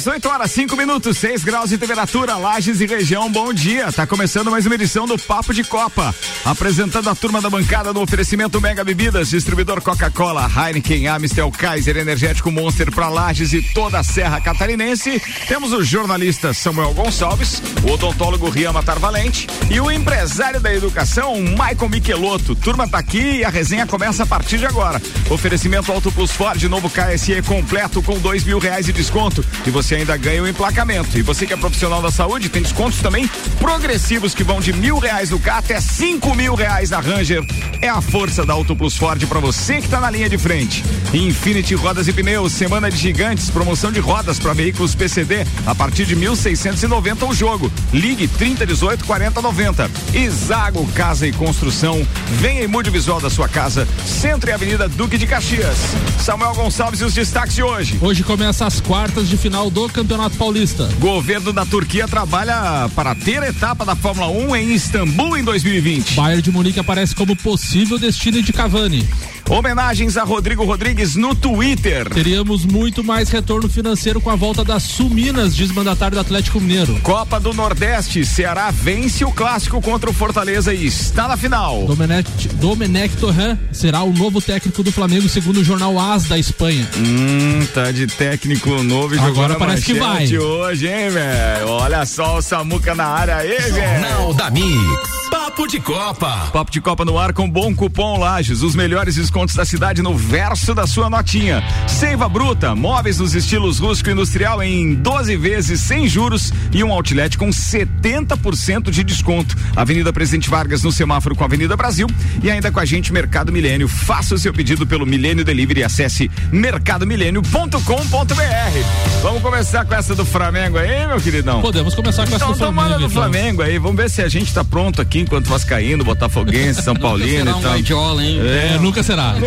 Mix, 0.00 0.06
8 0.06 0.28
horas, 0.28 0.50
5 0.52 0.76
minutos, 0.76 1.18
6 1.18 1.44
graus 1.44 1.70
de 1.70 1.76
temperatura, 1.76 2.36
Lages 2.36 2.80
e 2.80 2.86
região, 2.86 3.30
bom 3.30 3.52
dia. 3.52 3.92
Tá 3.92 4.06
começando 4.06 4.50
mais 4.50 4.64
uma 4.64 4.74
edição 4.74 5.06
do 5.06 5.18
Papo 5.18 5.52
de 5.52 5.62
Copa. 5.62 6.14
Apresentando 6.44 7.10
a 7.10 7.14
turma 7.14 7.40
da 7.40 7.50
bancada 7.50 7.92
no 7.92 8.00
oferecimento 8.00 8.60
Mega 8.60 8.82
Bebidas, 8.82 9.30
distribuidor 9.30 9.82
Coca-Cola, 9.82 10.48
Heineken, 10.48 11.06
Amistel, 11.08 11.50
Kaiser, 11.50 11.96
Energético 11.98 12.50
Monster 12.50 12.90
para 12.90 13.08
Lages 13.08 13.52
e 13.52 13.62
toda 13.74 13.98
a 13.98 14.02
Serra 14.02 14.40
Catarinense. 14.40 15.20
Temos 15.46 15.72
o 15.72 15.82
jornalista 15.82 16.54
Samuel 16.54 16.94
Gonçalves, 16.94 17.62
o 17.86 17.92
odontólogo 17.92 18.48
Rian 18.48 18.72
Matar 18.72 18.98
Valente 18.98 19.46
e 19.70 19.80
o 19.80 19.90
empresário 19.90 20.60
da 20.60 20.72
educação, 20.72 21.36
Michael 21.36 21.88
Michelotto. 21.90 22.54
Turma 22.54 22.88
tá 22.88 22.98
aqui 22.98 23.38
e 23.38 23.44
a 23.44 23.50
resenha 23.50 23.86
começa 23.86 24.22
a 24.22 24.26
partir 24.26 24.58
de 24.58 24.66
agora. 24.66 25.00
Oferecimento 25.28 25.92
Auto 25.92 26.10
Plus 26.10 26.30
Ford, 26.30 26.62
novo 26.64 26.88
KSE 26.88 27.42
completo 27.42 28.02
com 28.02 28.18
dois 28.18 28.44
mil 28.44 28.58
reais 28.58 28.86
de 28.86 28.92
desconto 28.92 29.44
e 29.66 29.70
você 29.70 29.89
ainda 29.94 30.16
ganha 30.16 30.42
o 30.42 30.48
emplacamento. 30.48 31.18
E 31.18 31.22
você 31.22 31.46
que 31.46 31.52
é 31.52 31.56
profissional 31.56 32.00
da 32.00 32.10
saúde 32.10 32.48
tem 32.48 32.62
descontos 32.62 33.00
também 33.00 33.28
progressivos 33.58 34.34
que 34.34 34.44
vão 34.44 34.60
de 34.60 34.72
mil 34.72 34.98
reais 34.98 35.30
no 35.30 35.38
carro 35.38 35.58
até 35.58 35.80
cinco 35.80 36.34
mil 36.34 36.54
reais 36.54 36.90
na 36.90 37.00
Ranger. 37.00 37.44
É 37.82 37.88
a 37.88 38.00
força 38.00 38.46
da 38.46 38.52
Auto 38.52 38.76
Plus 38.76 38.96
Ford 38.96 39.24
para 39.26 39.40
você 39.40 39.78
que 39.78 39.86
está 39.86 40.00
na 40.00 40.10
linha 40.10 40.28
de 40.28 40.38
frente. 40.38 40.84
Infinity 41.12 41.74
Rodas 41.74 42.06
e 42.08 42.12
Pneus, 42.12 42.52
semana 42.52 42.90
de 42.90 42.96
gigantes, 42.96 43.50
promoção 43.50 43.90
de 43.90 44.00
rodas 44.00 44.38
para 44.38 44.52
veículos 44.52 44.94
PCD 44.94 45.44
a 45.66 45.74
partir 45.74 46.04
de 46.04 46.16
1.690 46.16 47.28
o 47.28 47.34
jogo. 47.34 47.70
Ligue 47.92 48.28
3018 48.28 49.04
4090. 49.04 49.90
Isago 50.14 50.86
Casa 50.92 51.26
e 51.26 51.32
Construção. 51.32 52.06
Venha 52.38 52.62
e 52.62 52.68
mude 52.68 52.90
o 52.90 52.92
visual 52.92 53.20
da 53.20 53.28
sua 53.28 53.48
casa. 53.48 53.88
Centro 54.06 54.50
e 54.50 54.52
Avenida 54.52 54.88
Duque 54.88 55.18
de 55.18 55.26
Caxias. 55.26 55.76
Samuel 56.20 56.54
Gonçalves 56.54 57.00
e 57.00 57.04
os 57.04 57.14
destaques 57.14 57.54
de 57.54 57.62
hoje. 57.62 57.98
Hoje 58.00 58.22
começa 58.22 58.66
as 58.66 58.80
quartas 58.80 59.28
de 59.28 59.36
final 59.36 59.68
do 59.68 59.79
Campeonato 59.88 60.36
Paulista. 60.36 60.88
Governo 60.98 61.52
da 61.52 61.64
Turquia 61.64 62.06
trabalha 62.06 62.88
para 62.94 63.14
ter 63.14 63.42
etapa 63.42 63.84
da 63.84 63.96
Fórmula 63.96 64.28
1 64.28 64.56
em 64.56 64.74
Istambul 64.74 65.36
em 65.36 65.44
2020. 65.44 66.14
Bayern 66.14 66.42
de 66.42 66.50
Munique 66.50 66.80
aparece 66.80 67.14
como 67.14 67.34
possível 67.36 67.98
destino 67.98 68.42
de 68.42 68.52
Cavani. 68.52 69.08
Homenagens 69.50 70.16
a 70.16 70.22
Rodrigo 70.22 70.64
Rodrigues 70.64 71.16
no 71.16 71.34
Twitter. 71.34 72.08
Teríamos 72.08 72.64
muito 72.64 73.02
mais 73.02 73.30
retorno 73.30 73.68
financeiro 73.68 74.20
com 74.20 74.30
a 74.30 74.36
volta 74.36 74.64
das 74.64 74.84
Suminas, 74.84 75.56
diz 75.56 75.72
mandatário 75.72 76.14
do 76.14 76.20
Atlético 76.20 76.60
Mineiro. 76.60 77.00
Copa 77.00 77.40
do 77.40 77.52
Nordeste, 77.52 78.24
Ceará 78.24 78.70
vence 78.70 79.24
o 79.24 79.32
clássico 79.32 79.82
contra 79.82 80.08
o 80.08 80.12
Fortaleza 80.12 80.72
e 80.72 80.86
está 80.86 81.26
na 81.26 81.36
final. 81.36 81.84
Domenech, 81.84 82.30
Domenech 82.54 83.16
Torran 83.16 83.58
será 83.72 84.04
o 84.04 84.12
novo 84.12 84.40
técnico 84.40 84.84
do 84.84 84.92
Flamengo, 84.92 85.28
segundo 85.28 85.56
o 85.56 85.64
jornal 85.64 85.98
AS 85.98 86.26
da 86.26 86.38
Espanha. 86.38 86.88
Hum, 86.96 87.66
tá 87.74 87.90
de 87.90 88.06
técnico 88.06 88.70
novo 88.84 89.16
e 89.16 89.18
Agora 89.18 89.56
parece 89.56 89.84
que 89.84 89.94
vai. 89.94 90.28
hoje, 90.38 90.86
hein, 90.86 91.10
velho? 91.10 91.66
Olha 91.66 92.06
só 92.06 92.38
o 92.38 92.42
Samuca 92.42 92.94
na 92.94 93.06
área 93.06 93.38
aí, 93.38 93.48
velho. 93.48 93.74
Jornal 93.74 94.32
da 94.32 94.48
Mix. 94.48 95.19
Papo 95.30 95.66
de 95.66 95.80
Copa. 95.80 96.48
Papo 96.52 96.70
de 96.70 96.80
Copa 96.80 97.04
no 97.04 97.18
ar 97.18 97.32
com 97.32 97.48
bom 97.48 97.74
cupom 97.74 98.18
Lages. 98.18 98.62
Os 98.62 98.74
melhores 98.74 99.14
descontos 99.14 99.54
da 99.54 99.64
cidade 99.64 100.02
no 100.02 100.14
verso 100.14 100.74
da 100.74 100.86
sua 100.86 101.08
notinha. 101.08 101.62
Seiva 101.86 102.28
Bruta, 102.28 102.74
móveis 102.74 103.18
nos 103.18 103.34
estilos 103.34 103.78
rústico 103.78 104.10
e 104.10 104.12
industrial 104.12 104.62
em 104.62 104.94
12 104.94 105.36
vezes 105.36 105.80
sem 105.80 106.08
juros 106.08 106.52
e 106.72 106.82
um 106.82 106.92
outlet 106.92 107.38
com 107.38 107.48
70% 107.50 108.90
de 108.90 109.04
desconto. 109.04 109.56
Avenida 109.76 110.12
Presidente 110.12 110.50
Vargas 110.50 110.82
no 110.82 110.90
semáforo 110.90 111.36
com 111.36 111.44
a 111.44 111.46
Avenida 111.46 111.76
Brasil 111.76 112.08
e 112.42 112.50
ainda 112.50 112.72
com 112.72 112.80
a 112.80 112.84
gente 112.84 113.12
Mercado 113.12 113.52
Milênio. 113.52 113.86
Faça 113.86 114.34
o 114.34 114.38
seu 114.38 114.52
pedido 114.52 114.86
pelo 114.86 115.06
Milênio 115.06 115.44
Delivery 115.44 115.80
e 115.80 115.84
acesse 115.84 116.30
mercadomilênio.com.br. 116.50 119.20
Vamos 119.22 119.42
começar 119.42 119.84
com 119.84 119.94
essa 119.94 120.14
do 120.14 120.24
Flamengo 120.24 120.78
aí, 120.78 121.06
meu 121.06 121.20
queridão? 121.20 121.60
Podemos 121.60 121.94
começar 121.94 122.26
com 122.26 122.34
essa 122.34 122.44
Então 122.44 122.52
do 122.52 122.58
Flamengo. 122.58 122.82
tomara 122.82 122.98
do 122.98 123.06
então. 123.06 123.22
Flamengo 123.22 123.62
aí, 123.62 123.78
vamos 123.78 123.96
ver 123.96 124.10
se 124.10 124.22
a 124.22 124.28
gente 124.28 124.52
tá 124.52 124.64
pronto 124.64 125.00
aqui 125.00 125.19
enquanto 125.20 125.46
Vascaíno, 125.48 126.04
Botafoguense, 126.04 126.82
São 126.82 126.94
Paulino 126.96 127.50
e 127.50 127.54
um 127.54 127.60
tal. 127.60 127.72
Guardiola, 127.72 128.24
hein? 128.24 128.38
É, 128.40 128.78
nunca 128.78 129.02
será. 129.02 129.34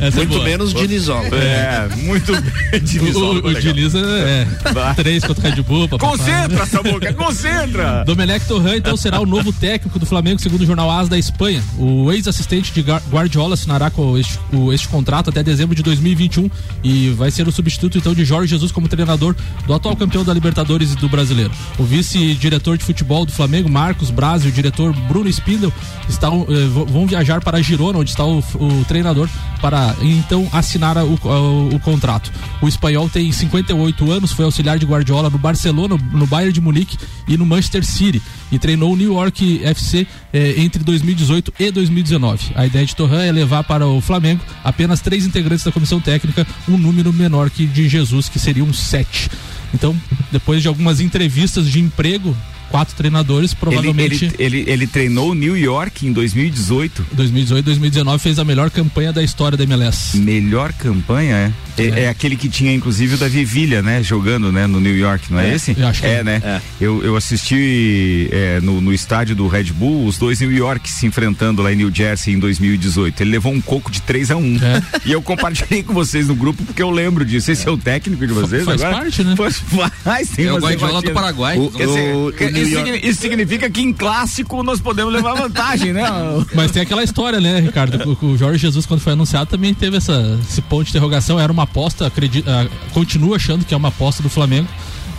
É 0.00 0.10
Muito 0.10 0.28
boa. 0.30 0.44
menos 0.44 0.74
Dinizola. 0.74 1.28
É, 1.36 1.88
muito 2.02 2.32
bem. 2.32 2.52
O, 2.74 2.80
Dinizola, 2.80 3.26
o, 3.40 3.44
o 3.44 3.46
legal. 3.48 3.62
Diniz 3.62 3.94
é, 3.94 3.98
é 4.00 4.94
três 4.96 5.22
contra 5.22 5.48
o 5.48 5.52
Red 5.54 5.62
Bull. 5.62 5.88
papapá. 5.88 6.10
Concentra, 6.16 6.66
Samuca, 6.66 7.12
concentra. 7.14 8.02
Domenech 8.06 8.46
Torran, 8.46 8.76
então, 8.76 8.96
será 8.96 9.20
o 9.20 9.26
novo 9.26 9.52
técnico 9.52 9.98
do 9.98 10.06
Flamengo, 10.06 10.40
segundo 10.40 10.62
o 10.62 10.66
jornal 10.66 10.90
AS 10.90 11.08
da 11.08 11.16
Espanha. 11.18 11.62
O 11.78 12.10
ex-assistente 12.10 12.72
de 12.72 12.80
Guardiola 12.82 13.54
assinará 13.54 13.90
com 13.90 14.18
este, 14.18 14.38
o- 14.52 14.72
este 14.72 14.88
contrato 14.88 15.30
até 15.30 15.42
dezembro 15.42 15.74
de 15.76 15.82
2021 15.82 16.50
e 16.82 17.10
vai 17.10 17.30
ser 17.30 17.46
o 17.46 17.52
substituto, 17.52 17.96
então, 17.98 18.12
de 18.14 18.24
Jorge 18.24 18.48
Jesus 18.50 18.72
como 18.72 18.88
treinador 18.88 19.36
do 19.66 19.74
atual 19.74 19.94
campeão 19.94 20.24
da 20.24 20.32
Libertadores 20.34 20.92
e 20.92 20.96
do 20.96 21.08
Brasileiro. 21.08 21.52
O 21.78 21.84
vice-diretor 21.84 22.76
de 22.76 22.84
futebol 22.84 23.24
do 23.24 23.30
Flamengo, 23.30 23.68
Marcos 23.68 24.03
Braz, 24.10 24.44
e 24.44 24.48
o 24.48 24.52
diretor 24.52 24.92
Bruno 25.08 25.28
Spindel 25.28 25.72
estão, 26.08 26.46
eh, 26.48 26.66
vão 26.90 27.06
viajar 27.06 27.40
para 27.42 27.62
Girona, 27.62 27.98
onde 27.98 28.10
está 28.10 28.24
o, 28.24 28.38
o 28.38 28.84
treinador, 28.86 29.28
para 29.60 29.94
então 30.02 30.48
assinar 30.52 30.96
o, 30.98 31.18
a- 31.24 31.74
o 31.74 31.78
contrato. 31.80 32.30
O 32.60 32.68
espanhol 32.68 33.08
tem 33.08 33.30
58 33.32 34.10
anos, 34.10 34.32
foi 34.32 34.44
auxiliar 34.44 34.78
de 34.78 34.86
Guardiola 34.86 35.30
no 35.30 35.38
Barcelona, 35.38 35.96
no 36.12 36.26
Bayern 36.26 36.52
de 36.52 36.60
Munique 36.60 36.96
e 37.26 37.36
no 37.36 37.46
Manchester 37.46 37.84
City 37.84 38.20
e 38.52 38.58
treinou 38.58 38.92
o 38.92 38.96
New 38.96 39.14
York 39.14 39.60
FC 39.64 40.06
eh, 40.32 40.54
entre 40.58 40.82
2018 40.84 41.52
e 41.58 41.70
2019. 41.70 42.52
A 42.54 42.66
ideia 42.66 42.84
de 42.86 42.94
Torran 42.94 43.22
é 43.22 43.32
levar 43.32 43.64
para 43.64 43.86
o 43.86 44.00
Flamengo 44.00 44.40
apenas 44.62 45.00
três 45.00 45.24
integrantes 45.26 45.64
da 45.64 45.72
comissão 45.72 46.00
técnica, 46.00 46.46
um 46.68 46.76
número 46.76 47.12
menor 47.12 47.50
que 47.50 47.66
de 47.66 47.88
Jesus, 47.88 48.28
que 48.28 48.38
seriam 48.38 48.72
sete. 48.72 49.30
Então, 49.72 49.96
depois 50.30 50.62
de 50.62 50.68
algumas 50.68 51.00
entrevistas 51.00 51.68
de 51.68 51.80
emprego, 51.80 52.36
quatro 52.70 52.94
treinadores, 52.94 53.52
Ele, 53.52 53.60
provavelmente. 53.60 54.24
ele, 54.24 54.34
ele, 54.38 54.64
ele 54.70 54.86
treinou 54.86 55.30
o 55.30 55.34
New 55.34 55.56
York 55.56 56.06
em 56.06 56.12
2018. 56.12 57.06
2018, 57.12 57.64
2019 57.64 58.22
fez 58.22 58.38
a 58.38 58.44
melhor 58.44 58.70
campanha 58.70 59.12
da 59.12 59.22
história 59.22 59.56
da 59.56 59.64
MLS. 59.64 60.16
Melhor 60.18 60.72
campanha, 60.72 61.34
é? 61.36 61.52
É, 61.76 61.86
É. 61.86 62.00
é 62.04 62.08
aquele 62.08 62.36
que 62.36 62.48
tinha, 62.48 62.72
inclusive, 62.72 63.14
o 63.14 63.18
Davi 63.18 63.44
Villa, 63.44 63.82
né? 63.82 64.02
Jogando, 64.02 64.52
né? 64.52 64.66
No 64.66 64.80
New 64.80 64.96
York, 64.96 65.32
não 65.32 65.40
é, 65.40 65.50
É, 65.50 65.54
esse? 65.54 65.74
eu 65.78 65.86
acho 65.88 66.00
que 66.00 66.06
é, 66.06 66.14
é. 66.20 66.24
né? 66.24 66.40
É. 66.44 66.60
Eu, 66.80 67.02
eu 67.02 67.16
assisti 67.16 68.28
é, 68.32 68.60
no, 68.60 68.80
no 68.80 68.92
estádio 68.92 69.34
do 69.34 69.46
Red 69.48 69.64
Bull, 69.64 70.06
os 70.06 70.18
dois 70.18 70.40
New 70.40 70.52
York 70.52 70.88
se 70.90 71.06
enfrentando 71.06 71.62
lá 71.62 71.72
em 71.72 71.76
New 71.76 71.90
Jersey 71.92 72.34
em 72.34 72.38
2018. 72.38 73.22
Ele 73.22 73.30
levou 73.30 73.52
um 73.52 73.60
coco 73.60 73.90
de 73.90 74.00
3 74.02 74.30
a 74.30 74.36
1 74.36 74.56
É. 74.62 74.82
E 75.06 75.12
eu 75.12 75.20
compartilhei 75.22 75.82
com 75.82 75.92
vocês 75.92 76.28
no 76.28 76.34
grupo 76.34 76.62
porque 76.64 76.82
eu 76.82 76.90
lembro 76.90 77.24
disso. 77.24 77.50
Esse 77.50 77.66
é, 77.66 77.70
o 77.70 77.76
técnico 77.76 78.26
de 78.26 78.32
vocês 78.32 78.64
Faz 78.64 78.80
agora? 78.82 79.02
parte, 79.02 79.22
né? 79.24 79.34
Faz, 79.36 79.62
faz, 80.02 80.28
tem 80.30 80.46
É 80.46 80.52
o 80.52 80.58
Guardiola 80.58 81.02
do. 81.02 81.10
Paraguai. 81.12 81.58
O- 81.58 81.62
o- 81.62 82.26
o 82.26 82.32
New 82.54 82.62
isso, 82.64 82.74
York- 82.78 83.06
isso 83.08 83.20
significa 83.20 83.68
que 83.70 83.80
em 83.82 83.92
clássico 83.92 84.62
nós 84.62 84.80
podemos 84.80 85.12
levar 85.12 85.34
vantagem, 85.34 85.92
né? 85.92 86.02
Mas 86.54 86.70
tem 86.70 86.82
aquela 86.82 87.02
história, 87.02 87.40
né, 87.40 87.60
Ricardo? 87.60 88.16
O, 88.22 88.26
o 88.26 88.36
Jorge 88.38 88.58
Jesus, 88.58 88.86
quando 88.86 89.00
foi 89.00 89.12
anunciado, 89.12 89.46
também 89.50 89.72
teve 89.74 89.96
essa, 89.96 90.38
esse 90.48 90.62
ponto 90.62 90.84
de 90.84 90.90
interrogação. 90.90 91.38
Era 91.38 91.52
uma 91.52 91.64
aposta, 91.64 92.06
acredito, 92.06 92.48
ah, 92.48 92.66
continua 92.92 93.36
achando 93.36 93.64
que 93.64 93.74
é 93.74 93.76
uma 93.76 93.88
aposta 93.88 94.22
do 94.22 94.28
Flamengo, 94.28 94.68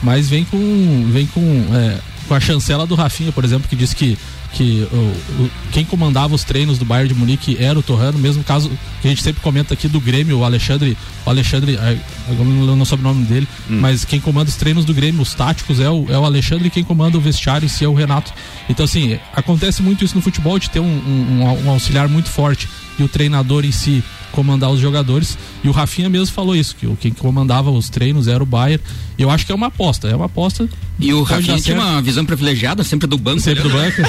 mas 0.01 0.27
vem 0.29 0.43
com, 0.45 1.07
vem 1.11 1.25
com, 1.27 1.41
é, 1.73 1.97
com 2.27 2.33
a 2.33 2.39
chancela 2.39 2.85
do 2.85 2.95
Rafinha, 2.95 3.31
por 3.31 3.43
exemplo, 3.43 3.67
que 3.67 3.75
disse 3.75 3.95
que, 3.95 4.17
que 4.55 4.87
o, 4.91 4.95
o- 5.43 5.51
quem 5.71 5.85
comandava 5.85 6.33
os 6.33 6.43
treinos 6.43 6.77
do 6.79 6.85
Bayern 6.85 7.13
de 7.13 7.19
Munique 7.19 7.57
era 7.59 7.77
o 7.77 7.83
Torrano, 7.83 8.13
no 8.13 8.19
mesmo 8.19 8.43
caso 8.43 8.69
que 9.01 9.07
a 9.07 9.09
gente 9.09 9.21
sempre 9.21 9.41
comenta 9.41 9.73
aqui 9.73 9.87
do 9.87 9.99
Grêmio, 9.99 10.39
o 10.39 10.43
Alexandre, 10.45 10.97
o 11.25 11.29
Alexandre, 11.29 11.73
eu 12.29 12.35
não 12.45 12.65
lembro 12.65 12.81
o 12.81 12.85
sobrenome 12.85 13.25
dele, 13.25 13.47
mas 13.69 14.03
quem 14.05 14.19
comanda 14.19 14.49
os 14.49 14.55
treinos 14.55 14.85
do 14.85 14.93
Grêmio, 14.93 15.21
os 15.21 15.33
táticos, 15.33 15.79
é 15.79 15.89
o, 15.89 16.05
é 16.09 16.17
o 16.17 16.25
Alexandre 16.25 16.67
e 16.67 16.71
quem 16.71 16.83
comanda 16.83 17.17
o 17.17 17.21
vestiário 17.21 17.65
em 17.65 17.69
si 17.69 17.83
é 17.83 17.87
o 17.87 17.93
Renato. 17.93 18.31
Então, 18.69 18.85
assim, 18.85 19.19
acontece 19.35 19.81
muito 19.83 20.03
isso 20.05 20.15
no 20.15 20.21
futebol, 20.21 20.57
de 20.57 20.69
ter 20.69 20.79
um, 20.79 20.85
um- 20.85 21.65
um 21.65 21.69
auxiliar 21.69 22.07
muito 22.07 22.29
forte 22.29 22.67
e 22.97 23.03
o 23.03 23.07
treinador 23.09 23.65
em 23.65 23.71
si 23.73 24.01
comandar 24.31 24.69
os 24.69 24.79
jogadores. 24.79 25.37
E 25.63 25.67
o 25.69 25.71
Rafinha 25.71 26.09
mesmo 26.09 26.33
falou 26.33 26.55
isso, 26.55 26.75
que 26.75 26.87
o- 26.87 26.95
quem 26.99 27.11
comandava 27.11 27.69
os 27.69 27.89
treinos 27.89 28.27
era 28.27 28.41
o 28.41 28.45
Bayern 28.45 28.81
Eu 29.17 29.29
acho 29.29 29.45
que 29.45 29.51
é 29.51 29.55
uma 29.55 29.67
aposta, 29.67 30.07
é 30.07 30.15
uma 30.15 30.25
aposta. 30.25 30.67
E 30.97 31.13
o 31.13 31.23
Rafinha 31.23 31.59
tinha 31.59 31.77
uma 31.77 32.01
visão 32.01 32.25
privilegiada, 32.25 32.83
sempre 32.83 33.05
do 33.05 33.17
banco. 33.17 33.41
Sempre 33.41 33.63
do 33.63 33.69
banco. 33.69 34.01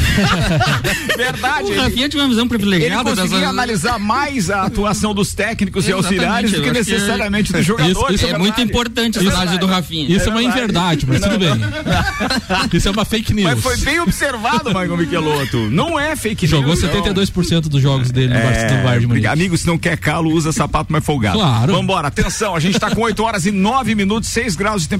Verdade. 1.16 1.72
O 1.72 1.76
Rafinha 1.76 2.08
tinha 2.08 2.22
uma 2.22 2.28
visão 2.28 2.46
privilegiada. 2.46 3.10
Ele 3.10 3.16
conseguia 3.16 3.48
analisar 3.48 3.98
mais 3.98 4.50
a 4.50 4.62
atuação 4.62 5.12
dos 5.12 5.34
técnicos 5.34 5.88
e 5.88 5.92
auxiliares 5.92 6.52
do 6.52 6.62
que 6.62 6.70
necessariamente 6.70 7.50
que... 7.50 7.58
dos 7.58 7.66
jogadores. 7.66 7.96
Isso, 7.96 8.12
isso 8.14 8.26
é, 8.26 8.30
é 8.30 8.38
muito 8.38 8.60
importante 8.60 9.18
essa 9.18 9.28
análise 9.28 9.58
do 9.58 9.66
Rafinha. 9.66 10.16
Isso 10.16 10.28
é, 10.28 10.32
uma 10.32 10.42
inverdade, 10.42 11.06
mas 11.06 11.20
tudo 11.20 11.38
bem. 11.38 11.50
isso 12.72 12.88
é 12.88 12.90
uma 12.90 13.04
fake 13.04 13.34
news. 13.34 13.50
Mas 13.50 13.62
foi 13.62 13.76
bem 13.78 14.00
observado, 14.00 14.68
Michael 14.68 14.96
Michelotto. 14.96 15.70
Não 15.70 15.98
é 15.98 16.14
fake 16.14 16.46
Jogou 16.46 16.68
news. 16.68 16.80
Jogou 16.80 17.02
72% 17.02 17.52
não. 17.52 17.60
dos 17.62 17.82
jogos 17.82 18.10
dele 18.12 18.28
no 18.28 18.38
é, 18.38 18.82
Bayern 18.82 19.00
de 19.00 19.06
Munique. 19.06 19.26
Amigo, 19.26 19.56
se 19.56 19.66
não 19.66 19.76
quer 19.76 19.96
calo, 19.98 20.30
usa 20.30 20.52
sapato 20.52 20.92
mais 20.92 21.04
folgado. 21.04 21.38
Claro. 21.38 21.72
Vambora, 21.72 22.08
atenção, 22.08 22.54
a 22.54 22.60
gente 22.60 22.78
tá 22.78 22.94
com 22.94 23.00
8 23.00 23.22
horas 23.24 23.44
e 23.44 23.50
9 23.50 23.94
minutos, 23.96 24.28
6 24.30 24.54
graus 24.54 24.82
de 24.82 24.88
temperatura. 24.88 24.95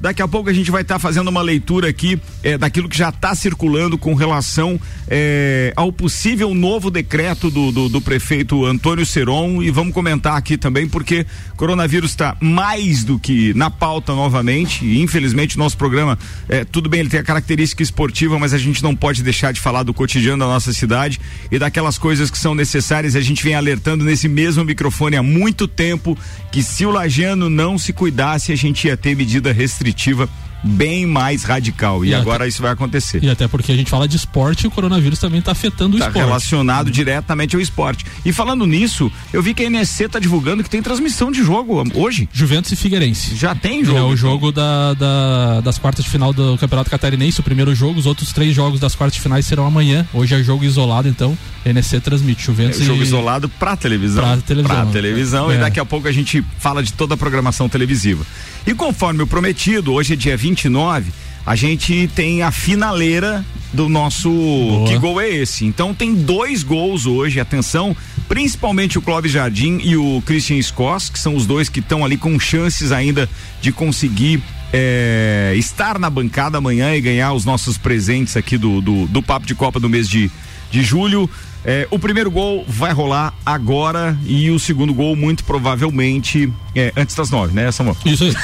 Daqui 0.00 0.22
a 0.22 0.28
pouco 0.28 0.50
a 0.50 0.52
gente 0.52 0.70
vai 0.70 0.82
estar 0.82 0.94
tá 0.94 0.98
fazendo 0.98 1.28
uma 1.28 1.42
leitura 1.42 1.88
aqui 1.88 2.20
é, 2.42 2.58
daquilo 2.58 2.88
que 2.88 2.96
já 2.96 3.08
está 3.08 3.34
circulando 3.34 3.96
com 3.96 4.14
relação 4.14 4.80
é, 5.08 5.72
ao 5.76 5.92
possível 5.92 6.54
novo 6.54 6.90
decreto 6.90 7.50
do, 7.50 7.70
do, 7.70 7.88
do, 7.88 8.00
prefeito 8.00 8.64
Antônio 8.64 9.06
Seron. 9.06 9.62
E 9.62 9.70
vamos 9.70 9.92
comentar 9.92 10.36
aqui 10.36 10.56
também 10.56 10.88
porque 10.88 11.26
coronavírus 11.56 12.10
está 12.10 12.36
mais 12.40 13.04
do 13.04 13.18
que 13.18 13.54
na 13.54 13.70
pauta 13.70 14.14
novamente. 14.14 14.84
E 14.84 15.00
infelizmente 15.00 15.58
nosso 15.58 15.76
programa 15.76 16.18
é, 16.48 16.64
tudo 16.64 16.88
bem 16.88 17.00
ele 17.00 17.08
tem 17.08 17.20
a 17.20 17.24
característica 17.24 17.82
esportiva 17.82 18.38
mas 18.38 18.52
a 18.52 18.58
gente 18.58 18.82
não 18.82 18.94
pode 18.94 19.22
deixar 19.22 19.52
de 19.52 19.60
falar 19.60 19.82
do 19.82 19.94
cotidiano 19.94 20.44
da 20.44 20.46
nossa 20.46 20.72
cidade 20.72 21.20
e 21.50 21.58
daquelas 21.58 21.98
coisas 21.98 22.30
que 22.30 22.38
são 22.38 22.54
necessárias. 22.54 23.16
A 23.16 23.20
gente 23.20 23.42
vem 23.42 23.54
alertando 23.54 24.04
nesse 24.04 24.28
mesmo 24.28 24.64
microfone 24.64 25.16
há 25.16 25.22
muito 25.22 25.68
tempo 25.68 26.16
que 26.50 26.62
se 26.62 26.84
o 26.84 26.90
Lajano 26.90 27.48
não 27.48 27.78
se 27.78 27.92
cuidasse 27.92 28.52
a 28.52 28.56
gente 28.56 28.86
ia 28.86 28.96
ter 28.96 29.11
medida 29.14 29.52
restritiva 29.52 30.28
bem 30.62 31.06
mais 31.06 31.42
radical. 31.42 32.04
E, 32.04 32.08
e 32.08 32.14
agora 32.14 32.44
até, 32.44 32.48
isso 32.48 32.62
vai 32.62 32.72
acontecer. 32.72 33.22
E 33.22 33.30
até 33.30 33.48
porque 33.48 33.72
a 33.72 33.76
gente 33.76 33.90
fala 33.90 34.06
de 34.06 34.16
esporte 34.16 34.64
e 34.64 34.66
o 34.66 34.70
coronavírus 34.70 35.18
também 35.18 35.40
está 35.40 35.52
afetando 35.52 35.98
tá 35.98 36.04
o 36.04 36.08
esporte. 36.08 36.24
relacionado 36.24 36.90
diretamente 36.90 37.56
ao 37.56 37.62
esporte. 37.62 38.04
E 38.24 38.32
falando 38.32 38.66
nisso, 38.66 39.10
eu 39.32 39.42
vi 39.42 39.54
que 39.54 39.64
a 39.64 39.70
NSC 39.70 40.04
está 40.04 40.18
divulgando 40.18 40.62
que 40.62 40.70
tem 40.70 40.82
transmissão 40.82 41.30
de 41.30 41.42
jogo 41.42 41.82
hoje. 41.94 42.28
Juventus 42.32 42.72
e 42.72 42.76
Figueirense. 42.76 43.34
Já 43.36 43.54
tem 43.54 43.84
jogo? 43.84 43.98
É 43.98 44.02
o 44.02 44.04
então. 44.06 44.16
jogo 44.16 44.52
da, 44.52 44.94
da, 44.94 45.60
das 45.60 45.78
quartas 45.78 46.04
de 46.04 46.10
final 46.10 46.32
do 46.32 46.56
Campeonato 46.58 46.90
Catarinense, 46.90 47.40
o 47.40 47.42
primeiro 47.42 47.74
jogo. 47.74 47.98
Os 47.98 48.06
outros 48.06 48.32
três 48.32 48.54
jogos 48.54 48.80
das 48.80 48.94
quartas 48.94 49.14
de 49.14 49.20
finais 49.20 49.46
serão 49.46 49.66
amanhã. 49.66 50.06
Hoje 50.12 50.34
é 50.34 50.42
jogo 50.42 50.64
isolado, 50.64 51.08
então 51.08 51.36
a 51.64 51.68
NSC 51.68 52.00
transmite. 52.00 52.44
Juventus 52.44 52.80
é, 52.80 52.84
jogo 52.84 53.00
e... 53.00 53.02
isolado 53.02 53.48
para 53.48 53.76
televisão. 53.76 54.22
Para 54.22 54.40
televisão. 54.40 54.76
Pra 54.76 54.92
televisão. 54.92 55.50
É. 55.50 55.56
E 55.56 55.58
daqui 55.58 55.80
a 55.80 55.84
pouco 55.84 56.08
a 56.08 56.12
gente 56.12 56.44
fala 56.58 56.82
de 56.82 56.92
toda 56.92 57.14
a 57.14 57.16
programação 57.16 57.68
televisiva. 57.68 58.24
E 58.66 58.74
conforme 58.74 59.22
o 59.22 59.26
prometido, 59.26 59.92
hoje 59.92 60.12
é 60.12 60.16
dia 60.16 60.36
29, 60.52 61.10
a 61.44 61.56
gente 61.56 62.08
tem 62.14 62.42
a 62.42 62.52
finaleira 62.52 63.44
do 63.72 63.88
nosso 63.88 64.30
Boa. 64.30 64.88
Que 64.88 64.98
Gol 64.98 65.20
é 65.20 65.28
esse? 65.28 65.64
Então 65.64 65.94
tem 65.94 66.14
dois 66.14 66.62
gols 66.62 67.06
hoje, 67.06 67.40
atenção, 67.40 67.96
principalmente 68.28 68.98
o 68.98 69.02
Clóvis 69.02 69.32
Jardim 69.32 69.80
e 69.82 69.96
o 69.96 70.22
Christian 70.26 70.60
Scoss, 70.60 71.08
que 71.08 71.18
são 71.18 71.34
os 71.34 71.46
dois 71.46 71.68
que 71.68 71.80
estão 71.80 72.04
ali 72.04 72.16
com 72.16 72.38
chances 72.38 72.92
ainda 72.92 73.28
de 73.60 73.72
conseguir 73.72 74.42
é, 74.72 75.54
estar 75.56 75.98
na 75.98 76.10
bancada 76.10 76.58
amanhã 76.58 76.94
e 76.94 77.00
ganhar 77.00 77.32
os 77.32 77.44
nossos 77.44 77.78
presentes 77.78 78.36
aqui 78.36 78.58
do, 78.58 78.80
do, 78.80 79.06
do 79.06 79.22
Papo 79.22 79.46
de 79.46 79.54
Copa 79.54 79.80
do 79.80 79.88
mês 79.88 80.08
de, 80.08 80.30
de 80.72 80.82
julho. 80.82 81.28
É, 81.64 81.86
o 81.92 81.98
primeiro 81.98 82.28
gol 82.28 82.64
vai 82.66 82.92
rolar 82.92 83.32
agora 83.46 84.18
e 84.26 84.50
o 84.50 84.58
segundo 84.58 84.92
gol, 84.92 85.14
muito 85.14 85.44
provavelmente, 85.44 86.52
é, 86.74 86.92
antes 86.96 87.14
das 87.14 87.30
nove, 87.30 87.54
né, 87.54 87.70
Samuel? 87.70 87.96
Isso 88.04 88.24
aí. 88.24 88.34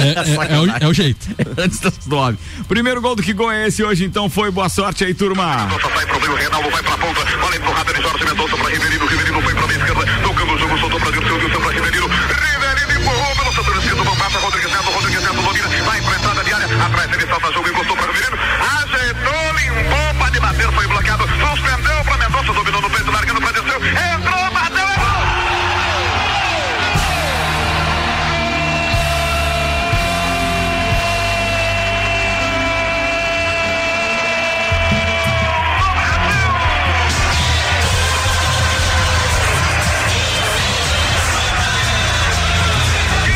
é, 0.00 0.52
é, 0.52 0.54
é, 0.56 0.58
o, 0.58 0.84
é, 0.86 0.88
o, 0.88 0.92
jeito. 0.92 1.24
antes 1.56 1.78
das 1.78 2.04
nove. 2.04 2.36
Primeiro 2.66 3.00
gol 3.00 3.14
do 3.14 3.22
que 3.22 3.32
gol 3.32 3.52
é 3.52 3.68
esse 3.68 3.84
hoje, 3.84 4.04
então 4.04 4.28
foi 4.28 4.50
boa 4.50 4.68
sorte 4.68 5.04
aí, 5.04 5.14
turma. 5.14 5.68
Sai 5.94 6.06
pro 6.06 6.20
meio, 6.20 6.34
Reinaldo 6.34 6.68
vai 6.68 6.82
pra 6.82 6.98
ponta, 6.98 7.24
bola 7.36 7.56
empurrada 7.56 7.94
de 7.94 8.02
Jorge 8.02 8.24
Mendonça 8.24 8.56
pra 8.56 8.70
Ribeirinho, 8.70 9.06
Ribeirinho 9.06 9.42
foi 9.42 9.54
pra 9.54 9.66
minha 9.68 9.78
esquerda, 9.78 10.06
tocando 10.24 10.52
o 10.52 10.58
jogo, 10.58 10.78
soltou 10.78 10.98
pra 10.98 11.12
pra 11.12 11.70
Ribeirinho, 11.70 12.08
Ribeirinho 12.08 13.02
empurrou 13.02 13.36
pelo 13.36 13.78
esquerdo, 13.78 14.02
Rodrigues 14.42 14.70
Neto, 14.70 14.90
Rodrigues 14.90 15.22
Neto 15.22 15.42
domina, 15.42 15.68
vai 15.84 16.00
pra 16.00 16.16
entrada 16.16 16.44
de 16.44 16.52
área, 16.52 16.84
atrás 16.84 17.12
ele 17.12 17.26
salta 17.26 17.52
jogo, 17.52 17.68
encostou 17.68 17.96
pra 17.96 18.06
Ribeirinho, 18.06 18.41
ajeitou, 19.62 19.82
limpou, 19.82 20.14
pode 20.18 20.40
bater, 20.40 20.72
foi 20.72 20.86
bloqueado, 20.86 21.24
suspendeu 21.24 22.04
pra 22.04 22.18
Mendonça, 22.18 22.52
dominou 22.52 22.82
no 22.82 22.90
peito, 22.90 23.10
largando 23.10 23.40
pra 23.40 23.52
descer, 23.52 24.14
entrou, 24.14 24.51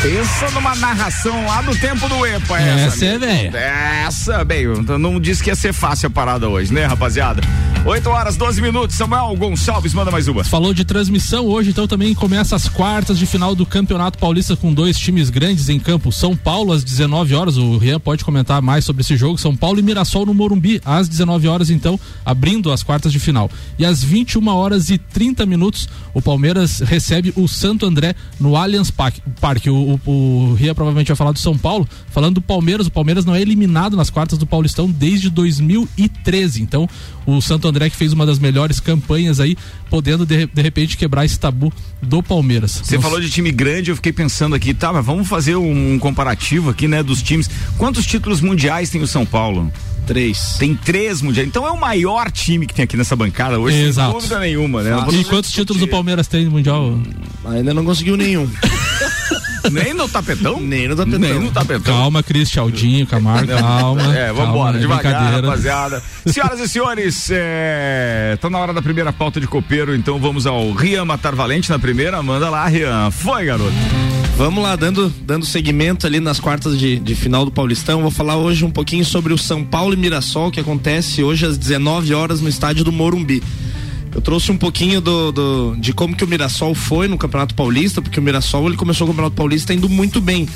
Pensa 0.07 0.49
numa 0.51 0.73
narração 0.73 1.45
lá 1.45 1.61
do 1.61 1.77
tempo 1.77 2.07
do 2.07 2.25
EPA, 2.25 2.57
essa. 2.61 2.85
Essa 2.85 3.05
é, 3.05 3.17
velho. 3.17 3.57
Essa, 3.57 4.45
bem, 4.45 4.65
não 4.97 5.19
disse 5.19 5.43
que 5.43 5.49
ia 5.49 5.55
ser 5.55 5.73
fácil 5.73 6.07
a 6.07 6.09
parada 6.09 6.47
hoje, 6.47 6.73
né, 6.73 6.85
rapaziada? 6.85 7.41
8 7.87 8.09
horas, 8.09 8.35
12 8.35 8.61
minutos. 8.61 8.97
Samuel 8.97 9.33
Gonçalves, 9.37 9.93
manda 9.93 10.11
mais 10.11 10.27
uma. 10.27 10.43
Falou 10.43 10.73
de 10.73 10.83
transmissão 10.83 11.45
hoje, 11.45 11.69
então 11.69 11.87
também 11.87 12.13
começa 12.13 12.53
as 12.53 12.67
quartas 12.67 13.17
de 13.17 13.25
final 13.25 13.55
do 13.55 13.65
Campeonato 13.65 14.19
Paulista 14.19 14.57
com 14.57 14.73
dois 14.73 14.99
times 14.99 15.29
grandes 15.29 15.69
em 15.69 15.79
campo. 15.79 16.11
São 16.11 16.35
Paulo 16.35 16.73
às 16.73 16.83
19 16.83 17.33
horas. 17.33 17.55
O 17.55 17.77
Rian 17.77 17.97
pode 17.97 18.25
comentar 18.25 18.61
mais 18.61 18.83
sobre 18.83 19.03
esse 19.03 19.15
jogo. 19.15 19.37
São 19.37 19.55
Paulo 19.55 19.79
e 19.79 19.81
Mirassol 19.81 20.25
no 20.25 20.33
Morumbi 20.33 20.81
às 20.83 21.07
19 21.07 21.47
horas, 21.47 21.69
então, 21.69 21.97
abrindo 22.25 22.73
as 22.73 22.83
quartas 22.83 23.09
de 23.09 23.19
final. 23.19 23.49
E 23.79 23.85
às 23.85 24.03
21 24.03 24.45
horas 24.49 24.89
e 24.89 24.97
30 24.97 25.45
minutos, 25.45 25.87
o 26.13 26.21
Palmeiras 26.21 26.81
recebe 26.81 27.31
o 27.37 27.47
Santo 27.47 27.85
André 27.85 28.15
no 28.37 28.57
Allianz 28.57 28.91
Parque. 28.91 29.69
O, 29.69 29.97
o, 30.05 30.11
o 30.11 30.53
Rian 30.55 30.75
provavelmente 30.75 31.07
vai 31.07 31.15
falar 31.15 31.31
do 31.31 31.39
São 31.39 31.57
Paulo. 31.57 31.87
Falando 32.09 32.35
do 32.35 32.41
Palmeiras, 32.41 32.87
o 32.87 32.91
Palmeiras 32.91 33.23
não 33.23 33.33
é 33.33 33.41
eliminado 33.41 33.95
nas 33.95 34.09
quartas 34.09 34.37
do 34.37 34.45
Paulistão 34.45 34.91
desde 34.91 35.29
2013. 35.29 36.61
Então, 36.61 36.89
o 37.27 37.41
Santo 37.41 37.67
André 37.67 37.89
que 37.89 37.95
fez 37.95 38.13
uma 38.13 38.25
das 38.25 38.39
melhores 38.39 38.79
campanhas 38.79 39.41
aí, 39.41 39.57
podendo 39.89 40.25
de, 40.25 40.47
de 40.47 40.61
repente 40.61 40.95
quebrar 40.95 41.25
esse 41.25 41.37
tabu 41.37 41.71
do 42.01 42.23
Palmeiras. 42.23 42.81
Você 42.83 42.99
falou 42.99 43.19
de 43.19 43.29
time 43.29 43.51
grande, 43.51 43.91
eu 43.91 43.95
fiquei 43.97 44.13
pensando 44.13 44.55
aqui, 44.55 44.73
tá, 44.73 44.93
mas 44.93 45.05
vamos 45.05 45.27
fazer 45.27 45.57
um 45.57 45.99
comparativo 45.99 46.69
aqui, 46.69 46.87
né, 46.87 47.03
dos 47.03 47.21
times. 47.21 47.49
Quantos 47.77 48.05
títulos 48.05 48.39
mundiais 48.39 48.89
tem 48.89 49.01
o 49.01 49.07
São 49.07 49.25
Paulo? 49.25 49.71
Três. 50.07 50.55
Tem 50.57 50.73
três 50.73 51.21
mundiais. 51.21 51.49
Então 51.49 51.67
é 51.67 51.71
o 51.71 51.77
maior 51.77 52.31
time 52.31 52.65
que 52.65 52.73
tem 52.73 52.83
aqui 52.83 52.95
nessa 52.95 53.13
bancada 53.13 53.59
hoje, 53.59 53.77
Exato. 53.77 54.11
sem 54.11 54.19
dúvida 54.21 54.39
nenhuma, 54.39 54.81
né? 54.81 54.91
E 55.11 55.25
quantos 55.25 55.51
títulos 55.51 55.81
o 55.81 55.87
Palmeiras 55.87 56.27
tem 56.27 56.45
no 56.45 56.51
Mundial? 56.51 56.97
Ainda 57.43 57.73
não 57.73 57.83
conseguiu 57.83 58.15
nenhum. 58.15 58.49
Nem 59.71 59.93
no 59.93 60.07
tapetão? 60.07 60.59
Nem 60.59 60.87
no 60.87 60.95
tapetão. 60.95 61.19
Nem 61.19 61.39
no 61.39 61.51
tapetão. 61.51 61.95
Calma, 61.95 62.23
Cris, 62.23 62.49
Chaldinho, 62.49 63.05
Camargo, 63.05 63.47
calma. 63.57 64.15
É, 64.15 64.31
vambora, 64.31 64.73
calma, 64.73 64.79
devagar, 64.79 65.33
rapaziada. 65.33 66.03
Senhoras 66.25 66.59
e 66.59 66.67
senhores, 66.67 67.29
é, 67.31 68.37
tá 68.41 68.49
na 68.49 68.59
hora 68.59 68.73
da 68.73 68.81
primeira 68.81 69.11
pauta 69.13 69.39
de 69.39 69.47
copeiro, 69.47 69.95
então 69.95 70.19
vamos 70.19 70.45
ao 70.45 70.71
Rian 70.71 71.05
Matar 71.05 71.35
Valente 71.35 71.69
na 71.69 71.79
primeira. 71.79 72.21
Manda 72.21 72.49
lá, 72.49 72.67
Rian. 72.67 73.11
Foi, 73.11 73.45
garoto. 73.45 73.73
Vamos 74.37 74.63
lá, 74.63 74.75
dando, 74.75 75.11
dando 75.21 75.47
segmento 75.47 76.05
ali 76.05 76.19
nas 76.19 76.39
quartas 76.39 76.77
de, 76.77 76.99
de 76.99 77.15
final 77.15 77.43
do 77.43 77.49
Paulistão. 77.49 78.03
Vou 78.03 78.11
falar 78.11 78.37
hoje 78.37 78.63
um 78.63 78.69
pouquinho 78.69 79.03
sobre 79.03 79.33
o 79.33 79.37
São 79.37 79.63
Paulo 79.63 79.95
e 79.95 79.97
Mirassol, 79.97 80.51
que 80.51 80.59
acontece 80.59 81.23
hoje 81.23 81.47
às 81.47 81.57
19 81.57 82.13
horas 82.13 82.39
no 82.39 82.47
estádio 82.47 82.83
do 82.83 82.91
Morumbi. 82.91 83.41
Eu 84.17 84.21
trouxe 84.21 84.51
um 84.51 84.57
pouquinho 84.57 84.99
do, 84.99 85.31
do, 85.31 85.75
de 85.77 85.93
como 85.93 86.15
que 86.15 86.23
o 86.23 86.27
Mirassol 86.27 86.73
foi 86.73 87.07
no 87.07 87.19
Campeonato 87.19 87.53
Paulista, 87.53 88.01
porque 88.01 88.19
o 88.19 88.23
Mirassol 88.23 88.65
ele 88.67 88.75
começou 88.75 89.05
o 89.05 89.11
Campeonato 89.11 89.35
Paulista 89.35 89.75
indo 89.75 89.87
muito 89.87 90.19
bem. 90.19 90.49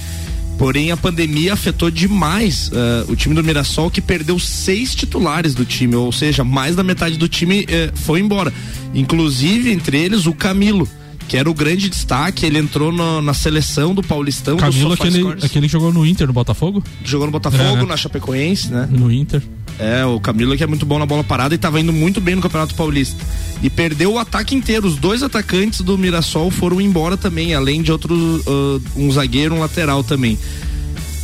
Porém, 0.57 0.91
a 0.91 0.97
pandemia 0.97 1.53
afetou 1.53 1.91
demais 1.91 2.69
uh, 2.69 3.11
o 3.11 3.15
time 3.15 3.35
do 3.35 3.43
Mirassol, 3.43 3.91
que 3.91 4.01
perdeu 4.01 4.39
seis 4.39 4.95
titulares 4.95 5.53
do 5.53 5.63
time, 5.63 5.95
ou 5.95 6.11
seja, 6.11 6.43
mais 6.43 6.75
da 6.75 6.83
metade 6.83 7.19
do 7.19 7.29
time 7.29 7.61
uh, 7.61 7.95
foi 7.99 8.19
embora. 8.19 8.51
Inclusive, 8.95 9.71
entre 9.71 9.95
eles, 9.95 10.25
o 10.25 10.33
Camilo 10.33 10.89
que 11.27 11.37
era 11.37 11.49
o 11.49 11.53
grande 11.53 11.87
destaque, 11.87 12.45
ele 12.45 12.57
entrou 12.57 12.91
no, 12.91 13.21
na 13.21 13.33
seleção 13.33 13.95
do 13.95 14.03
Paulistão. 14.03 14.57
Camilo, 14.57 14.89
do 14.89 14.93
aquele, 14.95 15.45
aquele 15.45 15.67
que 15.67 15.71
jogou 15.71 15.93
no 15.93 16.05
Inter, 16.05 16.27
no 16.27 16.33
Botafogo? 16.33 16.83
Jogou 17.05 17.25
no 17.25 17.31
Botafogo, 17.31 17.83
é. 17.83 17.85
na 17.85 17.95
Chapecoense, 17.95 18.69
né? 18.69 18.89
No 18.91 19.09
Inter. 19.09 19.41
É, 19.81 20.05
o 20.05 20.19
Camilo 20.19 20.55
que 20.55 20.63
é 20.63 20.67
muito 20.67 20.85
bom 20.85 20.99
na 20.99 21.07
bola 21.07 21.23
parada 21.23 21.55
e 21.55 21.57
estava 21.57 21.79
indo 21.79 21.91
muito 21.91 22.21
bem 22.21 22.35
no 22.35 22.41
Campeonato 22.41 22.75
Paulista. 22.75 23.25
E 23.63 23.69
perdeu 23.69 24.13
o 24.13 24.19
ataque 24.19 24.53
inteiro. 24.53 24.85
Os 24.85 24.95
dois 24.95 25.23
atacantes 25.23 25.81
do 25.81 25.97
Mirassol 25.97 26.51
foram 26.51 26.79
embora 26.79 27.17
também, 27.17 27.55
além 27.55 27.81
de 27.81 27.91
outro, 27.91 28.13
uh, 28.13 28.81
um 28.95 29.11
zagueiro, 29.11 29.55
um 29.55 29.59
lateral 29.59 30.03
também. 30.03 30.37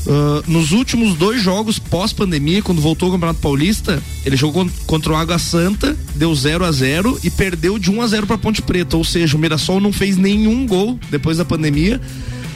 Uh, 0.07 0.43
nos 0.47 0.71
últimos 0.71 1.13
dois 1.13 1.39
jogos 1.39 1.77
pós-pandemia, 1.77 2.63
quando 2.63 2.81
voltou 2.81 3.07
ao 3.07 3.13
Campeonato 3.13 3.41
Paulista, 3.41 4.01
ele 4.25 4.35
jogou 4.35 4.67
contra 4.87 5.13
o 5.13 5.15
Água 5.15 5.37
Santa, 5.37 5.95
deu 6.15 6.33
0 6.33 6.65
a 6.65 6.71
0 6.71 7.19
e 7.23 7.29
perdeu 7.29 7.77
de 7.77 7.91
1 7.91 8.01
a 8.01 8.07
0 8.07 8.25
para 8.25 8.39
Ponte 8.39 8.63
Preta. 8.63 8.97
Ou 8.97 9.03
seja, 9.03 9.37
o 9.37 9.39
Mirassol 9.39 9.79
não 9.79 9.93
fez 9.93 10.17
nenhum 10.17 10.65
gol 10.65 10.99
depois 11.11 11.37
da 11.37 11.45
pandemia 11.45 12.01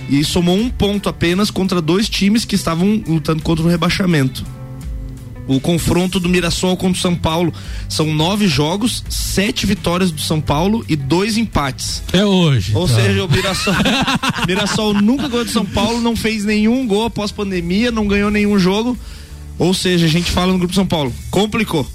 e 0.09 0.23
somou 0.23 0.57
um 0.57 0.69
ponto 0.69 1.07
apenas 1.07 1.51
contra 1.51 1.79
dois 1.79 2.09
times 2.09 2.43
que 2.43 2.55
estavam 2.55 3.03
lutando 3.05 3.43
contra 3.43 3.63
o 3.63 3.69
rebaixamento. 3.69 4.43
O 5.51 5.59
confronto 5.59 6.17
do 6.17 6.29
Mirassol 6.29 6.77
contra 6.77 6.97
o 6.97 7.01
São 7.01 7.13
Paulo 7.13 7.53
são 7.89 8.13
nove 8.13 8.47
jogos, 8.47 9.03
sete 9.09 9.65
vitórias 9.65 10.09
do 10.09 10.21
São 10.21 10.39
Paulo 10.39 10.85
e 10.87 10.95
dois 10.95 11.35
empates. 11.35 12.01
É 12.13 12.23
hoje. 12.23 12.71
Ou 12.73 12.87
tá. 12.87 12.95
seja, 12.95 13.25
o 13.25 13.29
Mirassol, 13.29 13.73
Mirassol 14.47 14.93
nunca 14.93 15.27
ganhou 15.27 15.43
do 15.43 15.51
São 15.51 15.65
Paulo, 15.65 15.99
não 15.99 16.15
fez 16.15 16.45
nenhum 16.45 16.87
gol 16.87 17.05
após 17.05 17.33
pandemia, 17.33 17.91
não 17.91 18.07
ganhou 18.07 18.31
nenhum 18.31 18.57
jogo. 18.57 18.97
Ou 19.59 19.73
seja, 19.73 20.05
a 20.05 20.09
gente 20.09 20.31
fala 20.31 20.53
no 20.53 20.57
Grupo 20.57 20.73
São 20.73 20.87
Paulo, 20.87 21.13
complicou. 21.29 21.85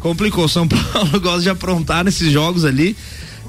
Complicou. 0.00 0.46
São 0.46 0.68
Paulo 0.68 1.18
gosta 1.18 1.40
de 1.40 1.48
aprontar 1.48 2.04
nesses 2.04 2.30
jogos 2.30 2.66
ali. 2.66 2.94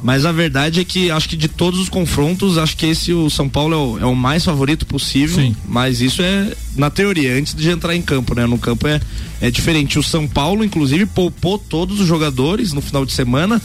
Mas 0.01 0.25
a 0.25 0.31
verdade 0.31 0.79
é 0.79 0.83
que 0.83 1.11
acho 1.11 1.27
que 1.27 1.35
de 1.35 1.47
todos 1.47 1.79
os 1.79 1.89
confrontos, 1.89 2.57
acho 2.57 2.75
que 2.77 2.85
esse 2.85 3.13
o 3.13 3.29
São 3.29 3.49
Paulo 3.49 3.73
é 3.73 3.77
o, 3.77 3.99
é 3.99 4.05
o 4.05 4.15
mais 4.15 4.45
favorito 4.45 4.85
possível. 4.85 5.43
Sim. 5.43 5.55
Mas 5.67 6.01
isso 6.01 6.21
é 6.21 6.55
na 6.75 6.89
teoria, 6.89 7.33
antes 7.33 7.53
de 7.53 7.69
entrar 7.69 7.95
em 7.95 8.01
campo, 8.01 8.33
né? 8.33 8.45
No 8.45 8.57
campo 8.57 8.87
é, 8.87 9.01
é 9.41 9.51
diferente. 9.51 9.99
O 9.99 10.03
São 10.03 10.27
Paulo, 10.27 10.63
inclusive, 10.63 11.05
poupou 11.05 11.57
todos 11.57 11.99
os 11.99 12.07
jogadores 12.07 12.71
no 12.71 12.81
final 12.81 13.05
de 13.05 13.11
semana 13.11 13.61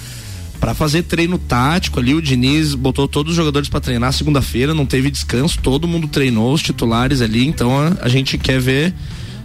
para 0.59 0.75
fazer 0.75 1.03
treino 1.03 1.39
tático 1.39 2.01
ali. 2.01 2.15
O 2.15 2.23
Diniz 2.23 2.75
botou 2.75 3.07
todos 3.07 3.31
os 3.31 3.37
jogadores 3.37 3.69
para 3.69 3.81
treinar 3.81 4.13
segunda-feira, 4.13 4.75
não 4.75 4.87
teve 4.87 5.11
descanso, 5.11 5.59
todo 5.63 5.87
mundo 5.87 6.09
treinou, 6.09 6.53
os 6.53 6.63
titulares 6.63 7.21
ali. 7.21 7.47
Então 7.47 7.79
a, 7.79 7.97
a 8.01 8.09
gente 8.09 8.37
quer 8.39 8.61
ver. 8.61 8.93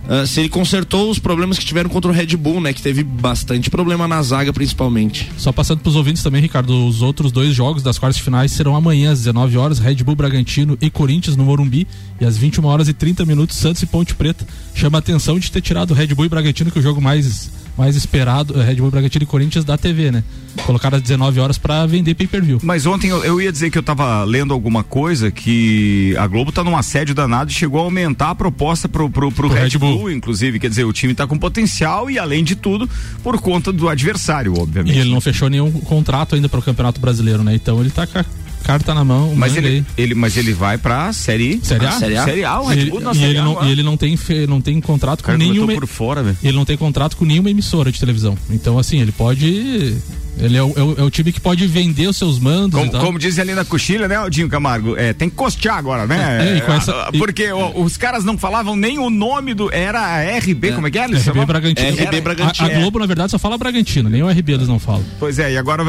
Ah, 0.10 0.26
se 0.26 0.40
ele 0.40 0.50
consertou 0.50 1.12
os 1.12 1.20
problemas 1.20 1.60
que 1.60 1.64
tiveram 1.64 1.88
contra 1.88 2.10
o 2.10 2.14
Red 2.14 2.36
Bull, 2.36 2.60
né? 2.60 2.74
Que 2.74 2.82
teve 2.82 3.04
bastante 3.04 3.70
problema 3.70 4.08
na 4.08 4.20
zaga, 4.24 4.52
principalmente. 4.52 5.32
Só 5.38 5.52
passando 5.52 5.82
pros 5.82 5.96
ouvintes 5.96 6.24
também, 6.24 6.42
Ricardo, 6.42 6.88
os 6.88 7.04
outros 7.04 7.32
dois 7.32 7.54
jogos 7.54 7.84
das 7.84 8.00
quartas 8.00 8.20
finais 8.20 8.52
serão 8.52 8.76
amanhã 8.76 9.12
às 9.12 9.20
19 9.20 9.56
horas, 9.56 9.78
Red 9.78 9.98
Bull 9.98 10.16
Bragantino 10.16 10.76
e 10.82 10.90
Corinthians 10.90 11.36
no 11.36 11.46
Morumbi, 11.46 11.88
e 12.20 12.26
às 12.26 12.36
21 12.36 12.66
horas 12.66 12.88
e 12.88 12.94
30 12.94 13.24
minutos, 13.24 13.56
Santos 13.56 13.84
e 13.84 13.86
Ponte 13.86 14.16
Preta. 14.16 14.48
Chama 14.74 14.98
a 14.98 15.00
atenção 15.00 15.38
de 15.38 15.52
ter 15.52 15.62
tirado 15.62 15.92
o 15.92 15.94
Red 15.94 16.08
Bull 16.08 16.26
e 16.26 16.30
Bragantino, 16.30 16.72
que 16.72 16.80
é 16.80 16.82
o 16.82 16.84
jogo 16.84 17.00
mais 17.00 17.52
mais 17.80 17.96
esperado, 17.96 18.60
é 18.60 18.66
Red 18.66 18.76
Bull 18.76 18.92
Bragantino 18.92 19.24
e 19.24 19.26
Corinthians 19.26 19.64
da 19.64 19.78
TV, 19.78 20.12
né? 20.12 20.22
Colocaram 20.66 20.98
às 20.98 21.02
19 21.02 21.40
horas 21.40 21.58
para 21.58 21.86
vender 21.86 22.14
pay-per-view. 22.14 22.60
Mas 22.62 22.86
ontem 22.86 23.10
eu, 23.10 23.24
eu 23.24 23.42
ia 23.42 23.52
dizer 23.52 23.72
que 23.72 23.78
eu 23.78 23.84
tava 23.84 24.22
lendo 24.26 24.54
alguma 24.54 24.84
coisa 24.84 25.32
que 25.32 26.14
a 26.18 26.28
Globo 26.28 26.52
tá 26.52 26.62
num 26.62 26.76
assédio 26.76 27.16
danado 27.16 27.50
e 27.50 27.54
chegou 27.54 27.80
a 27.80 27.84
aumentar 27.84 28.32
a 28.32 28.36
proposta 28.36 28.90
pro, 28.90 29.10
pro, 29.10 29.32
pro, 29.32 29.48
Red, 29.48 29.62
Red 29.62 29.78
Bull. 29.78 29.98
Bull. 29.98 30.12
inclusive. 30.12 30.60
Quer 30.60 30.70
dizer, 30.70 30.84
o 30.84 30.92
time 30.92 31.14
tá 31.14 31.26
com 31.26 31.38
potencial 31.38 32.12
e, 32.12 32.20
além 32.20 32.44
de 32.44 32.56
tudo, 32.56 32.90
por 33.24 33.40
conta 33.40 33.72
do 33.72 33.88
adversário, 33.88 34.60
obviamente. 34.60 34.98
E 34.98 35.00
ele 35.00 35.12
não 35.12 35.22
fechou 35.22 35.50
nenhum 35.50 35.72
contrato 35.72 36.36
ainda 36.36 36.50
para 36.50 36.60
o 36.60 36.64
Campeonato 36.64 37.00
Brasileiro, 37.00 37.44
né? 37.44 37.56
Então 37.56 37.80
ele 37.80 37.92
tá 37.92 38.06
com 38.06 38.20
a 38.20 38.26
carta 38.70 38.94
na 38.94 39.04
mão. 39.04 39.34
Mas 39.36 39.58
ele, 39.58 39.84
ele, 39.98 40.14
mas 40.14 40.38
ele 40.38 40.54
vai 40.54 40.78
pra 40.78 41.12
série. 41.12 41.60
Série 41.64 41.86
A? 41.88 41.92
Série 41.92 42.18
A? 42.18 42.24
Série 42.26 42.44
A, 42.46 42.60
o 42.62 42.68
Red 42.68 42.80
Ele- 42.82 42.92
Bull 42.92 43.00
na 43.02 43.12
e, 43.12 43.16
Série 43.16 43.30
ele 43.32 43.40
A 43.40 43.44
não, 43.44 43.66
e 43.66 43.72
ele 43.72 43.84
não 43.84 43.98
tem, 43.98 44.16
fe- 44.16 44.46
não 44.46 44.62
tem 44.62 44.80
contrato 44.80 45.24
com 45.24 45.32
nenhuma. 45.36 45.74
por 45.74 45.88
fora, 45.88 46.22
velho. 46.22 46.38
Ele 46.44 46.56
não 46.56 46.66
tem 46.66 46.78
contrato 46.78 47.18
com 47.18 47.26
nenhuma 47.26 47.50
emissora 47.50 47.92
de 47.92 48.00
televisão. 48.00 48.38
Então, 48.50 48.78
assim, 48.78 49.02
ele 49.02 49.12
pode. 49.12 49.96
Ele 50.40 50.58
é 50.58 50.64
o, 50.64 50.74
é 50.76 50.82
o- 50.84 50.96
é 51.00 51.04
o 51.04 51.10
time 51.10 51.32
que 51.32 51.40
pode 51.40 51.66
vender 51.68 52.08
os 52.08 52.18
seus 52.18 52.40
mandos. 52.40 52.80
Como, 52.80 52.96
e 52.96 53.00
como 53.06 53.20
diz 53.20 53.38
ali 53.40 53.54
na 53.54 53.66
coxilha, 53.66 54.08
né, 54.08 54.16
Aldinho 54.16 54.48
Camargo? 54.50 54.96
É, 54.98 55.14
tem 55.14 55.30
que 55.30 55.36
costear 55.36 55.78
agora, 55.78 56.06
né? 56.08 56.18
É, 56.42 56.58
e 56.58 56.72
essa- 56.78 57.10
Porque 57.18 57.52
o- 57.52 57.84
os 57.84 57.98
caras 57.98 58.24
não 58.24 58.38
falavam 58.38 58.76
nem 58.76 58.98
o 59.00 59.10
nome 59.10 59.54
do. 59.54 59.72
Era 59.74 60.22
RB, 60.38 60.72
como 60.74 60.88
é 60.88 60.92
que 60.92 60.98
é? 61.00 61.04
Eles 61.06 61.26
RB? 61.28 61.46
Bragantino. 61.46 61.90
RB 61.98 62.22
Bragantino. 62.22 62.68
A, 62.68 62.72
a 62.72 62.80
Globo, 62.80 63.00
na 63.00 63.06
verdade, 63.06 63.32
só 63.32 63.40
fala 63.40 63.58
Bragantino, 63.58 64.10
nem 64.10 64.22
o 64.24 64.30
RB 64.30 64.54
eles 64.54 64.68
não 64.68 64.80
falam. 64.80 65.04
Pois 65.20 65.40
é, 65.40 65.54
e 65.54 65.58
agora 65.58 65.84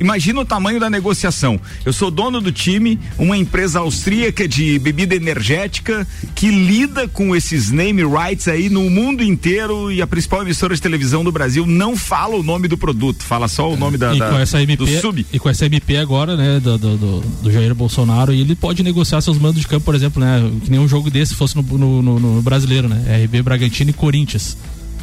imagina 0.00 0.40
o 0.40 0.44
tamanho 0.44 0.78
da 0.80 0.90
negociação. 0.90 1.60
Eu 1.84 1.92
sou 1.92 2.10
dono 2.10 2.40
do 2.40 2.52
time, 2.52 2.98
uma 3.18 3.36
empresa 3.36 3.78
austríaca 3.80 4.46
de 4.48 4.78
bebida 4.78 5.14
energética 5.14 6.06
que 6.34 6.50
lida 6.50 7.06
com 7.08 7.34
esses 7.34 7.70
name 7.70 8.02
rights 8.04 8.48
aí 8.48 8.68
no 8.68 8.88
mundo 8.90 9.22
inteiro 9.22 9.90
e 9.92 10.02
a 10.02 10.06
principal 10.06 10.42
emissora 10.42 10.74
de 10.74 10.80
televisão 10.82 11.22
do 11.24 11.30
Brasil 11.32 11.66
não 11.66 11.96
fala 11.96 12.36
o 12.36 12.42
nome 12.42 12.68
do 12.68 12.76
produto, 12.76 13.22
fala 13.22 13.48
só 13.48 13.70
o 13.72 13.76
nome 13.76 13.85
da, 13.92 14.14
e 14.14 14.18
da- 14.18 14.30
com 14.30 14.38
essa 14.38 14.56
do 14.58 14.62
MP, 14.62 15.00
sub. 15.00 15.26
e 15.32 15.38
com 15.38 15.48
essa 15.48 15.66
MP 15.66 15.96
agora, 15.96 16.36
né, 16.36 16.60
do, 16.60 16.76
do, 16.78 16.96
do- 16.96 17.20
do 17.42 17.52
Jair 17.52 17.74
Bolsonaro, 17.74 18.32
e 18.32 18.40
ele 18.40 18.54
pode 18.54 18.82
negociar 18.82 19.20
seus 19.20 19.38
mandos 19.38 19.60
de 19.60 19.66
campo, 19.68 19.84
por 19.84 19.94
exemplo, 19.94 20.20
né, 20.20 20.42
que 20.64 20.70
nem 20.70 20.80
um 20.80 20.88
jogo 20.88 21.10
desse 21.10 21.34
fosse 21.34 21.56
no, 21.56 21.62
no, 21.62 22.02
no- 22.02 22.18
no 22.18 22.42
brasileiro, 22.42 22.88
né, 22.88 23.22
RB 23.24 23.42
Bragantino 23.42 23.90
e 23.90 23.92
Corinthians. 23.92 24.56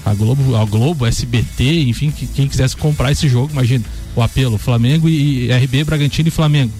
A 0.05 0.13
Globo, 0.13 0.57
a 0.57 0.65
Globo, 0.65 1.05
SBT, 1.05 1.83
enfim, 1.83 2.11
que- 2.11 2.27
quem 2.27 2.47
quisesse 2.47 2.75
comprar 2.75 3.11
esse 3.13 3.29
jogo, 3.29 3.51
imagina, 3.53 3.85
o 4.15 4.21
apelo, 4.21 4.57
Flamengo 4.57 5.07
e, 5.07 5.45
e 5.45 5.51
RB 5.51 5.83
Bragantino 5.85 6.27
e 6.27 6.31
Flamengo. 6.31 6.71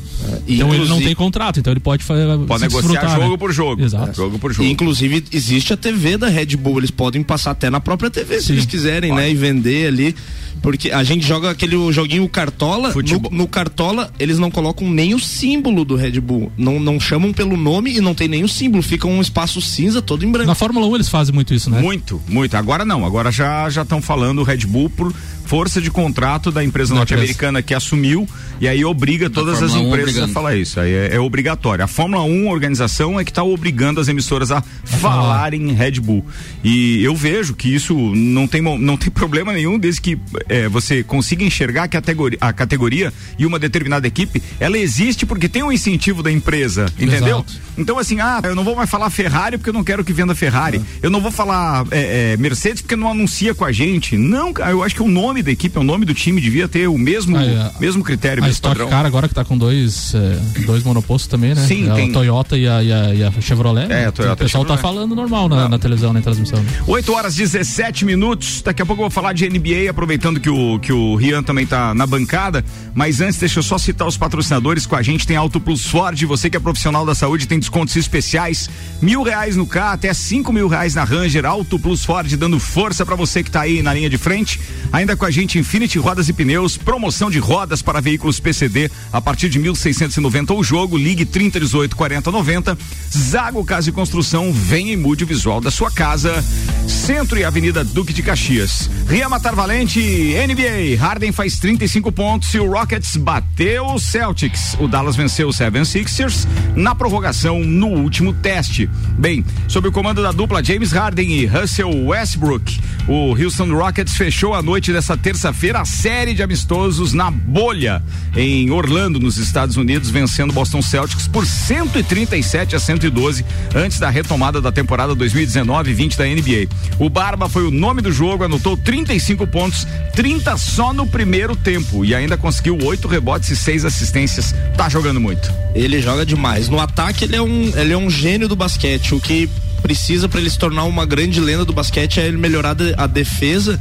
Então 0.48 0.74
ele 0.74 0.86
não 0.88 1.02
tem 1.02 1.14
contrato, 1.16 1.60
então 1.60 1.72
ele 1.74 1.80
pode 1.80 2.04
fazer 2.04 2.26
Pode 2.46 2.60
se 2.60 2.68
negociar 2.68 2.92
desfrutar, 2.92 3.16
jogo 3.20 3.32
né? 3.32 3.38
por 3.38 3.52
jogo. 3.52 3.82
Exato. 3.84 4.16
Jogo 4.16 4.40
por 4.40 4.52
E, 4.52 4.54
jogo. 4.54 4.70
inclusive, 4.70 5.24
existe 5.34 5.74
a 5.74 5.78
TV 5.78 6.18
da 6.18 6.28
Red 6.30 6.56
Bull, 6.58 6.78
eles 6.80 6.92
podem 6.92 7.24
passar 7.24 7.52
até 7.52 7.70
na 7.70 7.80
própria 7.80 8.10
TV 8.10 8.40
se 8.40 8.48
Sim. 8.48 8.54
eles 8.54 8.66
quiserem, 8.66 9.14
né? 9.14 9.30
E 9.32 9.36
vender 9.36 9.88
ali. 9.88 10.16
Porque 10.64 10.92
a 10.92 11.04
gente 11.04 11.28
joga 11.28 11.52
aquele 11.52 11.76
joguinho 11.92 12.28
Cartola, 12.30 12.94
no, 12.94 13.30
no 13.30 13.48
Cartola 13.48 14.10
eles 14.18 14.40
não 14.40 14.50
colocam 14.50 14.90
nem 14.90 15.14
o 15.14 15.20
símbolo 15.20 15.84
do 15.84 15.96
Red 15.98 16.22
Bull. 16.22 16.50
Não, 16.58 16.80
não 16.80 17.02
chamam 17.02 17.34
pelo 17.34 17.58
nome 17.58 17.98
e 17.98 18.00
não 18.00 18.16
tem 18.16 18.30
nem 18.30 18.46
o 18.46 18.48
símbolo. 18.48 18.82
Fica 18.82 19.06
um 19.06 19.22
espaço 19.22 19.62
cinza 19.62 20.02
todo 20.02 20.26
em 20.26 20.32
branco. 20.32 20.48
Na 20.48 20.56
Fórmula 20.56 20.88
1 20.88 20.96
eles 20.96 21.10
fazem 21.10 21.36
muito 21.36 21.54
isso, 21.54 21.70
né? 21.70 21.82
Muito, 21.82 22.22
muito. 22.30 22.56
Agora 22.56 22.86
não, 22.86 23.06
agora 23.06 23.30
já 23.30 23.70
já 23.70 23.82
estão 23.82 24.02
falando 24.02 24.40
o 24.40 24.44
Red 24.44 24.66
Bull 24.66 24.90
por 24.90 25.14
força 25.46 25.82
de 25.82 25.92
contrato 25.92 26.52
da 26.52 26.64
empresa 26.64 26.96
norte-americana 26.96 27.62
que 27.62 27.74
assumiu 27.74 28.28
e 28.60 28.68
aí 28.68 28.84
obriga 28.86 29.30
todas 29.30 29.62
as 29.62 29.72
Fórmula 29.72 29.96
1 29.96 30.00
empresas 30.00 30.24
a 30.24 30.28
falar 30.30 30.56
isso. 30.56 30.80
Aí 30.80 30.92
é, 30.92 31.16
é 31.16 31.20
obrigatório. 31.20 31.84
A 31.84 31.88
Fórmula 31.88 32.24
1, 32.24 32.50
a 32.50 32.52
organização, 32.52 33.20
é 33.20 33.24
que 33.24 33.32
está 33.32 33.44
obrigando 33.44 34.00
as 34.00 34.08
emissoras 34.08 34.52
a 34.52 34.62
falarem 34.84 35.74
Red 35.74 36.00
Bull. 36.00 36.26
E 36.64 37.04
eu 37.04 37.16
vejo 37.16 37.54
que 37.54 37.74
isso 37.74 37.94
não 38.16 38.48
tem, 38.48 38.62
não 38.62 38.96
tem 38.96 39.10
problema 39.12 39.52
nenhum 39.52 39.78
desde 39.78 40.02
que 40.02 40.18
é, 40.54 40.68
você 40.70 41.04
consiga 41.04 41.44
enxergar 41.44 41.84
a 41.84 41.88
categoria, 41.88 42.38
a 42.42 42.54
categoria 42.54 43.12
e 43.38 43.46
uma 43.46 43.58
determinada 43.60 44.08
equipe, 44.08 44.42
ela 44.60 44.78
existe 44.78 45.26
porque 45.26 45.50
tem 45.50 45.64
um 45.64 45.72
incentivo 45.72 46.22
da 46.22 46.32
empresa, 46.32 46.86
entendeu? 47.00 47.38
Exato. 47.40 47.54
Então, 47.78 47.98
assim, 47.98 48.20
ah, 48.20 48.40
eu 48.44 48.56
não 48.56 48.64
vou 48.64 48.76
mais 48.76 48.90
falar 48.90 49.10
Ferrari 49.10 49.58
porque 49.58 49.70
eu 49.70 49.74
não 49.74 49.84
quero 49.84 50.04
que 50.04 50.14
venda 50.14 50.36
Ferrari. 50.36 50.80
Eu 51.02 51.10
não 51.10 51.20
vou 51.20 51.32
falar 51.32 51.86
é, 51.92 52.34
é, 52.34 52.38
Mercedes 52.38 52.82
porque 52.82 52.96
não 52.96 53.10
anuncia 53.10 53.56
com 53.56 53.66
a 53.66 53.72
gente. 53.72 54.16
Não, 54.18 54.54
eu 54.70 54.84
acho 54.84 54.94
que 54.96 55.02
o 55.02 55.08
nome 55.08 55.42
da 55.42 55.52
equipe, 55.52 55.78
o 55.80 55.84
nome 55.84 56.06
do 56.06 56.14
time 56.14 56.40
devia 56.40 56.68
ter 56.68 56.88
o 56.88 56.98
mesmo, 56.98 57.36
Ah, 57.38 57.44
é. 57.44 57.72
mesmo 57.80 58.04
critério, 58.04 58.44
A 58.44 58.46
mesmo 58.46 58.54
Stock 58.54 58.76
padrão. 58.76 58.90
Car 58.90 59.06
agora 59.06 59.28
que 59.28 59.34
tá 59.34 59.44
com 59.44 59.58
dois, 59.58 60.14
é, 60.14 60.62
dois 60.66 60.84
monopostos 60.84 61.28
também, 61.28 61.56
né? 61.56 61.66
Sim, 61.66 61.90
É 61.90 61.96
tem- 61.96 62.10
A 62.10 62.14
Toyota 62.14 62.58
e 62.58 62.68
a, 62.68 62.84
e 62.84 62.92
a- 62.94 63.16
e 63.16 63.24
a 63.24 63.32
Chevrolet. 63.42 63.92
É, 63.92 64.06
a 64.06 64.12
Toyota 64.12 64.34
O 64.36 64.46
pessoal 64.46 64.66
tá 64.66 64.78
falando 64.78 65.16
normal 65.16 65.50
na, 65.50 65.68
na 65.68 65.80
televisão, 65.80 66.14
na 66.14 66.22
transmissão. 66.22 66.62
né? 66.62 66.70
8 66.86 67.12
horas 67.14 67.34
17 67.36 68.06
minutos. 68.06 68.62
Daqui 68.62 68.82
a 68.82 68.86
pouco 68.86 69.02
eu 69.02 69.06
vou 69.06 69.12
falar 69.12 69.34
de 69.34 69.46
NBA, 69.50 69.90
aproveitando 69.90 70.40
que 70.44 70.50
o, 70.50 70.78
que 70.78 70.92
o 70.92 71.16
Rian 71.16 71.42
também 71.42 71.66
tá 71.66 71.94
na 71.94 72.06
bancada. 72.06 72.64
Mas 72.94 73.22
antes, 73.22 73.40
deixa 73.40 73.60
eu 73.60 73.64
só 73.64 73.78
citar 73.78 74.06
os 74.06 74.18
patrocinadores 74.18 74.86
com 74.86 74.96
a 74.96 75.02
gente. 75.02 75.26
Tem 75.26 75.38
Auto 75.38 75.60
Plus 75.60 75.86
Ford. 75.88 76.22
Você 76.26 76.50
que 76.50 76.58
é 76.58 76.60
profissional 76.60 77.06
da 77.06 77.16
saúde 77.16 77.48
tem 77.48 77.58
descontos 77.58 77.96
especiais. 77.96 78.70
Mil 79.02 79.24
reais 79.24 79.56
no 79.56 79.66
K, 79.66 79.94
até 79.94 80.14
cinco 80.14 80.52
mil 80.52 80.68
reais 80.68 80.96
na 80.96 81.06
Ranger. 81.06 81.46
Auto 81.46 81.80
Plus 81.80 82.04
Ford 82.04 82.36
dando 82.36 82.60
força 82.60 83.06
para 83.06 83.16
você 83.16 83.42
que 83.42 83.50
tá 83.50 83.62
aí 83.62 83.82
na 83.82 83.94
linha 83.94 84.10
de 84.10 84.18
frente. 84.18 84.60
Ainda 84.92 85.16
com 85.16 85.26
a 85.26 85.32
gente, 85.32 85.58
Infinity 85.58 85.98
Rodas 85.98 86.28
e 86.28 86.34
Pneus. 86.34 86.76
Promoção 86.76 87.32
de 87.32 87.40
rodas 87.40 87.82
para 87.82 88.02
veículos 88.02 88.40
PCD 88.40 88.92
a 89.14 89.22
partir 89.22 89.48
de 89.48 89.60
1.690 89.60 90.56
o 90.56 90.64
jogo. 90.64 90.98
Ligue 90.98 91.24
3018 91.24 91.96
4090. 91.96 92.78
Zago 93.18 93.64
Casa 93.64 93.90
e 93.90 93.94
Construção. 93.94 94.52
Venha 94.52 94.92
e 94.92 94.98
mude 94.98 95.24
o 95.24 95.28
visual 95.28 95.62
da 95.62 95.72
sua 95.72 95.90
casa. 95.90 96.44
Centro 96.86 97.40
e 97.40 97.46
Avenida 97.46 97.82
Duque 97.84 98.12
de 98.12 98.22
Caxias. 98.22 98.90
Ria 99.08 99.30
Matar 99.30 99.56
Valente, 99.56 100.33
NBA. 100.34 100.98
Harden 101.00 101.32
faz 101.32 101.60
35 101.60 102.12
pontos 102.12 102.52
e 102.54 102.60
o 102.60 102.70
Rockets 102.70 103.16
bateu 103.16 103.86
o 103.86 104.00
Celtics. 104.00 104.76
O 104.80 104.88
Dallas 104.88 105.16
venceu 105.16 105.48
o 105.48 105.52
76ers 105.52 106.48
na 106.76 106.96
prorrogação 106.96 107.60
no 107.60 107.88
último 107.88 108.34
teste. 108.34 108.90
Bem, 109.18 109.46
sob 109.68 109.88
o 109.88 109.92
comando 109.92 110.24
da 110.24 110.32
dupla 110.32 110.64
James 110.64 110.92
Harden 110.92 111.32
e 111.32 111.46
Russell 111.46 112.08
Westbrook, 112.08 112.80
o 113.08 113.36
Houston 113.36 113.72
Rockets 113.74 114.16
fechou 114.16 114.56
a 114.56 114.62
noite 114.62 114.92
dessa 114.92 115.16
terça-feira 115.16 115.82
a 115.82 115.86
série 115.86 116.34
de 116.34 116.42
amistosos 116.42 117.14
na 117.14 117.30
bolha 117.30 118.02
em 118.36 118.72
Orlando, 118.72 119.20
nos 119.20 119.38
Estados 119.38 119.78
Unidos, 119.78 120.10
vencendo 120.10 120.50
o 120.50 120.54
Boston 120.54 120.82
Celtics 120.82 121.28
por 121.28 121.46
137 121.46 122.76
a 122.76 122.80
112 122.80 123.46
antes 123.76 124.00
da 124.00 124.10
retomada 124.10 124.60
da 124.60 124.72
temporada 124.72 125.16
2019-20 125.16 126.18
da 126.18 126.26
NBA. 126.26 126.68
O 126.98 127.10
Barba 127.10 127.48
foi 127.48 127.68
o 127.68 127.72
nome 127.72 128.02
do 128.02 128.12
jogo, 128.12 128.46
anotou 128.46 128.76
35 128.76 129.46
pontos, 129.48 129.86
30 130.14 130.56
só 130.58 130.94
no 130.94 131.08
primeiro 131.08 131.56
tempo 131.56 132.06
e 132.06 132.14
ainda 132.14 132.38
conseguiu 132.38 132.78
oito 132.84 133.08
rebotes 133.08 133.50
e 133.50 133.56
seis 133.56 133.84
assistências. 133.84 134.54
Tá 134.78 134.88
jogando 134.88 135.20
muito. 135.20 135.52
Ele 135.74 136.02
joga 136.02 136.26
demais. 136.26 136.70
No 136.70 136.80
ataque, 136.80 137.26
ele 137.26 137.36
é 137.36 137.42
um, 137.42 137.72
ele 137.76 137.94
é 137.94 137.98
um 137.98 138.10
gênio 138.10 138.48
do 138.48 138.56
basquete. 138.56 139.16
O 139.16 139.20
que 139.20 139.50
precisa 139.82 140.30
para 140.30 140.40
ele 140.40 140.50
se 140.50 140.58
tornar 140.58 140.84
uma 140.84 141.06
grande 141.06 141.40
lenda 141.40 141.66
do 141.66 141.74
basquete 141.74 142.20
é 142.20 142.28
ele 142.28 142.38
melhorar 142.38 142.76
a 142.98 143.08
defesa. 143.08 143.80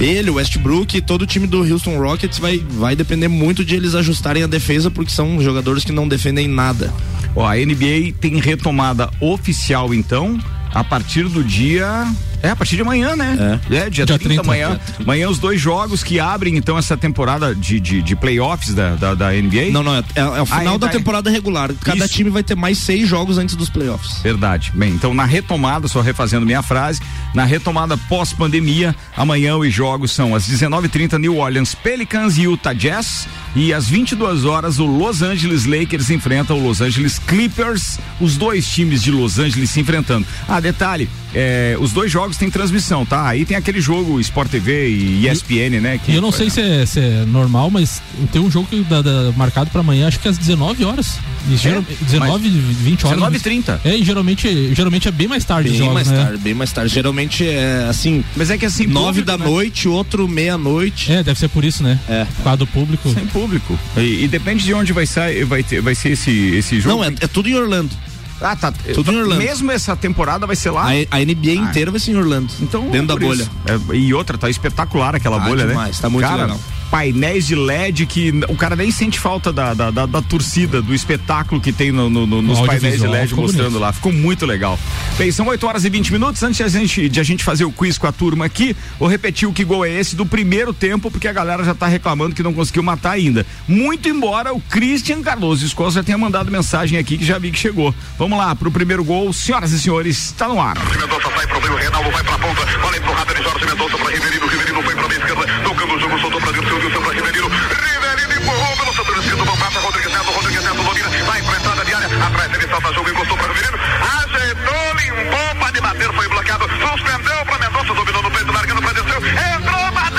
Ele, 0.00 0.30
o 0.30 0.34
Westbrook 0.34 0.96
e 0.96 1.00
todo 1.00 1.22
o 1.22 1.26
time 1.26 1.46
do 1.46 1.62
Houston 1.62 1.98
Rockets 1.98 2.38
vai, 2.38 2.58
vai 2.58 2.96
depender 2.96 3.28
muito 3.28 3.64
de 3.64 3.74
eles 3.74 3.94
ajustarem 3.94 4.42
a 4.42 4.46
defesa, 4.46 4.90
porque 4.90 5.10
são 5.10 5.40
jogadores 5.40 5.84
que 5.84 5.92
não 5.92 6.08
defendem 6.08 6.48
nada. 6.48 6.92
Ó, 7.34 7.46
a 7.46 7.54
NBA 7.54 8.14
tem 8.20 8.38
retomada 8.40 9.10
oficial 9.20 9.94
então 9.94 10.38
a 10.72 10.84
partir 10.84 11.28
do 11.28 11.42
dia 11.42 12.06
é, 12.46 12.50
a 12.50 12.56
partir 12.56 12.76
de 12.76 12.82
amanhã, 12.82 13.16
né? 13.16 13.60
É, 13.70 13.76
é 13.76 13.90
dia, 13.90 14.06
dia 14.06 14.18
30, 14.18 14.18
30 14.18 14.40
amanhã. 14.42 14.80
Amanhã 15.00 15.28
os 15.28 15.38
dois 15.38 15.60
jogos 15.60 16.02
que 16.02 16.20
abrem 16.20 16.56
então 16.56 16.78
essa 16.78 16.96
temporada 16.96 17.54
de, 17.54 17.80
de, 17.80 18.02
de 18.02 18.16
playoffs 18.16 18.74
da, 18.74 18.94
da, 18.94 19.14
da, 19.14 19.32
NBA. 19.32 19.70
Não, 19.72 19.82
não, 19.82 19.96
é, 19.96 20.04
é, 20.14 20.20
é 20.20 20.42
o 20.42 20.46
final 20.46 20.76
ah, 20.76 20.78
da 20.78 20.88
temporada 20.88 21.28
regular. 21.28 21.72
Cada 21.82 22.04
Isso. 22.04 22.14
time 22.14 22.30
vai 22.30 22.42
ter 22.42 22.54
mais 22.54 22.78
seis 22.78 23.08
jogos 23.08 23.38
antes 23.38 23.56
dos 23.56 23.68
playoffs. 23.68 24.18
Verdade. 24.22 24.72
Bem, 24.74 24.92
então 24.92 25.12
na 25.12 25.24
retomada, 25.24 25.88
só 25.88 26.00
refazendo 26.00 26.46
minha 26.46 26.62
frase, 26.62 27.00
na 27.34 27.44
retomada 27.44 27.96
pós-pandemia, 27.96 28.94
amanhã 29.16 29.56
os 29.56 29.72
jogos 29.72 30.12
são 30.12 30.34
às 30.34 30.48
19h30 30.48 31.18
New 31.18 31.38
Orleans 31.38 31.74
Pelicans 31.74 32.38
e 32.38 32.42
Utah 32.42 32.72
Jazz. 32.72 33.26
E 33.54 33.72
às 33.72 33.88
22 33.88 34.44
horas, 34.44 34.78
o 34.78 34.86
Los 34.86 35.22
Angeles 35.22 35.64
Lakers 35.64 36.10
enfrenta 36.10 36.54
o 36.54 36.60
Los 36.60 36.80
Angeles 36.80 37.18
Clippers, 37.18 37.98
os 38.20 38.36
dois 38.36 38.66
times 38.68 39.02
de 39.02 39.10
Los 39.10 39.38
Angeles 39.38 39.70
se 39.70 39.80
enfrentando. 39.80 40.26
Ah, 40.48 40.60
detalhe, 40.60 41.08
é, 41.34 41.76
os 41.78 41.92
dois 41.92 42.10
jogos 42.10 42.36
têm 42.36 42.50
transmissão, 42.50 43.04
tá? 43.04 43.28
Aí 43.28 43.44
tem 43.44 43.56
aquele 43.56 43.80
jogo 43.80 44.18
Sport 44.20 44.50
TV 44.50 44.88
e 44.88 45.28
ESPN, 45.28 45.80
né? 45.80 46.00
Que, 46.02 46.12
e 46.12 46.14
eu 46.14 46.22
não 46.22 46.32
sei 46.32 46.48
se 46.48 46.60
é, 46.60 46.86
se 46.86 46.98
é, 46.98 47.24
normal, 47.26 47.70
mas 47.70 48.00
tem 48.32 48.40
um 48.40 48.50
jogo 48.50 48.68
da, 48.84 49.02
da, 49.02 49.32
marcado 49.36 49.70
para 49.70 49.80
amanhã, 49.80 50.08
acho 50.08 50.18
que 50.18 50.28
às 50.28 50.38
19 50.38 50.84
horas. 50.84 51.18
E 51.50 51.56
geral, 51.56 51.84
é, 51.88 52.04
19, 52.04 52.48
20 52.48 53.06
horas. 53.06 53.18
19 53.18 53.38
30 53.38 53.80
É, 53.84 53.96
e 53.96 54.04
geralmente, 54.04 54.74
geralmente 54.74 55.08
é 55.08 55.10
bem 55.10 55.28
mais 55.28 55.44
tarde 55.44 55.68
bem 55.68 55.78
jogos, 55.78 55.94
mais 55.94 56.08
né? 56.08 56.24
tarde, 56.24 56.38
bem 56.38 56.54
mais 56.54 56.72
tarde. 56.72 56.94
Geralmente 56.94 57.46
é 57.46 57.86
assim. 57.88 58.24
Mas 58.34 58.50
é 58.50 58.56
que 58.56 58.64
assim. 58.64 58.86
9 58.86 59.22
da 59.22 59.36
né? 59.36 59.44
noite, 59.44 59.88
outro 59.88 60.26
meia-noite. 60.26 61.12
É, 61.12 61.22
deve 61.22 61.38
ser 61.38 61.48
por 61.48 61.64
isso, 61.64 61.82
né? 61.82 61.98
É. 62.08 62.24
Por 62.24 62.44
causa 62.44 62.56
do 62.56 62.66
público. 62.66 63.12
Sem 63.12 63.26
público. 63.36 63.78
E, 63.98 64.24
e, 64.24 64.28
depende 64.28 64.64
de 64.64 64.72
onde 64.72 64.94
vai 64.94 65.04
ser, 65.04 65.44
vai, 65.44 65.62
ter, 65.62 65.82
vai 65.82 65.94
ser 65.94 66.10
esse, 66.10 66.30
esse 66.56 66.80
jogo. 66.80 66.96
Não, 66.96 67.04
é, 67.04 67.08
é 67.08 67.26
tudo 67.26 67.48
em 67.48 67.54
Orlando. 67.54 67.94
Ah, 68.40 68.56
tá. 68.56 68.72
Tudo 68.94 69.12
em 69.12 69.16
Orlando. 69.18 69.42
Mesmo 69.42 69.70
essa 69.70 69.94
temporada 69.94 70.46
vai 70.46 70.56
ser 70.56 70.70
lá? 70.70 70.84
A, 70.84 71.18
a 71.18 71.24
NBA 71.24 71.50
ah. 71.50 71.68
inteira 71.68 71.90
vai 71.90 72.00
ser 72.00 72.12
em 72.12 72.16
Orlando. 72.16 72.50
Então, 72.60 72.88
dentro 72.88 73.08
da 73.08 73.16
bolha. 73.16 73.46
É, 73.66 73.96
e 73.96 74.14
outra, 74.14 74.38
tá 74.38 74.48
espetacular 74.48 75.14
aquela 75.14 75.36
ah, 75.36 75.40
bolha, 75.40 75.66
demais, 75.66 75.96
né? 75.96 76.02
Tá 76.02 76.08
muito 76.08 76.26
Cara, 76.26 76.42
legal 76.44 76.60
painéis 76.90 77.46
de 77.46 77.54
LED 77.54 78.06
que 78.06 78.32
o 78.48 78.56
cara 78.56 78.76
nem 78.76 78.90
sente 78.90 79.18
falta 79.18 79.52
da, 79.52 79.74
da, 79.74 79.90
da, 79.90 80.06
da 80.06 80.22
torcida, 80.22 80.80
do 80.80 80.94
espetáculo 80.94 81.60
que 81.60 81.72
tem 81.72 81.92
no, 81.92 82.08
no, 82.08 82.26
no, 82.26 82.42
nos 82.42 82.60
painéis 82.60 83.00
de 83.00 83.06
LED 83.06 83.34
mostrando 83.34 83.64
bonito. 83.64 83.80
lá. 83.80 83.92
Ficou 83.92 84.12
muito 84.12 84.46
legal. 84.46 84.78
Bem, 85.18 85.30
são 85.30 85.46
8 85.46 85.66
horas 85.66 85.84
e 85.84 85.90
20 85.90 86.12
minutos. 86.12 86.42
Antes 86.42 86.56
de 86.56 86.62
a, 86.62 86.68
gente, 86.68 87.08
de 87.08 87.20
a 87.20 87.22
gente 87.22 87.44
fazer 87.44 87.64
o 87.64 87.72
quiz 87.72 87.98
com 87.98 88.06
a 88.06 88.12
turma 88.12 88.44
aqui, 88.44 88.76
vou 88.98 89.08
repetir 89.08 89.48
o 89.48 89.52
que 89.52 89.64
gol 89.64 89.84
é 89.84 89.90
esse 89.90 90.16
do 90.16 90.26
primeiro 90.26 90.72
tempo, 90.72 91.10
porque 91.10 91.28
a 91.28 91.32
galera 91.32 91.64
já 91.64 91.74
tá 91.74 91.86
reclamando 91.86 92.34
que 92.34 92.42
não 92.42 92.52
conseguiu 92.52 92.82
matar 92.82 93.12
ainda. 93.12 93.46
Muito 93.66 94.08
embora 94.08 94.54
o 94.54 94.60
Christian 94.60 95.22
Cardoso 95.22 95.64
Escola 95.64 95.90
já 95.90 96.02
tenha 96.02 96.18
mandado 96.18 96.50
mensagem 96.50 96.98
aqui 96.98 97.18
que 97.18 97.24
já 97.24 97.38
vi 97.38 97.50
que 97.50 97.58
chegou. 97.58 97.94
Vamos 98.18 98.38
lá, 98.38 98.54
pro 98.54 98.70
primeiro 98.70 99.04
gol, 99.04 99.32
senhoras 99.32 99.72
e 99.72 99.80
senhores, 99.80 100.26
está 100.26 100.48
no 100.48 100.60
ar. 100.60 100.76
Mendonça 100.96 101.30
sai 101.36 101.46
pro 101.46 101.60
meio, 101.60 101.76
Reinaldo 101.76 102.10
vai 102.10 102.24
pra 102.24 102.38
ponta, 102.38 102.78
bola 102.78 102.96
empurrada 102.96 103.34
de 103.34 103.42
Jorge 103.42 103.66
Mendonça 103.66 103.96
pra 103.98 104.10
Riverino, 104.10 104.46
Riverino 104.46 104.82
foi 104.82 104.94
pra 104.94 105.06
esquerda, 105.06 105.62
tocando 105.64 105.94
o 105.94 106.00
jogo, 106.00 106.18
soltou 106.18 106.40
pra 106.40 106.52
dentro, 106.52 106.75
seu 106.80 106.88
Wilson 106.88 107.00
pra 107.00 107.12
Riverino. 107.12 107.48
Riverino 107.48 108.32
empurrou 108.34 108.76
pelo 108.76 108.94
setor 108.94 109.18
esquerdo, 109.18 109.44
não 109.44 109.56
passa, 109.56 109.80
Rodrigues 109.80 110.12
Neto, 110.12 110.30
Rodrigues 110.30 110.62
Neto 110.62 110.82
domina, 110.82 111.24
vai 111.24 111.42
pra 111.42 111.56
entrada 111.56 111.84
de 111.84 111.94
área, 111.94 112.26
atrás 112.26 112.52
ele 112.54 112.68
salta 112.68 112.92
jogo, 112.92 113.10
encostou 113.10 113.36
pra 113.36 113.46
Riverino, 113.46 113.78
ajeitou, 114.20 114.94
limpou, 114.96 115.54
pode 115.58 115.80
bater, 115.80 116.12
foi 116.12 116.28
bloqueado, 116.28 116.64
suspendeu 116.68 117.44
pra 117.46 117.58
Mendonça, 117.58 117.94
dominou 117.94 118.22
no 118.22 118.30
peito, 118.30 118.52
largando 118.52 118.82
pra 118.82 118.92
desceu, 118.92 119.20
entrou, 119.26 119.92
bateu, 119.92 120.15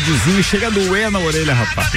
Áudiozinho 0.00 0.42
chega 0.42 0.68
a 0.68 0.70
doer 0.70 1.10
na 1.10 1.18
orelha, 1.18 1.52
rapaz. 1.52 1.90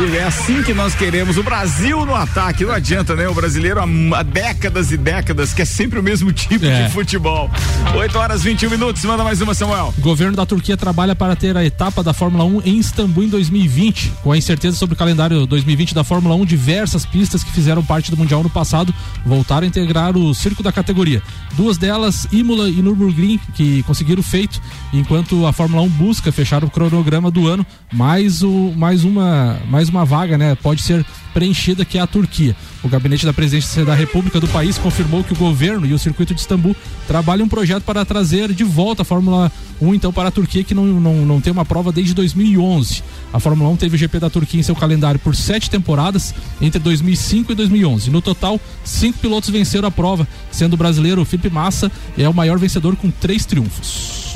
É 0.00 0.22
assim 0.22 0.62
que 0.62 0.72
nós 0.72 0.94
queremos 0.94 1.36
o 1.36 1.42
Brasil 1.42 2.06
no 2.06 2.14
ataque. 2.14 2.64
Não 2.64 2.72
adianta, 2.72 3.16
né? 3.16 3.28
O 3.28 3.34
brasileiro 3.34 3.80
há, 3.80 4.18
há 4.18 4.22
décadas 4.22 4.92
e 4.92 4.96
décadas 4.96 5.52
que 5.52 5.62
é 5.62 5.64
sempre 5.64 5.98
o 5.98 6.02
mesmo 6.02 6.32
tipo 6.32 6.64
é. 6.64 6.84
de 6.84 6.92
futebol. 6.92 7.50
8 7.94 8.16
horas 8.16 8.42
21 8.42 8.70
minutos. 8.70 9.04
Manda 9.04 9.24
mais 9.24 9.40
uma, 9.40 9.54
Samuel. 9.54 9.92
O 9.98 10.00
governo 10.00 10.36
da 10.36 10.46
Turquia 10.46 10.76
trabalha 10.76 11.16
para 11.16 11.34
ter 11.34 11.56
a 11.56 11.64
etapa 11.64 12.02
da 12.02 12.12
Fórmula 12.12 12.44
1 12.44 12.62
em 12.64 12.78
Istambul 12.78 13.24
em 13.24 13.28
2020. 13.28 14.12
Com 14.22 14.30
a 14.30 14.38
incerteza 14.38 14.76
sobre 14.76 14.94
o 14.94 14.96
calendário 14.96 15.44
2020 15.46 15.94
da 15.94 16.04
Fórmula 16.04 16.36
1, 16.36 16.44
diversas 16.44 17.04
pistas 17.04 17.42
que 17.42 17.50
fizeram 17.50 17.84
parte 17.84 18.10
do 18.10 18.16
Mundial 18.16 18.42
no 18.42 18.48
passado 18.48 18.94
voltaram 19.26 19.64
a 19.64 19.68
integrar 19.68 20.16
o 20.16 20.32
circo 20.32 20.62
da 20.62 20.70
categoria. 20.70 21.20
Duas 21.54 21.76
delas, 21.76 22.26
Imola 22.30 22.68
e 22.68 22.80
Nürburgring, 22.80 23.40
que 23.54 23.82
conseguiram 23.82 24.20
o 24.20 24.22
feito, 24.22 24.60
enquanto 24.92 25.44
a 25.44 25.52
Fórmula 25.52 25.82
1 25.82 25.88
busca 25.88 26.30
fechar 26.30 26.62
o 26.62 26.70
cronograma 26.70 27.30
do 27.30 27.48
ano, 27.48 27.66
mais, 27.92 28.42
o, 28.42 28.72
mais 28.76 29.04
uma. 29.04 29.58
Mais 29.68 29.87
mais 29.88 29.90
uma 29.90 30.04
vaga, 30.04 30.38
né? 30.38 30.54
Pode 30.54 30.82
ser 30.82 31.04
preenchida, 31.32 31.84
que 31.84 31.98
é 31.98 32.00
a 32.00 32.06
Turquia. 32.06 32.54
O 32.82 32.88
gabinete 32.88 33.24
da 33.24 33.32
presidência 33.32 33.84
da 33.84 33.94
República 33.94 34.40
do 34.40 34.48
país 34.48 34.78
confirmou 34.78 35.24
que 35.24 35.32
o 35.32 35.36
governo 35.36 35.86
e 35.86 35.92
o 35.92 35.98
circuito 35.98 36.34
de 36.34 36.40
Istambul 36.40 36.76
trabalham 37.06 37.46
um 37.46 37.48
projeto 37.48 37.84
para 37.84 38.04
trazer 38.04 38.52
de 38.52 38.64
volta 38.64 39.02
a 39.02 39.04
Fórmula 39.04 39.50
1 39.80 39.94
então 39.94 40.12
para 40.12 40.28
a 40.28 40.32
Turquia, 40.32 40.64
que 40.64 40.74
não, 40.74 40.84
não, 40.84 41.14
não 41.24 41.40
tem 41.40 41.52
uma 41.52 41.64
prova 41.64 41.92
desde 41.92 42.14
2011. 42.14 43.02
A 43.32 43.40
Fórmula 43.40 43.70
1 43.70 43.76
teve 43.76 43.96
o 43.96 43.98
GP 43.98 44.18
da 44.18 44.30
Turquia 44.30 44.60
em 44.60 44.62
seu 44.62 44.74
calendário 44.74 45.20
por 45.20 45.34
sete 45.34 45.70
temporadas 45.70 46.34
entre 46.60 46.78
2005 46.78 47.52
e 47.52 47.54
2011. 47.54 48.10
No 48.10 48.20
total, 48.20 48.60
cinco 48.84 49.18
pilotos 49.18 49.50
venceram 49.50 49.88
a 49.88 49.90
prova, 49.90 50.26
sendo 50.50 50.74
o 50.74 50.76
brasileiro 50.76 51.24
Felipe 51.24 51.50
Massa 51.50 51.90
é 52.16 52.28
o 52.28 52.34
maior 52.34 52.58
vencedor 52.58 52.96
com 52.96 53.10
três 53.10 53.44
triunfos. 53.46 54.27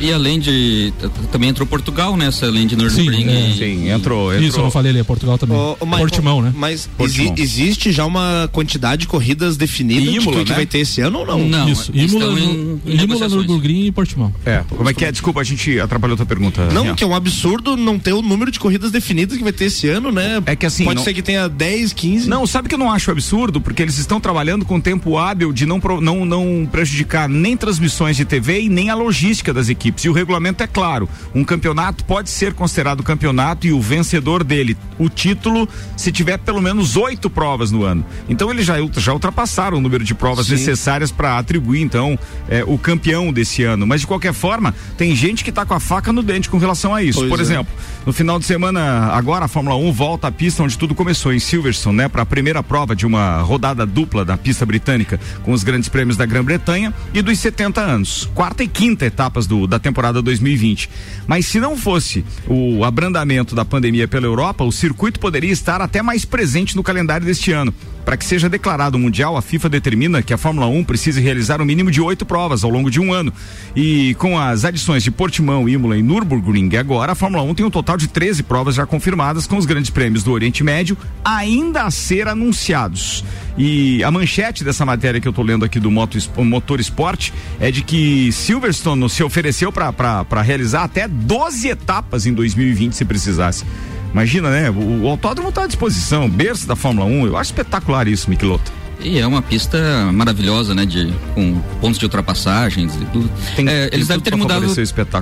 E 0.00 0.12
além 0.12 0.38
de. 0.38 0.92
Também 1.30 1.50
entrou 1.50 1.66
Portugal 1.66 2.16
nessa, 2.16 2.46
além 2.46 2.66
de 2.66 2.76
Nürburgring. 2.76 3.24
Sim, 3.24 3.30
é, 3.30 3.52
sim 3.52 3.90
entrou, 3.90 4.32
entrou. 4.32 4.48
Isso, 4.48 4.58
eu 4.58 4.64
não 4.64 4.70
falei 4.70 4.90
ali, 4.90 5.00
é 5.00 5.04
Portugal 5.04 5.36
também. 5.36 5.56
Oh, 5.56 5.86
Portimão, 5.86 6.40
né? 6.40 6.52
Mas 6.56 6.88
Portimão. 6.96 7.34
Exi 7.36 7.58
existe 7.58 7.92
já 7.92 8.06
uma 8.06 8.48
quantidade 8.52 9.02
de 9.02 9.08
corridas 9.08 9.56
definida 9.56 10.00
Imola, 10.00 10.20
tipo, 10.20 10.34
né? 10.38 10.44
que 10.44 10.52
vai 10.52 10.66
ter 10.66 10.78
esse 10.78 11.00
ano 11.00 11.20
ou 11.20 11.26
não? 11.26 11.38
Não, 11.38 11.68
isso. 11.68 11.90
Imola, 11.94 12.40
em, 12.40 12.80
Imola 12.86 13.28
Nürburgring 13.28 13.86
e 13.86 13.92
Portimão. 13.92 14.32
É, 14.44 14.62
como 14.68 14.88
é 14.88 14.94
que 14.94 15.04
é? 15.04 15.12
Desculpa, 15.12 15.40
a 15.40 15.44
gente 15.44 15.78
atrapalhou 15.80 16.14
a 16.14 16.16
tua 16.16 16.26
pergunta. 16.26 16.66
Não, 16.72 16.84
Real. 16.84 16.96
que 16.96 17.04
é 17.04 17.06
um 17.06 17.14
absurdo 17.14 17.76
não 17.76 17.98
ter 17.98 18.12
o 18.12 18.22
número 18.22 18.50
de 18.50 18.60
corridas 18.60 18.90
definidas 18.90 19.36
que 19.36 19.42
vai 19.42 19.52
ter 19.52 19.66
esse 19.66 19.88
ano, 19.88 20.12
né? 20.12 20.42
É 20.46 20.54
que 20.54 20.66
assim. 20.66 20.84
Pode 20.84 20.96
não... 20.96 21.04
ser 21.04 21.14
que 21.14 21.22
tenha 21.22 21.48
10, 21.48 21.92
15. 21.92 22.28
Não, 22.28 22.46
sabe 22.46 22.68
que 22.68 22.74
eu 22.74 22.78
não 22.78 22.90
acho 22.90 23.10
absurdo? 23.10 23.60
Porque 23.60 23.82
eles 23.82 23.98
estão 23.98 24.20
trabalhando 24.20 24.64
com 24.64 24.80
tempo 24.80 25.18
hábil 25.18 25.52
de 25.52 25.66
não, 25.66 25.80
não, 26.00 26.24
não 26.24 26.68
prejudicar 26.70 27.28
nem 27.28 27.56
transmissões 27.56 28.16
de 28.16 28.24
TV 28.24 28.62
e 28.62 28.68
nem 28.68 28.90
a 28.90 28.94
logística 28.94 29.52
das 29.52 29.68
equipes. 29.68 29.87
E 30.04 30.08
o 30.08 30.12
regulamento 30.12 30.62
é 30.62 30.66
claro, 30.66 31.08
um 31.34 31.44
campeonato 31.44 32.04
pode 32.04 32.30
ser 32.30 32.52
considerado 32.52 33.02
campeonato 33.02 33.66
e 33.66 33.72
o 33.72 33.80
vencedor 33.80 34.44
dele, 34.44 34.76
o 34.98 35.08
título, 35.08 35.68
se 35.96 36.12
tiver 36.12 36.38
pelo 36.38 36.60
menos 36.60 36.96
oito 36.96 37.30
provas 37.30 37.70
no 37.70 37.84
ano. 37.84 38.04
Então 38.28 38.50
eles 38.50 38.66
já, 38.66 38.76
já 38.96 39.12
ultrapassaram 39.12 39.78
o 39.78 39.80
número 39.80 40.04
de 40.04 40.14
provas 40.14 40.46
Sim. 40.46 40.52
necessárias 40.52 41.10
para 41.10 41.38
atribuir, 41.38 41.80
então, 41.80 42.18
é, 42.48 42.64
o 42.66 42.78
campeão 42.78 43.32
desse 43.32 43.62
ano. 43.64 43.86
Mas 43.86 44.00
de 44.00 44.06
qualquer 44.06 44.32
forma, 44.32 44.74
tem 44.96 45.14
gente 45.14 45.44
que 45.44 45.50
está 45.50 45.64
com 45.64 45.74
a 45.74 45.80
faca 45.80 46.12
no 46.12 46.22
dente 46.22 46.48
com 46.48 46.58
relação 46.58 46.94
a 46.94 47.02
isso. 47.02 47.20
Pois 47.20 47.30
Por 47.30 47.38
é. 47.38 47.42
exemplo, 47.42 47.72
no 48.04 48.12
final 48.12 48.38
de 48.38 48.44
semana, 48.44 49.08
agora 49.12 49.44
a 49.44 49.48
Fórmula 49.48 49.76
1 49.76 49.92
volta 49.92 50.28
à 50.28 50.32
pista 50.32 50.62
onde 50.62 50.76
tudo 50.78 50.94
começou, 50.94 51.32
em 51.32 51.38
Silverstone, 51.38 51.96
né? 51.96 52.08
Para 52.08 52.22
a 52.22 52.26
primeira 52.26 52.62
prova 52.62 52.94
de 52.94 53.06
uma 53.06 53.40
rodada 53.42 53.84
dupla 53.84 54.24
da 54.24 54.36
pista 54.36 54.64
britânica, 54.64 55.20
com 55.42 55.52
os 55.52 55.62
grandes 55.62 55.88
prêmios 55.88 56.16
da 56.16 56.26
Grã-Bretanha 56.26 56.92
e 57.12 57.22
dos 57.22 57.38
70 57.38 57.80
anos. 57.80 58.28
Quarta 58.34 58.62
e 58.62 58.68
quinta 58.68 59.06
etapas 59.06 59.46
do, 59.46 59.66
da 59.66 59.77
temporada 59.78 60.20
2020 60.20 60.48
2020. 60.48 60.90
Mas 61.26 61.46
se 61.46 61.60
não 61.60 61.76
fosse 61.76 62.24
o 62.46 62.84
abrandamento 62.84 63.54
da 63.54 63.64
pandemia 63.64 64.08
pela 64.08 64.26
Europa, 64.26 64.64
o 64.64 64.72
circuito 64.72 65.20
poderia 65.20 65.52
estar 65.52 65.80
até 65.80 66.02
mais 66.02 66.24
presente 66.24 66.76
no 66.76 66.82
calendário 66.82 67.26
deste 67.26 67.52
ano 67.52 67.72
para 68.08 68.16
que 68.16 68.24
seja 68.24 68.48
declarado 68.48 68.98
mundial, 68.98 69.36
a 69.36 69.42
FIFA 69.42 69.68
determina 69.68 70.22
que 70.22 70.32
a 70.32 70.38
Fórmula 70.38 70.66
1 70.66 70.82
precise 70.82 71.20
realizar 71.20 71.60
um 71.60 71.64
mínimo 71.66 71.90
de 71.90 72.00
oito 72.00 72.24
provas 72.24 72.64
ao 72.64 72.70
longo 72.70 72.90
de 72.90 72.98
um 72.98 73.12
ano. 73.12 73.30
E 73.76 74.14
com 74.14 74.38
as 74.38 74.64
adições 74.64 75.02
de 75.02 75.10
Portimão, 75.10 75.68
Imola 75.68 75.94
e 75.94 76.02
Nürburgring, 76.02 76.74
agora 76.76 77.12
a 77.12 77.14
Fórmula 77.14 77.42
1 77.42 77.54
tem 77.56 77.66
um 77.66 77.70
total 77.70 77.98
de 77.98 78.08
13 78.08 78.44
provas 78.44 78.76
já 78.76 78.86
confirmadas 78.86 79.46
com 79.46 79.58
os 79.58 79.66
grandes 79.66 79.90
prêmios 79.90 80.24
do 80.24 80.32
Oriente 80.32 80.64
Médio 80.64 80.96
ainda 81.22 81.82
a 81.82 81.90
ser 81.90 82.28
anunciados. 82.28 83.22
E 83.58 84.02
a 84.02 84.10
manchete 84.10 84.64
dessa 84.64 84.86
matéria 84.86 85.20
que 85.20 85.28
eu 85.28 85.32
tô 85.34 85.42
lendo 85.42 85.66
aqui 85.66 85.78
do 85.78 85.90
Moto, 85.90 86.16
Motor 86.38 86.80
Esporte 86.80 87.34
é 87.60 87.70
de 87.70 87.82
que 87.82 88.32
Silverstone 88.32 89.06
se 89.10 89.22
ofereceu 89.22 89.70
para 89.70 90.40
realizar 90.40 90.84
até 90.84 91.06
12 91.06 91.68
etapas 91.68 92.24
em 92.24 92.32
2020 92.32 92.94
se 92.94 93.04
precisasse. 93.04 93.66
Imagina, 94.12 94.50
né? 94.50 94.70
O, 94.70 95.04
o 95.04 95.08
autódromo 95.08 95.50
está 95.50 95.64
à 95.64 95.66
disposição, 95.66 96.28
berço 96.28 96.66
da 96.66 96.76
Fórmula 96.76 97.06
1. 97.06 97.26
Eu 97.26 97.36
acho 97.36 97.50
espetacular 97.50 98.08
isso, 98.08 98.30
Miqueloto. 98.30 98.77
E 99.00 99.18
é 99.18 99.26
uma 99.26 99.40
pista 99.40 99.78
maravilhosa, 100.12 100.74
né? 100.74 100.84
De, 100.84 101.12
com 101.34 101.60
pontos 101.80 101.98
de 101.98 102.04
ultrapassagens 102.04 102.94
e 102.96 103.04
tudo. 103.06 103.30
Tem, 103.54 103.68
é, 103.68 103.90
eles 103.92 104.08
devem 104.08 104.22
ter 104.22 104.34
mudado. 104.34 104.66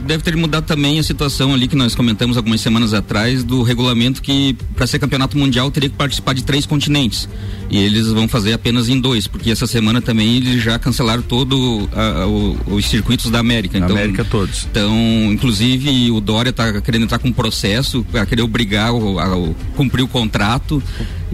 Deve 0.05 0.23
ter 0.23 0.37
mudado 0.37 0.65
também 0.65 0.99
a 0.99 1.03
situação 1.03 1.53
ali 1.53 1.69
que 1.69 1.77
nós 1.77 1.95
comentamos 1.95 2.37
algumas 2.37 2.61
semanas 2.61 2.95
atrás 2.95 3.45
do 3.45 3.63
regulamento 3.63 4.23
que 4.23 4.57
para 4.75 4.87
ser 4.87 4.99
campeonato 4.99 5.37
mundial 5.37 5.71
teria 5.71 5.91
que 5.91 5.97
participar 5.97 6.35
de 6.35 6.43
três 6.43 6.65
continentes. 6.65 7.29
E 7.69 7.79
eles 7.79 8.07
vão 8.09 8.29
fazer 8.29 8.53
apenas 8.53 8.89
em 8.89 8.99
dois, 8.99 9.27
porque 9.27 9.51
essa 9.51 9.67
semana 9.67 10.01
também 10.01 10.37
eles 10.37 10.63
já 10.63 10.79
cancelaram 10.79 11.23
todo 11.23 11.89
a, 11.93 12.27
o, 12.27 12.57
os 12.77 12.87
circuitos 12.87 13.31
da 13.31 13.41
América. 13.41 13.77
Então, 13.77 13.97
América 13.97 14.25
todos. 14.25 14.67
Então, 14.71 14.97
inclusive 15.33 16.11
o 16.11 16.21
Dória 16.21 16.51
está 16.51 16.81
querendo 16.81 17.03
entrar 17.03 17.19
com 17.19 17.29
um 17.29 17.33
processo 17.33 18.05
para 18.11 18.25
querer 18.25 18.43
obrigar 18.43 18.93
o, 18.93 19.19
a, 19.19 19.25
a, 19.25 19.55
cumprir 19.77 20.03
o 20.03 20.09
contrato. 20.09 20.83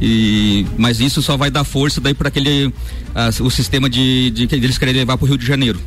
E, 0.04 0.66
mas 0.76 0.98
isso 0.98 1.22
só 1.22 1.36
vai 1.36 1.48
dar 1.48 1.62
força 1.62 2.00
daí 2.00 2.12
para 2.12 2.26
aquele 2.26 2.74
a, 3.14 3.28
o 3.40 3.48
sistema 3.48 3.88
de, 3.88 4.32
de 4.32 4.48
que 4.48 4.56
eles 4.56 4.76
querem 4.76 4.92
levar 4.92 5.16
para 5.16 5.24
o 5.24 5.28
Rio 5.28 5.38
de 5.38 5.46
Janeiro. 5.46 5.78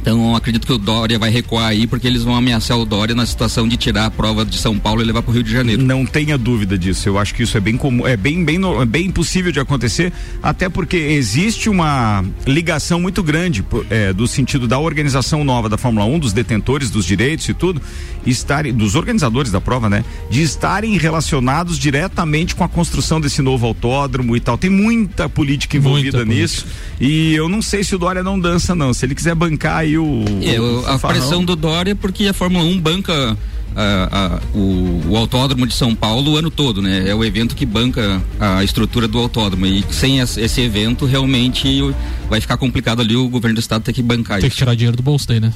Então 0.00 0.34
acredito 0.34 0.66
que 0.66 0.72
o 0.72 0.78
Dória 0.78 1.18
vai 1.18 1.30
recuar 1.30 1.66
aí 1.66 1.86
porque 1.86 2.06
eles 2.06 2.22
vão 2.22 2.34
ameaçar 2.34 2.78
o 2.78 2.84
Dória 2.84 3.14
na 3.14 3.26
situação 3.26 3.68
de 3.68 3.76
tirar 3.76 4.06
a 4.06 4.10
prova 4.10 4.44
de 4.44 4.56
São 4.56 4.78
Paulo 4.78 5.02
e 5.02 5.04
levar 5.04 5.22
para 5.22 5.30
o 5.30 5.34
Rio 5.34 5.42
de 5.42 5.52
Janeiro. 5.52 5.82
Não 5.82 6.06
tenha 6.06 6.38
dúvida 6.38 6.78
disso. 6.78 7.08
Eu 7.08 7.18
acho 7.18 7.34
que 7.34 7.42
isso 7.42 7.56
é 7.56 7.60
bem 7.60 7.76
comum, 7.76 8.06
é 8.06 8.16
bem 8.16 8.44
bem 8.44 8.60
é 8.80 8.84
bem 8.84 9.06
impossível 9.06 9.52
de 9.52 9.60
acontecer, 9.60 10.12
até 10.42 10.68
porque 10.68 10.96
existe 10.96 11.68
uma 11.68 12.24
ligação 12.46 13.00
muito 13.00 13.22
grande 13.22 13.64
é, 13.88 14.12
do 14.12 14.26
sentido 14.26 14.66
da 14.66 14.78
organização 14.78 15.44
nova 15.44 15.68
da 15.68 15.76
Fórmula 15.76 16.06
1, 16.06 16.18
dos 16.18 16.32
detentores 16.32 16.90
dos 16.90 17.04
direitos 17.04 17.48
e 17.48 17.54
tudo, 17.54 17.80
estarem 18.26 18.72
dos 18.72 18.94
organizadores 18.94 19.50
da 19.50 19.60
prova, 19.60 19.88
né, 19.88 20.04
de 20.30 20.42
estarem 20.42 20.96
relacionados 20.96 21.78
diretamente 21.78 22.54
com 22.54 22.64
a 22.64 22.68
construção 22.68 23.20
desse 23.20 23.42
novo 23.42 23.66
autódromo 23.66 24.36
e 24.36 24.40
tal. 24.40 24.56
Tem 24.56 24.70
muita 24.70 25.28
política 25.28 25.76
envolvida 25.76 26.18
muita 26.18 26.32
nisso. 26.32 26.62
Política. 26.62 26.90
E 27.00 27.34
eu 27.34 27.48
não 27.48 27.62
sei 27.62 27.82
se 27.82 27.94
o 27.94 27.98
Dória 27.98 28.22
não 28.22 28.38
dança 28.38 28.74
não. 28.74 28.92
Se 28.92 29.06
ele 29.06 29.14
quiser 29.14 29.34
bancar 29.34 29.78
aí 29.78 29.89
o. 29.98 30.24
É, 30.42 30.60
o 30.60 30.86
a 30.86 30.98
pressão 30.98 31.44
do 31.44 31.54
Dória, 31.56 31.94
porque 31.94 32.26
a 32.26 32.32
Fórmula 32.32 32.64
1 32.64 32.80
banca 32.80 33.36
o, 34.54 35.10
o, 35.10 35.16
autódromo 35.16 35.66
de 35.66 35.74
São 35.74 35.94
Paulo 35.94 36.32
o 36.32 36.36
ano 36.36 36.50
todo, 36.50 36.82
né? 36.82 37.08
É 37.08 37.14
o 37.14 37.24
evento 37.24 37.54
que 37.54 37.64
banca 37.64 38.20
a 38.38 38.64
estrutura 38.64 39.06
do 39.06 39.18
autódromo 39.18 39.66
e 39.66 39.84
sem 39.90 40.18
esse 40.20 40.60
evento 40.60 41.06
realmente 41.06 41.80
vai 42.28 42.40
ficar 42.40 42.56
complicado 42.56 43.00
ali 43.00 43.16
o 43.16 43.28
governo 43.28 43.54
do 43.56 43.60
estado 43.60 43.82
ter 43.82 43.92
que 43.92 44.02
bancar 44.02 44.40
Tem 44.40 44.48
isso. 44.48 44.56
que 44.56 44.58
tirar 44.58 44.74
dinheiro 44.74 44.96
do 44.96 45.02
bolso 45.02 45.26
daí, 45.28 45.40
né? 45.40 45.52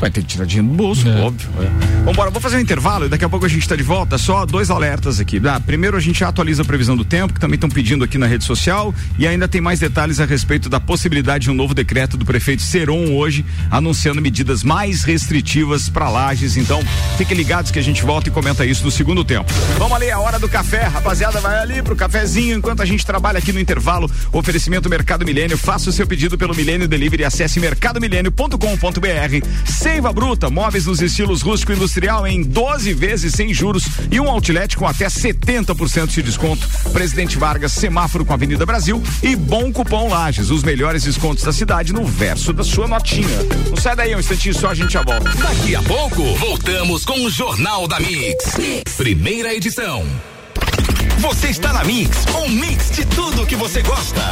Vai 0.00 0.10
ter 0.10 0.22
que 0.22 0.28
tirar 0.28 0.44
dinheiro 0.44 0.68
do 0.68 0.74
bolso, 0.74 1.08
é. 1.08 1.20
óbvio. 1.20 1.48
É. 1.60 2.04
Vambora, 2.04 2.30
vou 2.30 2.40
fazer 2.40 2.56
um 2.56 2.60
intervalo 2.60 3.06
e 3.06 3.08
daqui 3.08 3.24
a 3.24 3.28
pouco 3.28 3.44
a 3.44 3.48
gente 3.48 3.62
está 3.62 3.74
de 3.74 3.82
volta. 3.82 4.16
Só 4.16 4.46
dois 4.46 4.70
alertas 4.70 5.20
aqui. 5.20 5.40
Ah, 5.44 5.60
primeiro 5.60 5.96
a 5.96 6.00
gente 6.00 6.22
atualiza 6.22 6.62
a 6.62 6.64
previsão 6.64 6.96
do 6.96 7.04
tempo, 7.04 7.34
que 7.34 7.40
também 7.40 7.56
estão 7.56 7.68
pedindo 7.68 8.04
aqui 8.04 8.16
na 8.16 8.26
rede 8.26 8.44
social. 8.44 8.94
E 9.18 9.26
ainda 9.26 9.48
tem 9.48 9.60
mais 9.60 9.80
detalhes 9.80 10.20
a 10.20 10.24
respeito 10.24 10.68
da 10.68 10.78
possibilidade 10.78 11.44
de 11.44 11.50
um 11.50 11.54
novo 11.54 11.74
decreto 11.74 12.16
do 12.16 12.24
prefeito 12.24 12.62
Seron 12.62 13.12
hoje, 13.14 13.44
anunciando 13.70 14.22
medidas 14.22 14.62
mais 14.62 15.02
restritivas 15.02 15.88
para 15.88 16.08
lajes. 16.08 16.56
Então, 16.56 16.82
fiquem 17.16 17.36
ligados 17.36 17.70
que 17.70 17.78
a 17.78 17.82
gente 17.82 18.02
volta 18.02 18.28
e 18.28 18.32
comenta 18.32 18.64
isso 18.64 18.84
no 18.84 18.90
segundo 18.90 19.24
tempo. 19.24 19.52
Vamos 19.78 19.96
ali, 19.96 20.10
a 20.10 20.18
hora 20.18 20.38
do 20.38 20.48
café. 20.48 20.84
Rapaziada, 20.84 21.40
vai 21.40 21.58
ali 21.58 21.82
pro 21.82 21.96
cafezinho 21.96 22.56
enquanto 22.56 22.80
a 22.82 22.86
gente 22.86 23.04
trabalha 23.04 23.38
aqui 23.38 23.52
no 23.52 23.60
intervalo. 23.60 24.10
Oferecimento 24.32 24.88
Mercado 24.88 25.24
Milênio. 25.24 25.58
Faça 25.58 25.90
o 25.90 25.92
seu 25.92 26.06
pedido 26.06 26.38
pelo 26.38 26.54
Milênio 26.54 26.88
Delivery. 26.88 27.24
Acesse 27.24 27.60
mercadomilênio.com.br 27.60 29.48
Seiva 29.88 30.12
Bruta, 30.12 30.50
móveis 30.50 30.84
nos 30.84 31.00
estilos 31.00 31.40
rústico 31.40 31.72
e 31.72 31.74
industrial 31.74 32.26
em 32.26 32.42
12 32.42 32.92
vezes 32.92 33.32
sem 33.32 33.54
juros 33.54 33.84
e 34.10 34.20
um 34.20 34.28
outlet 34.28 34.76
com 34.76 34.86
até 34.86 35.06
70% 35.06 36.08
de 36.08 36.22
desconto. 36.22 36.68
Presidente 36.92 37.38
Vargas, 37.38 37.72
semáforo 37.72 38.22
com 38.22 38.32
a 38.32 38.36
Avenida 38.36 38.66
Brasil 38.66 39.02
e 39.22 39.34
Bom 39.34 39.72
Cupom 39.72 40.10
Lages, 40.10 40.50
os 40.50 40.62
melhores 40.62 41.04
descontos 41.04 41.42
da 41.42 41.54
cidade 41.54 41.94
no 41.94 42.04
verso 42.04 42.52
da 42.52 42.62
sua 42.62 42.86
notinha. 42.86 43.26
Não 43.70 43.78
sai 43.78 43.96
daí 43.96 44.14
um 44.14 44.20
instantinho 44.20 44.54
só, 44.54 44.68
a 44.68 44.74
gente 44.74 44.92
já 44.92 45.02
volta. 45.02 45.30
Daqui 45.30 45.74
a 45.74 45.82
pouco, 45.82 46.22
voltamos 46.36 47.06
com 47.06 47.24
o 47.24 47.30
Jornal 47.30 47.88
da 47.88 47.98
mix. 47.98 48.56
mix. 48.58 48.94
Primeira 48.94 49.54
edição. 49.54 50.04
Você 51.18 51.48
está 51.48 51.72
na 51.72 51.82
Mix, 51.82 52.26
um 52.36 52.48
mix 52.50 52.90
de 52.90 53.06
tudo 53.06 53.46
que 53.46 53.56
você 53.56 53.82
gosta. 53.82 54.22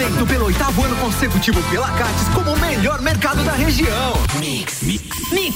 Eleito 0.06 0.28
pelo 0.28 0.46
oitavo 0.46 0.84
ano 0.84 0.96
consecutivo 0.98 1.60
pela 1.64 1.90
Cates 1.90 2.28
como 2.36 2.54
o 2.54 2.60
melhor 2.60 3.02
mercado 3.02 3.44
da 3.44 3.54
região. 3.54 4.14
Mix. 4.40 4.84
Mix. 4.84 5.32
Mix. 5.32 5.56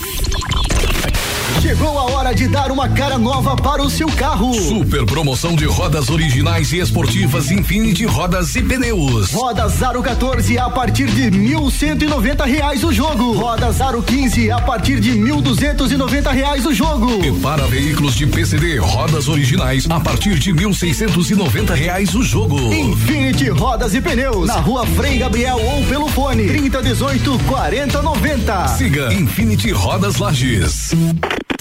Chegou 1.62 2.00
a 2.00 2.04
hora 2.12 2.34
de 2.34 2.48
dar 2.48 2.72
uma 2.72 2.88
cara 2.88 3.18
nova 3.18 3.56
para 3.56 3.84
o 3.84 3.90
seu 3.90 4.08
carro. 4.08 4.54
Super 4.54 5.06
promoção 5.06 5.56
de 5.56 5.66
rodas 5.66 6.10
originais 6.10 6.72
e 6.72 6.80
esportivas 6.80 7.52
Infinity 7.52 8.06
Rodas 8.06 8.56
e 8.56 8.62
Pneus. 8.64 9.32
Roda 9.34 9.68
Zaro 9.68 10.02
14 10.02 10.58
a 10.58 10.70
partir 10.70 11.08
de 11.08 11.30
mil 11.30 11.70
cento 11.70 12.06
e 12.06 12.08
noventa 12.08 12.46
reais 12.46 12.82
o 12.84 12.94
jogo. 12.94 13.34
Roda 13.34 13.72
Zaro 13.74 14.02
15 14.02 14.50
a 14.52 14.62
partir 14.62 15.02
de 15.02 15.12
mil 15.12 15.42
duzentos 15.42 15.92
e 15.92 15.98
noventa 15.98 16.32
reais 16.32 16.66
o 16.66 16.74
jogo. 16.74 17.24
E 17.26 17.32
para 17.42 17.68
veículos 17.68 18.16
de 18.16 18.26
PCD, 18.26 18.78
rodas 18.78 19.28
originais 19.28 19.86
a 19.90 20.00
partir 20.00 20.40
de 20.40 20.54
mil 20.54 20.74
seiscentos 20.74 21.30
e 21.30 21.36
noventa 21.36 21.76
reais 21.76 22.16
o 22.16 22.24
jogo. 22.24 22.58
Infinity 22.74 23.50
Rodas 23.50 23.94
e 23.94 24.00
Pneus 24.00 24.39
na 24.46 24.60
rua 24.60 24.86
Frei 24.86 25.18
Gabriel 25.18 25.58
ou 25.58 25.84
pelo 25.86 26.08
fone 26.10 26.48
trinta 26.48 26.82
dezoito 26.82 27.38
quarenta 27.48 28.02
noventa. 28.02 28.68
Siga 28.70 29.14
Infinity 29.14 29.72
Rodas 29.72 30.18
Lages. 30.18 30.94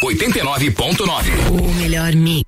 89.9. 0.02 1.06
O 1.50 1.74
melhor 1.74 2.14
mix. 2.14 2.47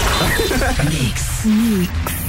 Mix, 0.89 1.45
mix. 1.45 2.20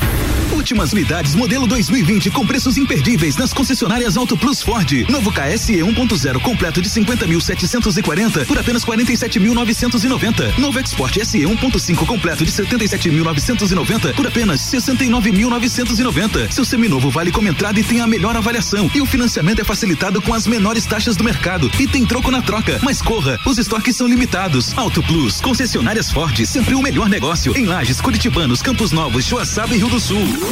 Últimas 0.62 0.92
unidades 0.92 1.34
modelo 1.34 1.66
2020 1.66 2.30
com 2.30 2.46
preços 2.46 2.76
imperdíveis 2.76 3.36
nas 3.36 3.52
concessionárias 3.52 4.16
Auto 4.16 4.36
Plus 4.36 4.62
Ford. 4.62 5.04
Novo 5.10 5.32
KSE 5.32 5.72
1.0 5.78 6.40
completo 6.40 6.80
de 6.80 6.88
50.740 6.88 8.46
por 8.46 8.56
apenas 8.56 8.84
47.990. 8.84 10.56
Novo 10.58 10.78
Export 10.78 11.18
SE 11.24 11.40
1.5 11.40 12.06
completo 12.06 12.44
de 12.44 12.52
77.990 12.52 14.14
por 14.14 14.24
apenas 14.24 14.60
69.990. 14.60 16.52
Seu 16.52 16.64
seminovo 16.64 17.10
vale 17.10 17.32
como 17.32 17.48
entrada 17.48 17.80
e 17.80 17.82
tem 17.82 18.00
a 18.00 18.06
melhor 18.06 18.36
avaliação. 18.36 18.88
E 18.94 19.00
o 19.00 19.06
financiamento 19.06 19.60
é 19.60 19.64
facilitado 19.64 20.22
com 20.22 20.32
as 20.32 20.46
menores 20.46 20.86
taxas 20.86 21.16
do 21.16 21.24
mercado. 21.24 21.68
E 21.80 21.88
tem 21.88 22.06
troco 22.06 22.30
na 22.30 22.40
troca. 22.40 22.78
Mas 22.84 23.02
corra, 23.02 23.36
os 23.44 23.58
estoques 23.58 23.96
são 23.96 24.06
limitados. 24.06 24.78
Auto 24.78 25.02
Plus, 25.02 25.40
concessionárias 25.40 26.12
Ford, 26.12 26.46
sempre 26.46 26.76
o 26.76 26.80
melhor 26.80 27.08
negócio. 27.08 27.52
Em 27.58 27.66
Lages, 27.66 28.00
Curitibanos, 28.00 28.62
Campos 28.62 28.92
Novos, 28.92 29.24
Joaçaba 29.24 29.74
e 29.74 29.78
Rio 29.78 29.88
do 29.88 29.98
Sul. 29.98 30.51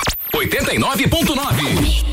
89.9 0.33 2.05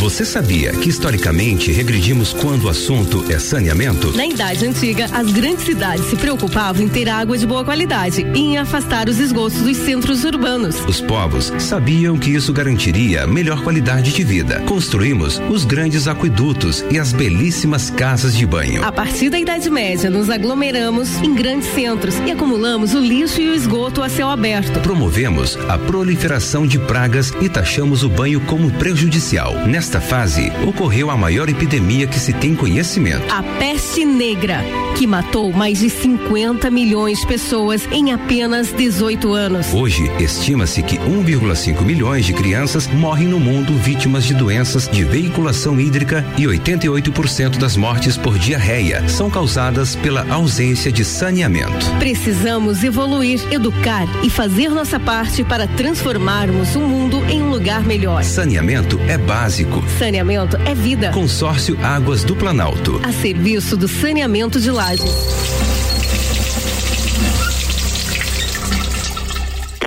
você 0.00 0.24
sabia 0.24 0.72
que 0.72 0.88
historicamente 0.88 1.70
regredimos 1.70 2.32
quando 2.32 2.64
o 2.64 2.68
assunto 2.70 3.24
é 3.30 3.38
saneamento? 3.38 4.16
Na 4.16 4.26
Idade 4.26 4.66
Antiga, 4.66 5.06
as 5.12 5.30
grandes 5.30 5.66
cidades 5.66 6.06
se 6.06 6.16
preocupavam 6.16 6.82
em 6.82 6.88
ter 6.88 7.08
água 7.08 7.36
de 7.36 7.46
boa 7.46 7.64
qualidade 7.64 8.26
e 8.34 8.38
em 8.38 8.58
afastar 8.58 9.08
os 9.08 9.20
esgotos 9.20 9.60
dos 9.60 9.76
centros 9.76 10.24
urbanos. 10.24 10.76
Os 10.88 11.00
povos 11.00 11.52
sabiam 11.58 12.18
que 12.18 12.30
isso 12.30 12.52
garantiria 12.52 13.26
melhor 13.26 13.62
qualidade 13.62 14.12
de 14.12 14.24
vida. 14.24 14.60
Construímos 14.62 15.40
os 15.50 15.64
grandes 15.64 16.08
aquedutos 16.08 16.82
e 16.90 16.98
as 16.98 17.12
belíssimas 17.12 17.90
casas 17.90 18.34
de 18.34 18.46
banho. 18.46 18.82
A 18.82 18.90
partir 18.90 19.28
da 19.28 19.38
Idade 19.38 19.68
Média, 19.68 20.08
nos 20.08 20.30
aglomeramos 20.30 21.18
em 21.22 21.34
grandes 21.34 21.68
centros 21.74 22.14
e 22.26 22.30
acumulamos 22.30 22.94
o 22.94 22.98
lixo 22.98 23.40
e 23.40 23.50
o 23.50 23.54
esgoto 23.54 24.02
a 24.02 24.08
céu 24.08 24.30
aberto. 24.30 24.80
Promovemos 24.80 25.58
a 25.68 25.76
proliferação 25.76 26.66
de 26.66 26.78
pragas 26.78 27.32
e 27.40 27.48
taxamos 27.48 28.02
o 28.02 28.08
banho 28.08 28.40
como 28.40 28.70
prejudicial. 28.72 29.54
Nesta 29.66 30.00
fase, 30.00 30.50
ocorreu 30.66 31.10
a 31.10 31.16
maior 31.16 31.48
epidemia 31.48 32.06
que 32.06 32.18
se 32.18 32.32
tem 32.32 32.54
conhecimento. 32.54 33.32
A 33.32 33.42
peste 33.42 34.04
negra, 34.04 34.64
que 34.96 35.06
matou 35.06 35.52
mais 35.52 35.78
de 35.80 35.90
50 35.90 36.70
milhões 36.70 37.20
de 37.20 37.26
pessoas 37.26 37.86
em 37.92 38.12
apenas 38.12 38.72
18 38.72 39.32
anos. 39.32 39.72
Hoje, 39.72 40.10
estima-se 40.18 40.82
que 40.82 40.96
1,5 40.96 41.82
milhões 41.82 42.24
de 42.24 42.32
crianças 42.32 42.86
morrem 42.86 43.28
no 43.28 43.38
mundo 43.38 43.76
vítimas 43.76 44.24
de 44.24 44.34
doenças 44.34 44.88
de 44.88 45.04
veiculação 45.04 45.78
hídrica 45.78 46.24
e 46.38 46.44
88% 46.44 47.58
das 47.58 47.76
mortes 47.76 48.16
por 48.16 48.38
diarreia 48.38 49.06
são 49.08 49.30
causadas 49.30 49.94
pela 49.94 50.26
ausência 50.32 50.90
de 50.90 51.04
saneamento. 51.04 51.86
Precisamos 51.98 52.82
evoluir, 52.82 53.40
educar 53.52 54.06
e 54.24 54.30
fazer 54.30 54.70
nossa 54.70 54.98
parte 54.98 55.44
para 55.44 55.66
transformarmos 55.66 56.74
o 56.74 56.80
mundo 56.80 57.24
em 57.28 57.42
um 57.42 57.50
lugar 57.50 57.84
melhor. 57.84 58.24
Saneamento 58.24 58.98
é 59.06 59.18
básico 59.18 59.49
básico. 59.50 59.82
Saneamento 59.98 60.56
é 60.58 60.74
vida. 60.76 61.10
Consórcio 61.10 61.76
Águas 61.82 62.22
do 62.22 62.36
Planalto. 62.36 63.00
A 63.02 63.12
serviço 63.12 63.76
do 63.76 63.88
saneamento 63.88 64.60
de 64.60 64.70
lajes. 64.70 65.10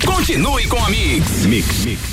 Continue 0.05 0.67
com 0.67 0.83
a 0.83 0.89
Mix. 0.89 1.45
Mix. 1.45 1.85
Mix. 1.85 2.12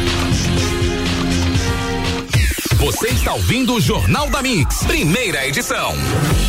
Você 2.81 3.09
está 3.09 3.35
ouvindo 3.35 3.75
o 3.75 3.79
Jornal 3.79 4.27
da 4.31 4.41
Mix, 4.41 4.83
primeira 4.85 5.47
edição. 5.47 5.93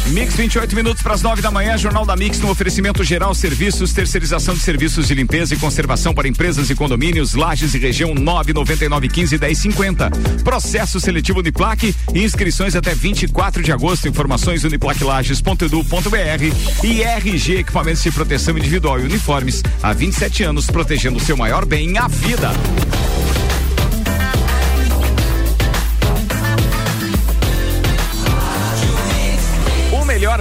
Mix 0.07 0.35
28 0.35 0.75
minutos 0.75 1.03
para 1.03 1.13
as 1.13 1.21
9 1.21 1.43
da 1.43 1.51
manhã, 1.51 1.77
Jornal 1.77 2.07
da 2.07 2.17
Mix 2.17 2.41
no 2.41 2.49
oferecimento 2.49 3.05
geral 3.05 3.35
serviços, 3.35 3.93
terceirização 3.93 4.55
de 4.55 4.61
serviços 4.61 5.09
de 5.09 5.15
limpeza 5.15 5.53
e 5.53 5.59
conservação 5.59 6.15
para 6.15 6.27
empresas 6.27 6.71
e 6.71 6.75
condomínios, 6.75 7.35
lajes 7.35 7.75
e 7.75 7.79
região 7.79 8.15
99915 8.15 9.37
1050. 9.37 10.11
Processo 10.43 10.99
seletivo 10.99 11.41
Uniplaque, 11.41 11.95
inscrições 12.15 12.75
até 12.75 12.95
24 12.95 13.63
de 13.63 13.71
agosto. 13.71 14.09
Informações 14.09 14.65
uniplaquilages.edu.br 14.65 16.83
e 16.83 17.03
RG 17.03 17.59
equipamentos 17.59 18.03
de 18.03 18.11
proteção 18.11 18.57
individual 18.57 18.99
e 18.99 19.03
uniformes 19.03 19.63
há 19.83 19.93
27 19.93 20.45
anos 20.45 20.67
protegendo 20.67 21.19
o 21.19 21.21
seu 21.21 21.37
maior 21.37 21.67
bem, 21.67 21.99
a 21.99 22.09
vida. 22.09 22.53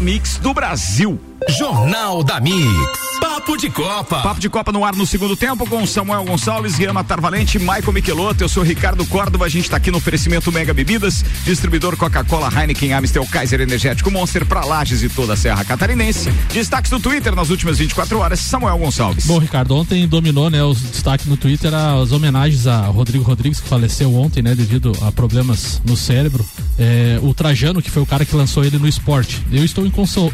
Mix 0.01 0.37
do 0.37 0.53
Brasil. 0.53 1.19
Jornal 1.47 2.23
da 2.23 2.39
Mix. 2.39 2.61
Papo 3.41 3.58
de 3.58 3.71
Copa. 3.71 4.21
Papo 4.21 4.39
de 4.39 4.47
Copa 4.47 4.71
no 4.71 4.86
ar 4.86 4.95
no 4.95 5.04
segundo 5.04 5.36
tempo 5.36 5.67
com 5.67 5.84
Samuel 5.88 6.23
Gonçalves, 6.23 6.75
Guilherme 6.75 7.04
Tarvalente, 7.04 7.58
Michael 7.58 7.91
Michelotto. 7.91 8.43
Eu 8.43 8.47
sou 8.47 8.62
Ricardo 8.62 9.04
Córdova. 9.08 9.45
A 9.45 9.49
gente 9.49 9.63
está 9.63 9.77
aqui 9.77 9.89
no 9.89 9.97
oferecimento 9.97 10.51
Mega 10.51 10.71
Bebidas, 10.75 11.25
distribuidor 11.43 11.97
Coca-Cola, 11.97 12.51
Heineken, 12.56 12.93
Amstel, 12.93 13.25
Kaiser 13.25 13.62
Energético 13.62 14.12
Monster 14.12 14.45
para 14.45 14.63
Lages 14.63 15.01
e 15.01 15.10
toda 15.10 15.34
a 15.34 15.36
Serra 15.36 15.65
Catarinense. 15.65 16.32
Destaques 16.54 16.91
do 16.91 16.99
Twitter 16.99 17.34
nas 17.36 17.49
últimas 17.49 17.80
24 17.80 18.19
horas, 18.19 18.39
Samuel 18.41 18.77
Gonçalves. 18.77 19.25
Bom, 19.25 19.39
Ricardo, 19.39 19.75
ontem 19.75 20.08
dominou, 20.08 20.51
né, 20.51 20.63
os 20.63 20.80
destaques 20.80 21.25
no 21.25 21.36
Twitter 21.36 21.73
as 21.73 22.12
homenagens 22.12 22.67
a 22.67 22.86
Rodrigo 22.86 23.23
Rodrigues, 23.23 23.60
que 23.60 23.67
faleceu 23.67 24.13
ontem, 24.13 24.43
né, 24.43 24.54
devido 24.54 24.91
a 25.01 25.12
problemas 25.12 25.82
no 25.84 25.97
cérebro. 25.97 26.45
É, 26.77 27.19
o 27.23 27.34
Trajano, 27.34 27.82
que 27.82 27.89
foi 27.89 28.04
o 28.04 28.06
cara 28.06 28.23
que 28.23 28.36
lançou 28.36 28.63
ele 28.63 28.77
no 28.77 28.88
esporte. 28.88 29.41
Eu 29.51 29.65
estou 29.65 29.84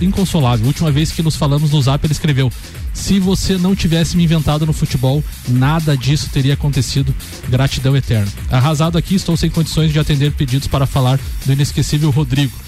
inconsolável. 0.02 0.68
Última 0.68 0.92
vez 0.92 1.10
que 1.10 1.24
nos 1.24 1.38
falamos 1.38 1.72
no 1.72 1.82
Zap, 1.82 2.06
ele 2.06 2.12
escreveu: 2.12 2.52
se 2.98 3.20
você 3.20 3.58
não 3.58 3.76
tivesse 3.76 4.18
me 4.18 4.24
inventado 4.24 4.66
no 4.66 4.74
futebol, 4.74 5.24
nada 5.48 5.96
disso 5.96 6.30
teria 6.34 6.56
acontecido. 6.56 7.14
Gratidão 7.48 7.96
eterna. 7.96 8.28
Arrasado 8.50 8.98
aqui, 8.98 9.16
estou 9.16 9.38
sem 9.38 9.52
condições 9.52 9.94
de 9.94 10.00
atender 10.00 10.32
pedidos 10.34 10.68
para 10.68 10.88
falar 10.88 11.20
do 11.46 11.54
inesquecível 11.54 12.10
Rodrigo. 12.10 12.67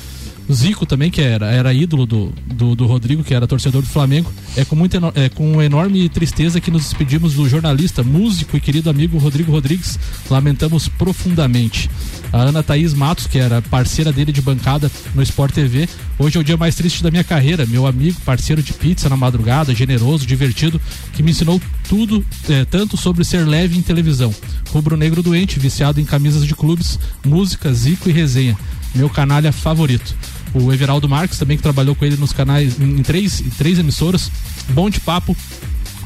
Zico 0.51 0.83
também, 0.85 1.11
que 1.11 1.21
era, 1.21 1.45
era 1.51 1.73
ídolo 1.73 2.07
do, 2.07 2.33
do, 2.45 2.75
do, 2.75 2.87
Rodrigo, 2.87 3.23
que 3.23 3.35
era 3.35 3.45
torcedor 3.45 3.83
do 3.83 3.87
Flamengo. 3.87 4.33
É 4.57 4.65
com, 4.65 4.75
muita, 4.75 4.99
é 5.13 5.29
com 5.29 5.61
enorme 5.61 6.09
tristeza 6.09 6.59
que 6.59 6.71
nos 6.71 6.83
despedimos 6.83 7.35
do 7.35 7.47
jornalista, 7.47 8.01
músico 8.01 8.57
e 8.57 8.59
querido 8.59 8.89
amigo 8.89 9.19
Rodrigo 9.19 9.51
Rodrigues. 9.51 9.99
Lamentamos 10.27 10.87
profundamente. 10.87 11.89
A 12.33 12.39
Ana 12.41 12.63
Thaís 12.63 12.95
Matos, 12.95 13.27
que 13.27 13.37
era 13.37 13.61
parceira 13.61 14.11
dele 14.11 14.31
de 14.31 14.41
bancada 14.41 14.91
no 15.13 15.21
Sport 15.21 15.53
TV. 15.53 15.87
Hoje 16.17 16.37
é 16.37 16.41
o 16.41 16.43
dia 16.43 16.57
mais 16.57 16.73
triste 16.73 17.03
da 17.03 17.11
minha 17.11 17.23
carreira. 17.23 17.67
Meu 17.67 17.85
amigo, 17.85 18.19
parceiro 18.21 18.63
de 18.63 18.73
pizza 18.73 19.07
na 19.07 19.15
madrugada, 19.15 19.73
generoso, 19.75 20.25
divertido, 20.25 20.81
que 21.13 21.21
me 21.21 21.29
ensinou 21.29 21.61
tudo, 21.87 22.25
é, 22.49 22.65
tanto 22.65 22.97
sobre 22.97 23.23
ser 23.23 23.47
leve 23.47 23.77
em 23.77 23.81
televisão. 23.83 24.33
Rubro-negro 24.69 25.21
doente, 25.21 25.59
viciado 25.59 26.01
em 26.01 26.05
camisas 26.05 26.45
de 26.45 26.55
clubes, 26.55 26.99
música, 27.23 27.71
zico 27.71 28.09
e 28.09 28.11
resenha. 28.11 28.57
Meu 28.95 29.09
canalha 29.09 29.51
favorito 29.51 30.15
o 30.53 30.71
Everaldo 30.71 31.07
Marques 31.07 31.37
também 31.37 31.57
que 31.57 31.63
trabalhou 31.63 31.95
com 31.95 32.05
ele 32.05 32.17
nos 32.17 32.33
canais 32.33 32.79
em, 32.79 33.01
três, 33.03 33.41
em 33.41 33.49
três 33.49 33.79
emissoras. 33.79 34.31
Bom 34.69 34.89
de 34.89 34.99
papo 34.99 35.35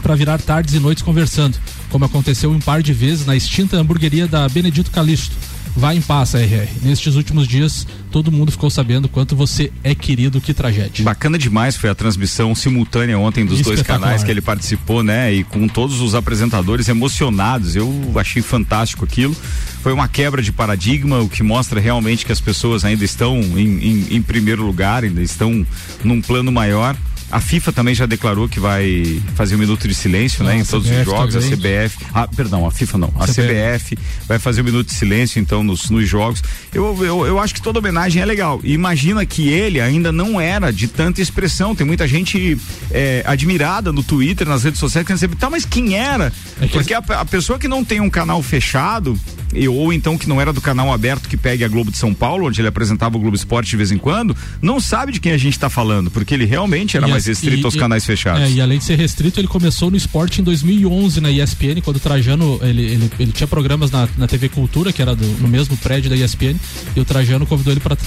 para 0.01 0.15
virar 0.15 0.39
tardes 0.39 0.73
e 0.73 0.79
noites 0.79 1.03
conversando, 1.03 1.57
como 1.89 2.05
aconteceu 2.05 2.51
um 2.51 2.59
par 2.59 2.83
de 2.83 2.91
vezes 2.91 3.25
na 3.25 3.35
extinta 3.35 3.77
hamburgueria 3.77 4.27
da 4.27 4.47
Benedito 4.49 4.91
Calixto 4.91 5.35
Vai 5.75 5.97
em 5.97 6.01
paz, 6.01 6.33
RR. 6.35 6.67
Nestes 6.83 7.15
últimos 7.15 7.47
dias, 7.47 7.87
todo 8.11 8.31
mundo 8.31 8.51
ficou 8.51 8.69
sabendo 8.69 9.09
quanto 9.09 9.35
você 9.35 9.71
é 9.83 9.95
querido, 9.95 10.39
que 10.39 10.53
tragédia. 10.53 11.03
Bacana 11.03 11.37
demais 11.37 11.75
foi 11.75 11.89
a 11.89 11.95
transmissão 11.95 12.53
simultânea 12.53 13.17
ontem 13.17 13.45
dos 13.45 13.61
dois 13.61 13.81
canais 13.81 14.23
que 14.23 14.29
ele 14.29 14.41
participou, 14.41 15.01
né? 15.01 15.33
E 15.33 15.43
com 15.43 15.67
todos 15.67 15.99
os 15.99 16.13
apresentadores 16.13 16.87
emocionados. 16.87 17.75
Eu 17.75 17.91
achei 18.15 18.41
fantástico 18.41 19.03
aquilo. 19.03 19.35
Foi 19.81 19.91
uma 19.91 20.07
quebra 20.07 20.41
de 20.41 20.51
paradigma, 20.51 21.19
o 21.19 21.27
que 21.27 21.41
mostra 21.41 21.79
realmente 21.79 22.25
que 22.25 22.31
as 22.31 22.39
pessoas 22.39 22.85
ainda 22.85 23.03
estão 23.03 23.39
em, 23.41 23.79
em, 23.79 24.07
em 24.15 24.21
primeiro 24.21 24.63
lugar, 24.63 25.03
ainda 25.03 25.21
estão 25.21 25.65
num 26.03 26.21
plano 26.21 26.51
maior. 26.51 26.95
A 27.33 27.39
FIFA 27.41 27.73
também 27.73 27.95
já 27.95 28.05
declarou 28.05 28.47
que 28.47 28.59
vai 28.59 29.19
fazer 29.33 29.55
um 29.55 29.57
minuto 29.57 29.87
de 29.87 29.95
silêncio, 29.95 30.43
né? 30.43 30.57
Em 30.57 30.63
todos 30.63 30.87
CBF 30.87 30.99
os 30.99 31.05
jogos. 31.05 31.33
Também. 31.33 31.53
A 31.53 31.55
CBF. 31.55 32.05
Ah, 32.13 32.27
perdão, 32.27 32.67
a 32.67 32.69
FIFA 32.71 32.97
não. 32.99 33.13
A 33.17 33.25
CBF, 33.25 33.95
CBF 33.95 33.97
vai 34.27 34.37
fazer 34.37 34.61
um 34.61 34.65
minuto 34.65 34.87
de 34.87 34.93
silêncio, 34.93 35.39
então, 35.39 35.63
nos, 35.63 35.89
nos 35.89 36.07
jogos. 36.07 36.43
Eu, 36.71 36.95
eu, 37.03 37.25
eu 37.25 37.39
acho 37.39 37.55
que 37.55 37.61
toda 37.61 37.79
homenagem 37.79 38.21
é 38.21 38.25
legal. 38.25 38.61
E 38.63 38.73
imagina 38.73 39.25
que 39.25 39.49
ele 39.49 39.81
ainda 39.81 40.11
não 40.11 40.39
era 40.39 40.71
de 40.71 40.87
tanta 40.87 41.23
expressão. 41.23 41.73
Tem 41.73 41.87
muita 41.87 42.07
gente 42.07 42.55
é, 42.91 43.23
admirada 43.25 43.91
no 43.91 44.03
Twitter, 44.03 44.47
nas 44.47 44.63
redes 44.63 44.79
sociais, 44.79 45.07
que 45.07 45.17
sempre, 45.17 45.35
tá, 45.35 45.49
mas 45.49 45.65
quem 45.65 45.95
era? 45.95 46.31
É 46.61 46.67
que 46.67 46.73
Porque 46.73 46.93
a, 46.93 46.99
a 46.99 47.25
pessoa 47.25 47.57
que 47.57 47.67
não 47.67 47.83
tem 47.83 47.99
um 47.99 48.11
canal 48.11 48.43
fechado, 48.43 49.19
e, 49.55 49.67
ou 49.67 49.91
então 49.91 50.17
que 50.17 50.29
não 50.29 50.39
era 50.39 50.53
do 50.53 50.61
canal 50.61 50.93
aberto 50.93 51.27
que 51.27 51.35
pegue 51.35 51.63
a 51.63 51.67
Globo 51.67 51.91
de 51.91 51.97
São 51.97 52.13
Paulo, 52.13 52.47
onde 52.47 52.61
ele 52.61 52.67
apresentava 52.67 53.17
o 53.17 53.19
Globo 53.19 53.35
Esporte 53.35 53.69
de 53.69 53.77
vez 53.77 53.91
em 53.91 53.97
quando, 53.97 54.35
não 54.61 54.79
sabe 54.79 55.11
de 55.11 55.19
quem 55.19 55.31
a 55.31 55.37
gente 55.37 55.53
está 55.53 55.69
falando, 55.69 56.11
porque 56.11 56.33
ele 56.33 56.45
realmente 56.45 56.95
era 56.95 57.07
e 57.07 57.09
mais 57.09 57.23
mais 57.23 57.25
restrito 57.27 57.61
e, 57.61 57.65
aos 57.65 57.75
canais 57.75 58.05
fechados. 58.05 58.41
É, 58.41 58.51
e 58.51 58.61
além 58.61 58.77
de 58.77 58.83
ser 58.83 58.95
restrito, 58.95 59.39
ele 59.39 59.47
começou 59.47 59.89
no 59.89 59.97
esporte 59.97 60.41
em 60.41 60.43
2011 60.43 61.21
na 61.21 61.31
ESPN, 61.31 61.81
quando 61.83 61.97
o 61.97 61.99
Trajano, 61.99 62.59
ele, 62.61 62.83
ele, 62.83 63.11
ele 63.19 63.31
tinha 63.31 63.47
programas 63.47 63.89
na, 63.89 64.07
na 64.17 64.27
TV 64.27 64.49
Cultura, 64.49 64.91
que 64.91 65.01
era 65.01 65.15
do, 65.15 65.25
no 65.39 65.47
mesmo 65.47 65.75
prédio 65.77 66.09
da 66.09 66.15
ESPN, 66.15 66.55
e 66.95 66.99
o 66.99 67.05
Trajano 67.05 67.45
convidou 67.45 67.73
ele 67.73 67.79
para 67.79 67.97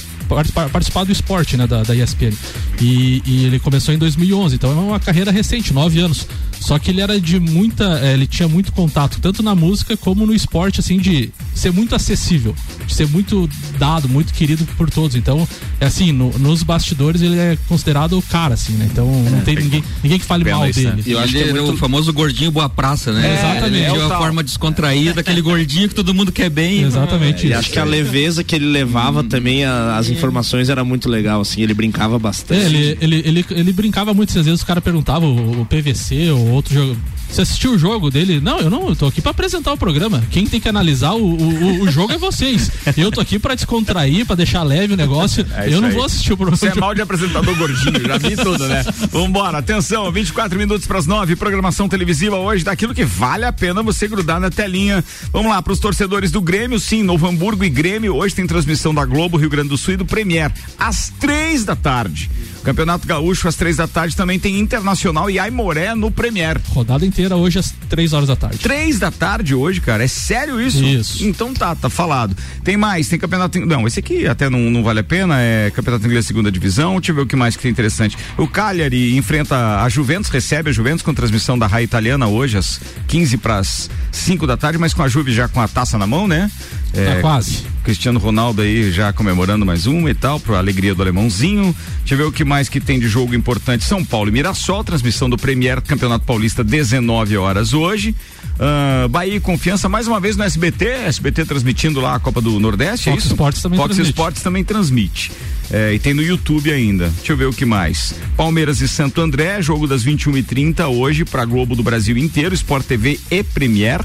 participar 0.69 1.05
do 1.05 1.13
esporte, 1.13 1.57
né, 1.57 1.67
da, 1.67 1.83
da 1.83 1.95
ESPN. 1.95 2.33
E, 2.81 3.23
e, 3.25 3.45
ele 3.47 3.59
começou 3.59 3.95
em 3.95 3.99
2011, 3.99 4.55
então 4.55 4.71
é 4.71 4.75
uma 4.75 5.01
carreira 5.01 5.31
recente, 5.31 5.73
nove 5.73 5.99
anos. 6.01 6.27
Só 6.61 6.79
que 6.79 6.91
ele 6.91 7.01
era 7.01 7.21
de 7.21 7.39
muita, 7.39 8.01
é, 8.01 8.15
ele 8.15 8.27
tinha 8.27 8.49
muito 8.49 8.73
contato, 8.73 9.19
tanto 9.21 9.43
na 9.43 9.55
música 9.55 9.97
como 9.97 10.27
no 10.27 10.35
esporte, 10.35 10.81
assim, 10.81 10.99
de 10.99 11.31
ser 11.55 11.73
muito 11.73 11.95
acessível, 11.95 12.55
de 12.87 12.95
ser 12.95 13.07
muito 13.09 13.49
dado, 13.79 14.09
muito 14.09 14.33
querido 14.33 14.67
por 14.77 14.91
todos. 14.91 15.17
Então, 15.17 15.47
é 15.81 15.87
assim, 15.87 16.13
no, 16.13 16.37
nos 16.39 16.63
bastidores 16.63 17.23
ele 17.23 17.39
é 17.39 17.59
considerado 17.69 18.19
o 18.19 18.23
cara, 18.23 18.55
assim, 18.55 18.73
né? 18.75 18.89
Então 18.91 19.07
não 19.07 19.39
é, 19.39 19.43
tem 19.43 19.57
ninguém, 19.57 19.85
ninguém 20.03 20.19
que 20.19 20.25
fale 20.25 20.45
mal 20.51 20.63
dele. 20.71 21.03
E 21.07 21.13
eu 21.13 21.19
acho 21.19 21.33
que 21.33 21.39
é 21.39 21.53
muito... 21.53 21.73
o 21.73 21.77
famoso 21.77 22.13
gordinho 22.13 22.51
boa 22.51 22.69
praça, 22.69 23.13
né? 23.13 23.27
É, 23.27 23.35
exatamente. 23.35 23.77
Ele 23.77 23.85
é 23.85 23.93
uma 23.93 24.19
forma 24.19 24.43
descontraída, 24.43 25.21
aquele 25.21 25.41
gordinho 25.41 25.89
que 25.89 25.95
todo 25.95 26.15
mundo 26.15 26.33
quer 26.33 26.51
bem. 26.51 26.83
Exatamente. 26.83 27.47
É, 27.47 27.51
e 27.51 27.55
acho 27.55 27.71
que 27.71 27.79
a 27.79 27.85
leveza 27.85 28.43
que 28.43 28.55
ele 28.55 28.67
levava 28.67 29.21
hum. 29.21 29.29
também, 29.29 29.65
a, 29.65 29.97
as 29.97 30.09
informações 30.09 30.69
era 30.69 30.85
muito 30.85 31.09
legal, 31.09 31.41
assim, 31.41 31.63
ele 31.63 31.75
brincava 31.75 32.19
bastante. 32.19 32.61
É, 32.61 32.67
ele, 32.67 32.99
ele, 33.01 33.23
ele, 33.25 33.47
ele, 33.51 33.73
brincava 33.73 34.15
muito, 34.15 34.31
às 34.31 34.45
vezes 34.45 34.61
os 34.61 34.65
caras 34.65 34.83
perguntavam 34.83 35.35
o, 35.35 35.61
o 35.63 35.67
PVC 35.67 36.31
ou 36.31 36.46
outro 36.51 36.75
jogo 36.75 36.97
você 37.29 37.43
assistiu 37.43 37.73
o 37.73 37.79
jogo 37.79 38.11
dele? 38.11 38.41
Não, 38.41 38.59
eu 38.61 38.71
não, 38.71 38.89
eu 38.89 38.97
tô 38.97 39.07
aqui 39.07 39.21
para 39.21 39.33
apresentar 39.33 39.73
o 39.73 39.77
programa. 39.77 40.23
Quem 40.31 40.47
tem 40.47 40.61
que 40.61 40.69
analisar 40.69 41.13
o, 41.15 41.23
o, 41.23 41.83
o 41.83 41.91
jogo 41.91 42.13
é 42.13 42.19
vocês. 42.19 42.71
Eu 42.97 43.11
tô 43.11 43.21
aqui 43.21 43.39
para 43.39 43.55
descontrair, 43.55 44.25
para 44.25 44.37
deixar 44.37 44.63
leve 44.63 44.95
o 44.95 44.97
negócio. 44.97 45.45
É 45.55 45.73
eu 45.73 45.81
não 45.81 45.89
aí. 45.89 45.95
vou 45.95 46.05
assistir 46.05 46.33
o 46.33 46.37
programa. 46.37 46.57
Você 46.57 46.69
é 46.69 46.75
mal 46.75 46.95
de 46.95 47.03
apresentador 47.03 47.55
gordinho, 47.57 48.01
já 48.01 48.19
vi 48.19 48.37
tudo, 48.37 48.67
né? 48.69 48.85
Vambora, 49.11 49.59
atenção, 49.59 50.11
24 50.11 50.57
minutos 50.59 50.87
para 50.87 50.99
as 50.99 51.07
9, 51.07 51.37
programação 51.37 51.89
televisiva 51.89 52.37
hoje 52.37 52.65
daquilo 52.65 52.95
que 52.95 53.05
vale 53.05 53.45
a 53.45 53.53
pena 53.53 53.83
você 53.83 54.07
grudar 54.09 54.41
na 54.41 54.51
telinha. 54.51 55.05
Vamos 55.33 55.51
lá, 55.51 55.61
para 55.61 55.73
os 55.73 55.81
torcedores 55.81 56.31
do 56.31 56.41
Grêmio, 56.41 56.79
sim, 56.79 57.03
Novo 57.03 57.27
Hamburgo 57.27 57.65
e 57.65 57.69
Grêmio, 57.69 58.15
hoje 58.15 58.35
tem 58.35 58.47
transmissão 58.47 58.95
da 58.95 59.05
Globo, 59.05 59.37
Rio 59.37 59.51
Grande 59.51 59.69
do 59.69 59.77
Sul 59.77 59.95
e 59.95 59.97
do 59.97 60.07
Premier, 60.07 60.53
às 60.79 61.13
três 61.19 61.65
da 61.65 61.75
tarde. 61.75 62.31
Campeonato 62.67 63.07
Gaúcho, 63.07 63.47
às 63.47 63.55
três 63.55 63.77
da 63.77 63.87
tarde, 63.87 64.17
também 64.17 64.41
tem 64.41 64.59
Internacional 64.59 65.31
e 65.31 65.39
Aimoré 65.39 65.95
no 65.95 66.11
Premier. 66.11 66.61
Rodada 66.71 67.07
inteira 67.07 67.37
hoje 67.37 67.61
às 67.61 67.73
três 67.89 68.13
horas 68.13 68.27
da 68.27 68.35
tarde. 68.35 68.59
Três 68.59 68.99
da 68.99 69.09
tarde 69.09 69.55
hoje, 69.55 69.81
cara. 69.81 70.03
É 70.03 70.09
sério 70.09 70.61
isso? 70.61 70.83
Isso. 70.83 71.25
Então 71.25 71.55
tá, 71.55 71.77
tá 71.77 71.89
falado. 71.89 72.37
Tem 72.65 72.77
mais, 72.77 73.07
tem 73.07 73.21
campeonato. 73.21 73.65
Não, 73.65 73.87
esse 73.87 74.01
aqui 74.01 74.27
até 74.27 74.51
não, 74.51 74.59
não 74.59 74.83
vale 74.83 74.99
a 74.99 75.05
pena. 75.05 75.41
É 75.41 75.71
campeonato 75.71 76.05
inglês 76.07 76.27
segunda 76.27 76.51
divisão. 76.51 76.97
Deixa 76.97 77.13
eu 77.13 77.15
ver 77.15 77.23
o 77.23 77.27
que 77.27 77.37
mais 77.37 77.55
que 77.55 77.63
tem 77.63 77.71
interessante. 77.71 78.19
O 78.37 78.49
Cagliari 78.49 79.17
enfrenta 79.17 79.85
a 79.85 79.89
Juventus, 79.89 80.29
recebe 80.29 80.71
a 80.71 80.73
Juventus 80.73 81.03
com 81.03 81.15
transmissão 81.15 81.57
da 81.57 81.69
Raia 81.69 81.85
Italiana 81.85 82.27
hoje 82.27 82.59
às 82.59 82.81
15 83.07 83.37
para 83.37 83.59
as 83.59 83.89
5 84.11 84.45
da 84.45 84.57
tarde, 84.57 84.77
mas 84.77 84.93
com 84.93 85.05
a 85.05 85.09
Juve 85.09 85.33
já 85.33 85.47
com 85.47 85.61
a 85.61 85.69
taça 85.69 85.97
na 85.97 86.07
mão, 86.07 86.27
né? 86.27 86.51
É, 86.93 87.15
tá 87.15 87.21
quase. 87.21 87.77
Cristiano 87.85 88.19
Ronaldo 88.19 88.63
aí 88.63 88.91
já 88.91 89.13
comemorando 89.13 89.65
mais 89.65 89.87
uma 89.87 90.11
e 90.11 90.15
tal, 90.15 90.41
para 90.41 90.59
alegria 90.59 90.95
do 90.95 91.03
alemãozinho. 91.03 91.77
Deixa 91.99 92.15
eu 92.15 92.19
ver 92.19 92.25
o 92.25 92.33
que 92.33 92.45
mais 92.45 92.56
que 92.65 92.81
tem 92.81 92.99
de 92.99 93.09
jogo 93.09 93.35
importante. 93.35 93.85
São 93.85 94.05
Paulo 94.05 94.29
e 94.29 94.33
Mirassol, 94.33 94.83
transmissão 94.83 95.29
do 95.29 95.37
Premier 95.37 95.81
Campeonato 95.83 96.25
Paulista, 96.25 96.65
19 96.65 97.37
horas 97.37 97.75
hoje. 97.75 98.15
Uh, 98.55 99.09
Bahia 99.09 99.37
e 99.37 99.41
Confiança 99.41 99.89
mais 99.89 100.09
uma 100.09 100.19
vez 100.19 100.37
no 100.37 100.43
SBT, 100.43 100.87
SBT 100.87 101.45
transmitindo 101.45 102.01
lá 102.01 102.15
a 102.15 102.19
Copa 102.19 102.41
do 102.41 102.59
Nordeste, 102.59 103.11
é 103.11 103.13
Fox 103.13 103.25
é 103.25 103.27
isso? 103.27 103.35
Sports 103.35 103.63
também 103.63 103.77
Fox 103.79 103.89
transmite. 103.89 104.11
Sports 104.11 104.43
também 104.43 104.65
transmite. 104.65 105.33
É, 105.71 105.93
e 105.93 105.99
tem 105.99 106.15
no 106.15 106.23
YouTube 106.23 106.73
ainda. 106.73 107.09
Deixa 107.17 107.33
eu 107.33 107.37
ver 107.37 107.47
o 107.47 107.53
que 107.53 107.65
mais. 107.65 108.15
Palmeiras 108.37 108.81
e 108.81 108.89
Santo 108.89 109.21
André, 109.21 109.61
jogo 109.61 109.87
das 109.87 110.05
21h30 110.05 110.89
hoje 110.89 111.25
para 111.25 111.45
Globo 111.45 111.77
do 111.77 111.83
Brasil 111.83 112.17
inteiro, 112.17 112.55
Sport 112.55 112.87
TV 112.87 113.21
e 113.31 113.43
Premier. 113.43 114.01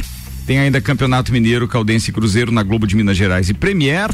Tem 0.45 0.59
ainda 0.59 0.81
Campeonato 0.81 1.31
Mineiro, 1.31 1.67
Caldense 1.67 2.09
e 2.09 2.13
Cruzeiro 2.13 2.51
na 2.51 2.63
Globo 2.63 2.87
de 2.87 2.95
Minas 2.95 3.15
Gerais 3.15 3.49
e 3.49 3.53
Premier. 3.53 4.09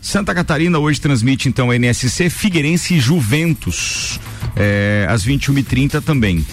Santa 0.00 0.34
Catarina 0.34 0.78
hoje 0.78 1.00
transmite 1.00 1.48
então 1.48 1.72
NSC 1.72 2.30
Figueirense 2.30 2.94
e 2.94 3.00
Juventus 3.00 4.18
é, 4.56 5.06
às 5.08 5.26
21h30 5.26 6.02
também. 6.02 6.44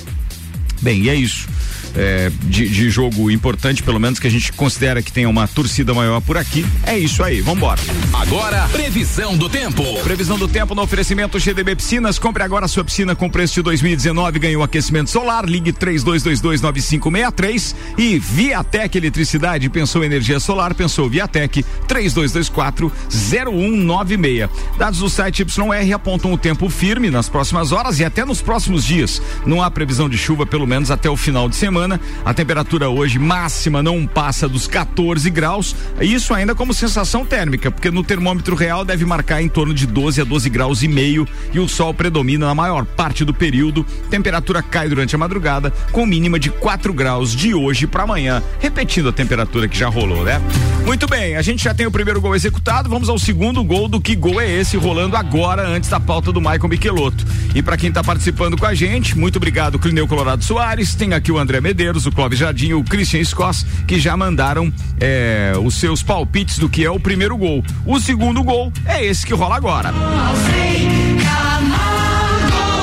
Bem, 0.81 1.03
e 1.03 1.09
é 1.09 1.15
isso. 1.15 1.47
É, 1.95 2.31
de, 2.43 2.69
de, 2.69 2.89
jogo 2.89 3.31
importante, 3.31 3.81
pelo 3.81 3.99
menos 3.99 4.19
que 4.19 4.27
a 4.27 4.29
gente 4.29 4.51
considera 4.53 5.01
que 5.01 5.11
tenha 5.11 5.27
uma 5.29 5.47
torcida 5.47 5.93
maior 5.93 6.21
por 6.21 6.37
aqui. 6.37 6.65
É 6.85 6.97
isso 6.97 7.23
aí, 7.23 7.41
vambora. 7.41 7.81
Agora, 8.13 8.67
previsão 8.69 9.37
do 9.37 9.49
tempo. 9.49 9.83
Previsão 10.03 10.37
do 10.37 10.47
tempo 10.47 10.75
no 10.75 10.81
oferecimento 10.81 11.39
GDB 11.39 11.75
Piscinas. 11.75 12.19
Compre 12.19 12.43
agora 12.43 12.65
a 12.65 12.67
sua 12.67 12.83
piscina 12.83 13.15
com 13.15 13.29
preço 13.29 13.55
de 13.55 13.61
2019, 13.61 14.39
ganhou 14.39 14.63
aquecimento 14.63 15.09
solar. 15.09 15.45
Ligue 15.45 15.71
32229563 15.73 17.75
e 17.97 18.19
Viatec 18.19 18.97
Eletricidade. 18.97 19.69
Pensou 19.69 20.03
energia 20.03 20.39
solar, 20.39 20.73
pensou 20.73 21.09
Viatec 21.09 21.63
3224 21.87 22.91
0196. 23.09 24.49
Dados 24.77 24.99
do 24.99 25.09
site 25.09 25.43
YR 25.43 25.93
apontam 25.93 26.33
o 26.33 26.37
tempo 26.37 26.69
firme 26.69 27.09
nas 27.09 27.29
próximas 27.29 27.71
horas 27.71 27.99
e 27.99 28.05
até 28.05 28.25
nos 28.25 28.41
próximos 28.41 28.83
dias. 28.83 29.21
Não 29.45 29.61
há 29.61 29.71
previsão 29.71 30.09
de 30.09 30.17
chuva, 30.17 30.45
pelo 30.45 30.67
menos 30.67 30.91
até 30.91 31.09
o 31.09 31.15
final 31.15 31.47
de 31.47 31.55
semana. 31.55 31.84
A 32.23 32.33
temperatura 32.33 32.89
hoje 32.89 33.19
máxima 33.19 33.83
não 33.83 34.05
passa 34.07 34.47
dos 34.49 34.67
14 34.67 35.29
graus. 35.29 35.75
Isso 36.01 36.33
ainda 36.33 36.55
como 36.55 36.73
sensação 36.73 37.25
térmica, 37.25 37.69
porque 37.69 37.91
no 37.91 38.03
termômetro 38.03 38.55
real 38.55 38.83
deve 38.83 39.05
marcar 39.05 39.41
em 39.41 39.47
torno 39.47 39.73
de 39.73 39.85
12 39.85 40.21
a 40.21 40.23
12 40.23 40.49
graus 40.49 40.83
e 40.83 40.87
meio 40.87 41.27
e 41.53 41.59
o 41.59 41.67
sol 41.67 41.93
predomina 41.93 42.47
na 42.47 42.55
maior 42.55 42.85
parte 42.85 43.23
do 43.23 43.33
período. 43.33 43.85
Temperatura 44.09 44.63
cai 44.63 44.89
durante 44.89 45.15
a 45.15 45.17
madrugada, 45.17 45.71
com 45.91 46.05
mínima 46.05 46.39
de 46.39 46.49
4 46.49 46.93
graus 46.93 47.35
de 47.35 47.53
hoje 47.53 47.85
para 47.85 48.03
amanhã, 48.03 48.41
repetindo 48.59 49.09
a 49.09 49.13
temperatura 49.13 49.67
que 49.67 49.77
já 49.77 49.87
rolou, 49.87 50.23
né? 50.23 50.41
Muito 50.85 51.07
bem, 51.07 51.35
a 51.35 51.41
gente 51.41 51.63
já 51.63 51.73
tem 51.73 51.87
o 51.87 51.91
primeiro 51.91 52.21
gol 52.21 52.35
executado, 52.35 52.89
vamos 52.89 53.09
ao 53.09 53.17
segundo 53.17 53.63
gol 53.63 53.87
do 53.87 53.99
que 53.99 54.15
gol 54.15 54.39
é 54.39 54.49
esse 54.49 54.77
rolando 54.77 55.17
agora 55.17 55.67
antes 55.67 55.89
da 55.89 55.99
pauta 55.99 56.31
do 56.31 56.39
Michael 56.39 56.69
Michelotto. 56.69 57.25
E 57.55 57.61
para 57.61 57.75
quem 57.75 57.89
está 57.89 58.03
participando 58.03 58.55
com 58.57 58.65
a 58.65 58.73
gente, 58.73 59.17
muito 59.17 59.37
obrigado 59.37 59.79
Clineu 59.79 60.07
Colorado 60.07 60.43
Soares, 60.43 60.93
tem 60.93 61.13
aqui 61.13 61.31
o 61.31 61.39
André 61.39 61.59
Medeiros, 61.59 61.74
o 62.05 62.11
Clóvis 62.11 62.39
Jardim, 62.39 62.73
o 62.73 62.83
Christian 62.83 63.23
Scoss, 63.23 63.65
que 63.85 63.99
já 63.99 64.15
mandaram 64.15 64.71
é, 64.99 65.53
os 65.61 65.75
seus 65.75 66.01
palpites 66.01 66.57
do 66.57 66.69
que 66.69 66.85
é 66.85 66.89
o 66.89 66.99
primeiro 66.99 67.35
gol. 67.35 67.63
O 67.85 67.99
segundo 67.99 68.41
gol 68.43 68.71
é 68.85 69.05
esse 69.05 69.25
que 69.25 69.33
rola 69.33 69.57
agora. 69.57 69.91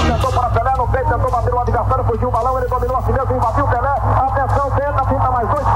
Tentou 0.07 0.33
para 0.33 0.51
Pelé 0.51 0.73
no 0.77 0.87
peito, 0.89 1.09
tentou 1.09 1.31
bater 1.31 1.55
fugiu 2.05 2.29
o 2.29 2.31
balão, 2.31 2.59
ele 2.59 2.69
dominou 2.69 2.97
Pelé. 3.69 3.89
Atenção, 3.89 4.71
tenta, 4.71 5.05
tenta 5.07 5.31
mais 5.31 5.49
dois, 5.49 5.67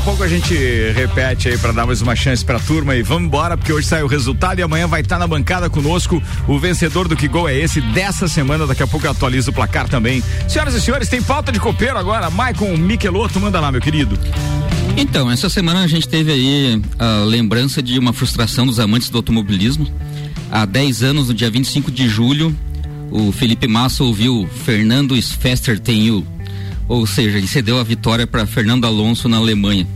a 0.00 0.02
pouco 0.02 0.22
a 0.22 0.28
gente 0.28 0.54
repete 0.94 1.50
aí 1.50 1.58
para 1.58 1.72
dar 1.72 1.84
mais 1.84 2.00
uma 2.00 2.16
chance 2.16 2.42
pra 2.42 2.58
turma 2.58 2.96
e 2.96 3.02
vamos 3.02 3.24
embora, 3.24 3.54
porque 3.54 3.70
hoje 3.70 3.86
sai 3.86 4.02
o 4.02 4.06
resultado 4.06 4.58
e 4.58 4.62
amanhã 4.62 4.86
vai 4.86 5.02
estar 5.02 5.16
tá 5.16 5.18
na 5.18 5.26
bancada 5.26 5.68
conosco 5.68 6.22
o 6.48 6.58
vencedor 6.58 7.06
do 7.06 7.14
que 7.14 7.28
gol 7.28 7.46
é 7.46 7.54
esse 7.54 7.82
dessa 7.82 8.26
semana. 8.26 8.66
Daqui 8.66 8.82
a 8.82 8.86
pouco 8.86 9.06
eu 9.06 9.10
atualizo 9.10 9.50
o 9.50 9.52
placar 9.52 9.90
também. 9.90 10.22
Senhoras 10.48 10.72
e 10.72 10.80
senhores, 10.80 11.06
tem 11.06 11.20
falta 11.20 11.52
de 11.52 11.60
copeiro 11.60 11.98
agora. 11.98 12.30
Maicon 12.30 12.78
Michelotto, 12.78 13.38
manda 13.38 13.60
lá, 13.60 13.70
meu 13.70 13.80
querido. 13.80 14.18
Então, 14.96 15.30
essa 15.30 15.50
semana 15.50 15.82
a 15.82 15.86
gente 15.86 16.08
teve 16.08 16.32
aí 16.32 16.82
a 16.98 17.24
lembrança 17.24 17.82
de 17.82 17.98
uma 17.98 18.14
frustração 18.14 18.64
dos 18.64 18.80
amantes 18.80 19.10
do 19.10 19.18
automobilismo. 19.18 19.86
Há 20.50 20.64
10 20.64 21.02
anos, 21.02 21.28
no 21.28 21.34
dia 21.34 21.50
25 21.50 21.90
de 21.90 22.08
julho, 22.08 22.56
o 23.10 23.30
Felipe 23.32 23.68
Massa 23.68 24.02
ouviu 24.02 24.48
Fernando 24.64 25.20
Fester 25.20 25.78
Ten 25.78 26.06
You 26.06 26.26
ou 26.90 27.06
seja, 27.06 27.38
ele 27.38 27.46
cedeu 27.46 27.78
a 27.78 27.84
vitória 27.84 28.26
para 28.26 28.44
Fernando 28.44 28.84
Alonso 28.84 29.28
na 29.28 29.36
Alemanha. 29.36 29.86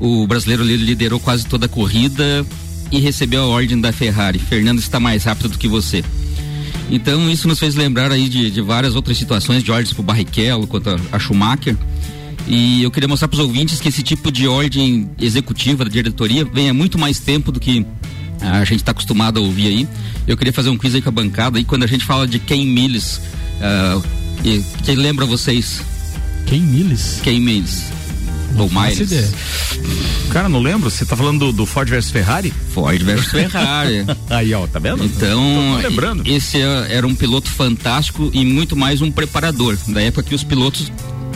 O 0.00 0.26
brasileiro 0.26 0.64
liderou 0.64 1.20
quase 1.20 1.46
toda 1.46 1.66
a 1.66 1.68
corrida 1.68 2.44
e 2.90 2.98
recebeu 2.98 3.44
a 3.44 3.46
ordem 3.46 3.80
da 3.80 3.92
Ferrari. 3.92 4.40
Fernando 4.40 4.80
está 4.80 4.98
mais 4.98 5.22
rápido 5.22 5.50
do 5.50 5.58
que 5.58 5.68
você. 5.68 6.02
Então 6.90 7.30
isso 7.30 7.46
nos 7.46 7.60
fez 7.60 7.76
lembrar 7.76 8.10
aí 8.10 8.28
de, 8.28 8.50
de 8.50 8.60
várias 8.60 8.96
outras 8.96 9.16
situações, 9.16 9.62
de 9.62 9.70
ordens 9.70 9.92
para 9.92 10.00
o 10.00 10.04
Barrichello 10.04 10.66
quanto 10.66 10.90
a, 11.12 11.18
Schumacher. 11.20 11.76
E 12.48 12.82
eu 12.82 12.90
queria 12.90 13.08
mostrar 13.08 13.28
para 13.28 13.36
os 13.36 13.46
ouvintes 13.46 13.80
que 13.80 13.88
esse 13.88 14.02
tipo 14.02 14.32
de 14.32 14.48
ordem 14.48 15.08
executiva 15.20 15.84
da 15.84 15.90
diretoria 15.90 16.44
vem 16.44 16.68
há 16.68 16.74
muito 16.74 16.98
mais 16.98 17.20
tempo 17.20 17.52
do 17.52 17.60
que 17.60 17.86
a 18.40 18.64
gente 18.64 18.80
está 18.80 18.90
acostumado 18.90 19.38
a 19.38 19.40
ouvir 19.40 19.68
aí. 19.68 19.88
Eu 20.26 20.36
queria 20.36 20.52
fazer 20.52 20.68
um 20.68 20.76
quiz 20.76 20.96
aí 20.96 21.00
com 21.00 21.10
a 21.10 21.12
bancada 21.12 21.60
e 21.60 21.64
quando 21.64 21.84
a 21.84 21.86
gente 21.86 22.04
fala 22.04 22.26
de 22.26 22.40
Ken 22.40 22.66
Mills, 22.66 23.20
uh, 23.60 24.02
que 24.82 24.94
lembra 24.96 25.24
vocês 25.24 25.93
quem 26.46 26.60
Miles? 26.60 27.20
Quem 27.22 27.40
Miles. 27.40 27.84
Ou 28.58 28.70
Miles. 28.70 29.32
Cara, 30.30 30.48
não 30.48 30.60
lembro. 30.60 30.90
Você 30.90 31.04
tá 31.04 31.16
falando 31.16 31.46
do, 31.46 31.52
do 31.52 31.66
Ford 31.66 31.88
versus 31.88 32.10
Ferrari? 32.10 32.52
Ford 32.70 33.02
versus 33.02 33.30
Ferrari. 33.30 34.04
Aí, 34.30 34.54
ó, 34.54 34.66
tá 34.66 34.78
vendo? 34.78 35.04
Então, 35.04 35.78
tô, 35.80 35.88
lembrando. 35.88 36.22
esse 36.26 36.60
é, 36.60 36.86
era 36.90 37.06
um 37.06 37.14
piloto 37.14 37.48
fantástico 37.50 38.30
e 38.32 38.44
muito 38.44 38.76
mais 38.76 39.00
um 39.00 39.10
preparador. 39.10 39.76
Da 39.88 40.00
época 40.02 40.22
que 40.22 40.34
os 40.34 40.44
pilotos 40.44 40.90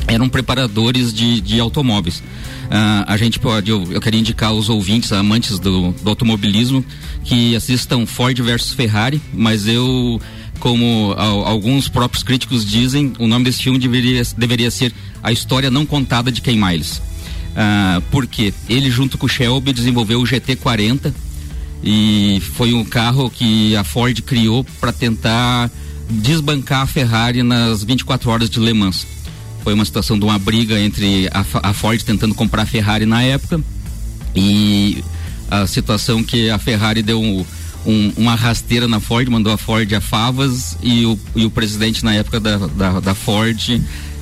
eram 0.07 0.29
preparadores 0.29 1.13
de, 1.13 1.41
de 1.41 1.61
automóveis. 1.61 2.19
Uh, 2.19 3.05
a 3.07 3.17
gente 3.17 3.39
pode, 3.39 3.71
eu, 3.71 3.85
eu 3.91 4.01
queria 4.01 4.21
indicar 4.21 4.51
aos 4.51 4.69
ouvintes, 4.69 5.13
amantes 5.13 5.59
do, 5.59 5.93
do 5.93 6.09
automobilismo, 6.11 6.85
que 7.25 7.55
assistam 7.55 8.05
Ford 8.07 8.39
versus 8.43 8.73
Ferrari, 8.73 9.21
mas 9.33 9.67
eu 9.67 10.21
como 10.59 11.15
alguns 11.17 11.89
próprios 11.89 12.23
críticos 12.23 12.65
dizem, 12.65 13.13
o 13.19 13.27
nome 13.27 13.45
desse 13.45 13.63
filme 13.63 13.79
deveria, 13.79 14.23
deveria 14.37 14.71
ser 14.71 14.93
A 15.23 15.33
História 15.33 15.71
Não 15.71 15.87
Contada 15.87 16.31
de 16.31 16.41
Ken 16.41 16.57
Miles. 16.57 17.01
Ah, 17.57 18.01
porque 18.11 18.55
ele, 18.69 18.91
junto 18.91 19.19
com 19.19 19.27
o 19.27 19.29
Shelby, 19.29 19.73
desenvolveu 19.73 20.21
o 20.21 20.25
GT40 20.25 21.13
e 21.83 22.41
foi 22.55 22.73
um 22.73 22.85
carro 22.85 23.31
que 23.31 23.75
a 23.77 23.85
Ford 23.85 24.21
criou 24.23 24.65
para 24.81 24.93
tentar 24.93 25.71
desbancar 26.09 26.83
a 26.83 26.87
Ferrari 26.87 27.43
nas 27.43 27.83
24 27.83 28.31
horas 28.31 28.51
de 28.51 28.61
Le 28.61 28.73
Mans. 28.73 29.07
Foi 29.63 29.75
uma 29.75 29.85
situação 29.85 30.19
de 30.19 30.25
uma 30.25 30.39
briga 30.39 30.79
entre 30.79 31.29
a, 31.33 31.45
a 31.71 31.73
Ford 31.73 32.01
tentando 32.03 32.35
comprar 32.35 32.63
a 32.63 32.67
Ferrari 32.67 33.07
na 33.07 33.23
época 33.23 33.61
e 34.35 35.03
a 35.51 35.67
situação 35.67 36.23
que 36.23 36.51
a 36.51 36.59
Ferrari 36.59 37.03
deu 37.03 37.21
um 37.21 37.45
um, 37.87 38.13
uma 38.17 38.35
rasteira 38.35 38.87
na 38.87 39.01
Ford, 39.01 39.29
mandou 39.29 39.53
a 39.53 39.59
Ford 39.59 39.93
a 39.95 40.01
favas 40.01 40.77
e 40.83 41.07
o, 41.07 41.19
e 41.35 41.45
o 41.45 41.51
presidente 41.51 42.05
na 42.05 42.15
época 42.15 42.41
da, 42.41 42.57
da, 42.59 43.01
da 43.01 43.15
Ford 43.15 43.81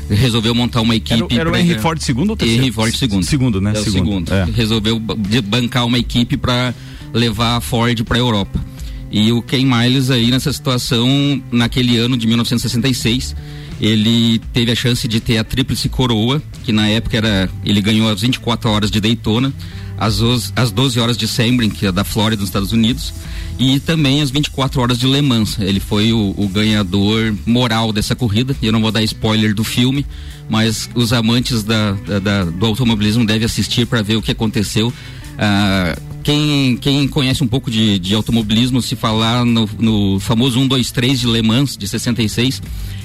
resolveu 0.09 0.54
montar 0.54 0.80
uma 0.80 0.94
equipe. 0.94 1.34
Era, 1.34 1.42
era 1.42 1.50
o 1.50 1.57
Henry 1.57 1.78
Ford 1.78 2.00
segundo 2.00 2.30
ou 2.30 2.36
terceiro? 2.36 2.62
Henry 2.62 2.72
Ford 2.72 2.94
segundo. 2.94 3.24
Segundo, 3.24 3.61
né? 3.61 3.72
É 3.72 3.74
segundo. 3.74 3.92
segundo. 3.92 4.32
É. 4.32 4.44
Resolveu 4.44 4.98
bancar 4.98 5.86
uma 5.86 5.98
equipe 5.98 6.36
para 6.36 6.74
levar 7.12 7.57
a 7.57 7.61
Ford 7.61 8.04
para 8.04 8.16
a 8.16 8.20
Europa. 8.20 8.64
E 9.11 9.32
o 9.32 9.40
Ken 9.40 9.64
Miles 9.64 10.11
aí 10.11 10.30
nessa 10.30 10.52
situação, 10.52 11.42
naquele 11.50 11.96
ano 11.96 12.16
de 12.16 12.26
1966, 12.26 13.36
ele 13.80 14.40
teve 14.52 14.72
a 14.72 14.74
chance 14.74 15.07
de 15.07 15.20
ter 15.20 15.38
a 15.38 15.44
tríplice 15.44 15.88
coroa, 15.88 16.42
que 16.64 16.72
na 16.72 16.88
época 16.88 17.16
era, 17.16 17.48
ele 17.64 17.80
ganhou 17.80 18.11
as 18.11 18.20
24 18.20 18.68
horas 18.70 18.90
de 18.90 19.00
Daytona, 19.00 19.52
as, 19.99 20.20
as 20.55 20.70
12 20.70 21.01
horas 21.01 21.16
de 21.16 21.26
Sebring, 21.26 21.70
que 21.70 21.86
é 21.86 21.92
da 21.92 22.05
Flórida, 22.05 22.40
nos 22.40 22.49
Estados 22.49 22.72
Unidos, 22.72 23.12
e 23.59 23.80
também 23.80 24.20
as 24.20 24.30
24 24.30 24.80
horas 24.80 24.99
de 24.99 25.07
Le 25.07 25.22
Mans. 25.22 25.59
Ele 25.59 25.80
foi 25.80 26.12
o, 26.12 26.34
o 26.36 26.49
ganhador 26.49 27.34
moral 27.47 27.92
dessa 27.92 28.14
corrida. 28.14 28.55
Eu 28.62 28.72
não 28.72 28.80
vou 28.80 28.92
dar 28.92 29.03
spoiler 29.03 29.55
do 29.55 29.64
filme, 29.64 30.05
mas 30.49 30.90
os 30.94 31.12
amantes 31.12 31.62
da, 31.62 31.92
da, 31.92 32.18
da 32.18 32.44
do 32.44 32.66
automobilismo 32.66 33.24
devem 33.24 33.47
assistir 33.47 33.86
para 33.86 34.03
ver 34.03 34.16
o 34.16 34.22
que 34.22 34.30
aconteceu. 34.30 34.92
Ah, 35.38 35.97
quem, 36.22 36.76
quem 36.76 37.07
conhece 37.09 37.42
um 37.42 37.47
pouco 37.47 37.70
de, 37.70 37.99
de 37.99 38.14
automobilismo, 38.14 38.82
se 38.82 38.97
falar 38.97 39.44
no, 39.44 39.68
no 39.78 40.20
famoso 40.20 40.59
1, 40.59 40.66
2, 40.66 40.90
3 40.90 41.20
de 41.20 41.26
Le 41.26 41.40
Mans 41.40 41.76
de 41.76 41.86
66, 41.86 42.61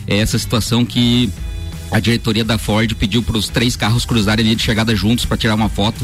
é 0.08 0.18
essa 0.18 0.38
situação 0.38 0.84
que 0.84 1.30
a 1.92 2.00
diretoria 2.00 2.44
da 2.44 2.58
Ford 2.58 2.94
pediu 2.96 3.22
para 3.22 3.38
os 3.38 3.48
três 3.48 3.76
carros 3.76 4.06
cruzarem 4.06 4.44
a 4.44 4.46
linha 4.46 4.56
de 4.56 4.64
chegada 4.64 4.96
juntos 4.96 5.26
para 5.26 5.38
tirar 5.38 5.56
uma 5.56 5.70
foto 5.70 6.04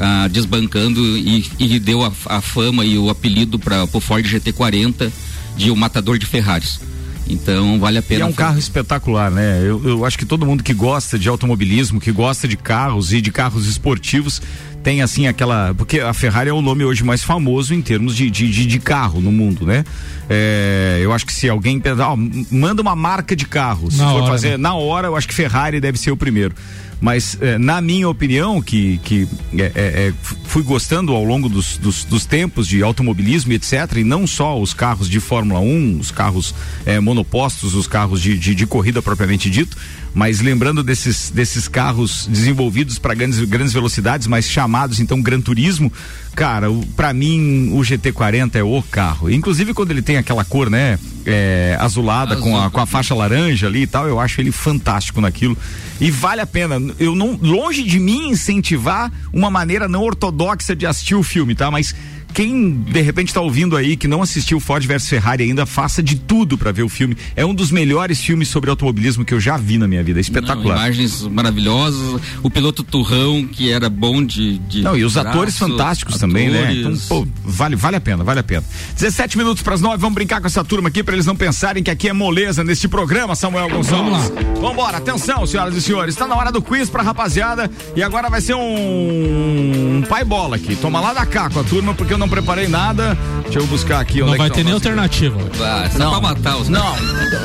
ah, 0.00 0.28
desbancando 0.28 1.00
e, 1.00 1.46
e 1.58 1.78
deu 1.78 2.04
a, 2.04 2.12
a, 2.26 2.40
fama 2.40 2.84
e 2.84 2.98
o 2.98 3.10
apelido 3.10 3.58
para 3.58 3.84
o 3.84 4.00
Ford 4.00 4.24
GT40 4.24 5.10
de 5.56 5.70
o 5.70 5.76
matador 5.76 6.18
de 6.18 6.26
Ferraris. 6.26 6.80
Então 7.26 7.78
vale 7.78 7.98
a 7.98 8.02
pena. 8.02 8.20
E 8.20 8.22
é 8.22 8.26
um 8.26 8.32
carro 8.32 8.58
espetacular, 8.58 9.30
né? 9.30 9.60
Eu, 9.62 9.82
eu 9.84 10.04
acho 10.04 10.18
que 10.18 10.26
todo 10.26 10.44
mundo 10.44 10.62
que 10.62 10.74
gosta 10.74 11.18
de 11.18 11.28
automobilismo, 11.28 12.00
que 12.00 12.12
gosta 12.12 12.46
de 12.46 12.56
carros 12.56 13.12
e 13.12 13.20
de 13.20 13.32
carros 13.32 13.66
esportivos, 13.66 14.42
tem 14.82 15.00
assim 15.00 15.26
aquela. 15.26 15.74
Porque 15.74 16.00
a 16.00 16.12
Ferrari 16.12 16.50
é 16.50 16.52
o 16.52 16.60
nome 16.60 16.84
hoje 16.84 17.02
mais 17.02 17.22
famoso 17.22 17.74
em 17.74 17.80
termos 17.80 18.14
de, 18.14 18.30
de, 18.30 18.50
de, 18.50 18.66
de 18.66 18.78
carro 18.78 19.20
no 19.20 19.32
mundo, 19.32 19.64
né? 19.64 19.84
É, 20.28 21.00
eu 21.02 21.12
acho 21.12 21.24
que 21.24 21.32
se 21.32 21.48
alguém 21.48 21.80
pensar, 21.80 22.14
manda 22.50 22.82
uma 22.82 22.94
marca 22.94 23.34
de 23.34 23.46
carro, 23.46 23.90
se 23.90 23.98
na 23.98 24.10
for 24.10 24.22
hora, 24.22 24.26
fazer 24.26 24.50
né? 24.50 24.56
na 24.58 24.74
hora, 24.74 25.08
eu 25.08 25.16
acho 25.16 25.26
que 25.26 25.34
Ferrari 25.34 25.80
deve 25.80 25.98
ser 25.98 26.10
o 26.10 26.16
primeiro. 26.16 26.54
Mas 27.00 27.36
eh, 27.40 27.58
na 27.58 27.80
minha 27.80 28.08
opinião, 28.08 28.62
que, 28.62 28.98
que 29.04 29.28
é, 29.56 29.72
é, 29.74 30.12
fui 30.44 30.62
gostando 30.62 31.12
ao 31.12 31.24
longo 31.24 31.48
dos, 31.48 31.76
dos, 31.76 32.04
dos, 32.04 32.24
tempos 32.24 32.66
de 32.66 32.82
automobilismo 32.82 33.52
etc., 33.52 33.96
e 33.96 34.04
não 34.04 34.26
só 34.26 34.60
os 34.60 34.72
carros 34.72 35.08
de 35.08 35.20
Fórmula 35.20 35.60
1, 35.60 35.98
os 36.00 36.10
carros 36.10 36.54
eh, 36.86 37.00
monopostos, 37.00 37.74
os 37.74 37.86
carros 37.86 38.20
de, 38.20 38.38
de, 38.38 38.54
de 38.54 38.66
corrida 38.66 39.02
propriamente 39.02 39.50
dito, 39.50 39.76
mas 40.14 40.40
lembrando 40.40 40.82
desses, 40.82 41.30
desses 41.30 41.66
carros 41.66 42.26
desenvolvidos 42.30 42.98
para 42.98 43.14
grandes, 43.14 43.40
grandes 43.40 43.72
velocidades, 43.72 44.28
mas 44.28 44.48
chamados 44.48 45.00
então 45.00 45.20
Gran 45.20 45.40
Turismo, 45.40 45.92
cara, 46.36 46.68
para 46.94 47.12
mim 47.12 47.70
o 47.72 47.80
GT40 47.80 48.54
é 48.54 48.62
o 48.62 48.80
carro. 48.82 49.28
Inclusive 49.28 49.74
quando 49.74 49.90
ele 49.90 50.02
tem 50.02 50.16
aquela 50.16 50.44
cor, 50.44 50.70
né, 50.70 50.98
é, 51.26 51.76
azulada 51.80 52.34
Azul. 52.34 52.44
com, 52.44 52.60
a, 52.60 52.70
com 52.70 52.80
a 52.80 52.86
faixa 52.86 53.14
laranja 53.14 53.66
ali 53.66 53.82
e 53.82 53.86
tal, 53.86 54.06
eu 54.06 54.20
acho 54.20 54.40
ele 54.40 54.52
fantástico 54.52 55.20
naquilo. 55.20 55.56
E 56.00 56.10
vale 56.10 56.40
a 56.40 56.46
pena. 56.46 56.78
Eu 56.98 57.14
não, 57.14 57.38
longe 57.40 57.82
de 57.82 57.98
mim 57.98 58.28
incentivar 58.28 59.12
uma 59.32 59.50
maneira 59.50 59.88
não 59.88 60.02
ortodoxa 60.02 60.74
de 60.74 60.86
assistir 60.86 61.14
o 61.14 61.22
filme, 61.22 61.54
tá? 61.54 61.70
Mas 61.70 61.94
quem 62.34 62.72
de 62.72 63.00
repente 63.00 63.28
está 63.28 63.40
ouvindo 63.40 63.76
aí 63.76 63.96
que 63.96 64.08
não 64.08 64.20
assistiu 64.20 64.58
Ford 64.58 64.84
versus 64.84 65.08
Ferrari 65.08 65.44
ainda, 65.44 65.64
faça 65.64 66.02
de 66.02 66.16
tudo 66.16 66.58
para 66.58 66.72
ver 66.72 66.82
o 66.82 66.88
filme. 66.88 67.16
É 67.36 67.46
um 67.46 67.54
dos 67.54 67.70
melhores 67.70 68.20
filmes 68.20 68.48
sobre 68.48 68.68
automobilismo 68.68 69.24
que 69.24 69.32
eu 69.32 69.40
já 69.40 69.56
vi 69.56 69.78
na 69.78 69.86
minha 69.86 70.02
vida. 70.02 70.18
É 70.18 70.22
espetacular. 70.22 70.74
Não, 70.74 70.82
imagens 70.82 71.22
maravilhosas, 71.22 72.20
o 72.42 72.50
piloto 72.50 72.82
Turrão 72.82 73.46
que 73.46 73.70
era 73.70 73.88
bom 73.88 74.22
de, 74.24 74.58
de 74.58 74.82
Não, 74.82 74.96
e 74.96 75.04
os 75.04 75.14
braço, 75.14 75.28
atores 75.28 75.56
fantásticos 75.56 76.16
atores. 76.16 76.32
também, 76.32 76.50
né? 76.50 76.74
Então, 76.74 76.96
pô, 77.08 77.26
vale, 77.44 77.76
vale 77.76 77.96
a 77.96 78.00
pena, 78.00 78.24
vale 78.24 78.40
a 78.40 78.42
pena. 78.42 78.64
17 78.94 79.38
minutos 79.38 79.62
para 79.62 79.74
as 79.74 79.80
9, 79.80 79.96
vamos 79.98 80.14
brincar 80.14 80.40
com 80.40 80.46
essa 80.46 80.64
turma 80.64 80.88
aqui 80.88 81.04
para 81.04 81.14
eles 81.14 81.26
não 81.26 81.36
pensarem 81.36 81.82
que 81.84 81.90
aqui 81.90 82.08
é 82.08 82.12
moleza 82.12 82.64
neste 82.64 82.88
programa, 82.88 83.36
Samuel 83.36 83.68
Gonçalves. 83.68 84.12
Vamos 84.12 84.34
lá. 84.34 84.60
Vambora, 84.60 84.96
atenção, 84.96 85.46
senhoras 85.46 85.76
e 85.76 85.80
senhores. 85.80 86.14
Está 86.14 86.26
na 86.26 86.34
hora 86.34 86.50
do 86.50 86.60
quiz 86.60 86.90
pra 86.90 87.02
rapaziada 87.02 87.70
e 87.94 88.02
agora 88.02 88.28
vai 88.28 88.40
ser 88.40 88.54
um, 88.54 89.98
um 89.98 90.02
pai 90.02 90.24
bola 90.24 90.56
aqui. 90.56 90.74
Toma 90.74 91.00
lá 91.00 91.12
da 91.12 91.24
cá 91.24 91.48
com 91.48 91.60
a 91.60 91.64
turma 91.64 91.94
porque 91.94 92.12
eu 92.12 92.18
não 92.18 92.23
não 92.24 92.28
preparei 92.28 92.66
nada. 92.66 93.16
Deixa 93.42 93.58
eu 93.58 93.66
buscar 93.66 94.00
aqui. 94.00 94.20
Não 94.20 94.36
vai 94.36 94.50
ter 94.50 94.64
nem 94.64 94.72
alternativa. 94.72 95.38
Ah, 95.60 95.88
não, 95.98 96.10
pra 96.10 96.20
matar 96.20 96.56
os 96.56 96.68
não, 96.68 96.96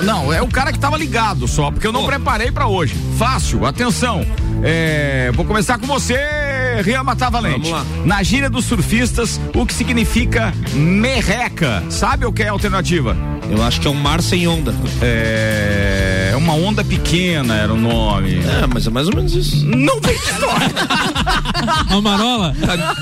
não, 0.04 0.34
é 0.34 0.42
o 0.42 0.48
cara 0.48 0.72
que 0.72 0.80
tava 0.80 0.98
ligado 0.98 1.48
só, 1.48 1.70
porque 1.70 1.86
eu 1.86 1.92
não 1.92 2.02
Pô. 2.02 2.08
preparei 2.08 2.50
para 2.50 2.68
hoje. 2.68 2.96
Fácil, 3.18 3.66
atenção. 3.66 4.26
É, 4.64 5.32
vou 5.34 5.46
começar 5.46 5.78
com 5.78 5.86
você, 5.86 6.18
Rian 6.84 7.04
Matavalente. 7.04 7.70
Vamos 7.70 7.72
lá. 7.72 7.86
Na 8.06 8.24
gíria 8.24 8.50
dos 8.50 8.66
surfistas, 8.66 9.40
o 9.54 9.66
que 9.66 9.74
significa 9.74 10.54
merreca? 10.74 11.84
Sabe 11.90 12.26
o 12.26 12.32
que 12.32 12.44
é 12.44 12.48
a 12.48 12.52
alternativa? 12.52 13.16
Eu 13.50 13.64
acho 13.64 13.82
que 13.82 13.88
é 13.88 13.92
um 13.92 13.96
mar 13.96 14.22
sem 14.22 14.48
onda. 14.48 14.74
É. 15.02 16.34
Uma 16.38 16.54
onda 16.54 16.84
pequena 16.84 17.56
era 17.56 17.74
o 17.74 17.78
nome. 17.78 18.38
É, 18.38 18.66
mas 18.66 18.88
é 18.88 18.90
mais 18.90 19.08
ou 19.08 19.16
menos 19.16 19.34
isso. 19.36 19.66
Não 19.66 20.00
tem 20.00 20.16
história. 20.16 20.72
a 21.90 22.02
marola? 22.02 22.56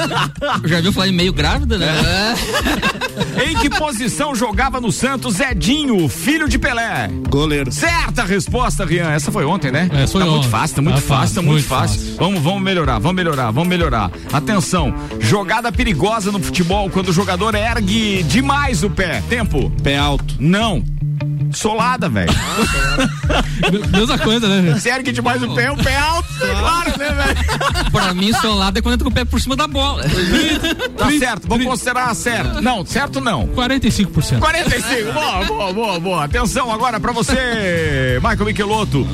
Já 0.65 0.82
viu 0.82 0.91
falar 0.91 1.09
em 1.09 1.11
meio 1.11 1.32
grávida, 1.68 1.78
né? 1.78 2.34
É. 3.36 3.51
em 3.51 3.57
que 3.57 3.70
posição 3.70 4.34
jogava 4.34 4.80
no 4.80 4.91
Santos 4.91 5.39
Edinho, 5.39 6.07
filho 6.07 6.47
de 6.47 6.57
Pelé? 6.57 7.09
Goleiro. 7.30 7.72
Certa 7.72 8.24
resposta, 8.24 8.86
Rian. 8.86 9.11
Essa 9.11 9.32
foi 9.32 9.45
ontem, 9.45 9.72
né? 9.72 9.89
É, 9.93 10.07
foi 10.07 10.22
tá 10.22 10.28
ontem. 10.28 10.38
muito 10.38 10.49
fácil, 10.49 10.76
tá 10.78 10.82
muito 10.82 10.95
tá 10.95 11.01
fácil, 11.01 11.36
tá 11.36 11.41
muito, 11.41 11.53
muito 11.53 11.68
fácil. 11.68 11.99
fácil. 11.99 12.15
Vamos, 12.18 12.41
vamos 12.41 12.61
melhorar, 12.61 12.99
vamos 12.99 13.15
melhorar, 13.15 13.51
vamos 13.51 13.68
melhorar. 13.70 14.11
Atenção, 14.32 14.93
jogada 15.20 15.72
perigosa 15.72 16.32
no 16.32 16.39
futebol 16.39 16.89
quando 16.89 17.09
o 17.09 17.13
jogador 17.13 17.53
ergue 17.53 18.24
demais 18.24 18.84
o 18.84 18.89
pé. 18.89 19.22
Tempo. 19.30 19.72
Pé 19.84 19.97
alto. 19.97 20.36
Não. 20.39 20.84
Solada, 21.57 22.07
velho. 22.07 22.31
Mesma 23.91 24.17
coisa, 24.19 24.47
né? 24.47 24.79
Se 24.79 24.89
ergue 24.89 25.11
demais 25.11 25.41
o 25.41 25.55
pé, 25.55 25.71
o 25.71 25.77
pé 25.77 25.97
alto, 25.97 26.29
é 26.43 26.55
claro, 26.55 26.99
né, 26.99 27.11
velho? 27.11 27.91
Pra 27.91 28.13
mim, 28.13 28.31
solada 28.33 28.77
é 28.77 28.81
quando 28.81 28.93
entra 28.93 29.05
com 29.05 29.09
o 29.09 29.13
pé 29.13 29.25
por 29.25 29.41
cima 29.41 29.55
da 29.55 29.67
bola. 29.67 30.03
tá 30.95 31.09
certo, 31.17 31.47
vamos 31.47 31.65
considerar 31.65 32.13
certo. 32.15 32.61
Não, 32.61 32.85
certo 32.85 33.19
não. 33.19 33.47
45%. 33.47 34.39
45, 34.39 35.11
boa, 35.13 35.45
boa, 35.45 35.73
boa, 35.73 35.99
boa. 35.99 36.23
Atenção 36.25 36.71
agora 36.71 36.99
pra 36.99 37.11
você, 37.11 38.19
Michael 38.21 38.45
Michelotto 38.45 39.07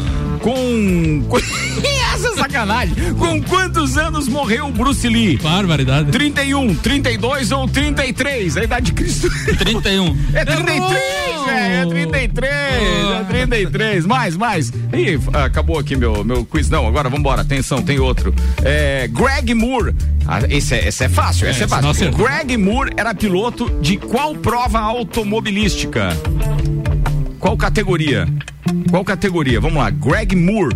com. 0.44 1.24
Essa 2.14 2.28
é 2.28 2.36
sacanagem. 2.36 2.96
Com 3.18 3.42
quantos 3.42 3.98
anos 3.98 4.28
morreu 4.28 4.70
Bruce 4.70 5.08
Lee? 5.08 5.38
Barbaridade. 5.38 6.12
31, 6.12 6.76
32 6.76 7.52
ou 7.52 7.68
33? 7.68 8.58
A 8.58 8.64
idade 8.64 8.86
de 8.88 8.94
Cristo. 8.94 9.30
31. 9.58 10.18
É 10.34 10.46
33, 10.46 11.46
velho. 11.46 11.74
É 11.74 11.86
33. 11.86 12.52
É 12.52 13.24
33. 13.28 14.06
Mais, 14.06 14.38
mais. 14.38 14.70
Ih, 14.70 15.20
acabou 15.34 15.80
aqui 15.80 15.96
meu, 15.96 16.24
meu 16.24 16.46
quiz. 16.46 16.70
Não, 16.70 16.86
agora 16.86 17.10
vambora. 17.10 17.42
Atenção, 17.42 17.82
tem 17.82 18.00
outro. 18.00 18.34
É, 18.64 19.08
Greg 19.08 19.54
Moore. 19.54 19.96
Ah, 20.28 20.40
esse, 20.50 20.76
é, 20.76 20.88
esse 20.88 21.04
é 21.06 21.10
fácil, 21.10 21.48
esse 21.50 21.62
é, 21.62 21.66
é 21.66 21.68
fácil. 21.68 22.12
Greg 22.12 22.56
Moore 22.58 22.92
era 22.96 23.14
piloto 23.16 23.70
de 23.82 23.98
qual 23.98 24.36
prova 24.36 24.80
automobilística? 24.80 26.10
Qual 27.44 27.58
categoria? 27.58 28.26
Qual 28.90 29.04
categoria? 29.04 29.60
Vamos 29.60 29.78
lá, 29.78 29.90
Greg 29.90 30.34
Moore. 30.34 30.74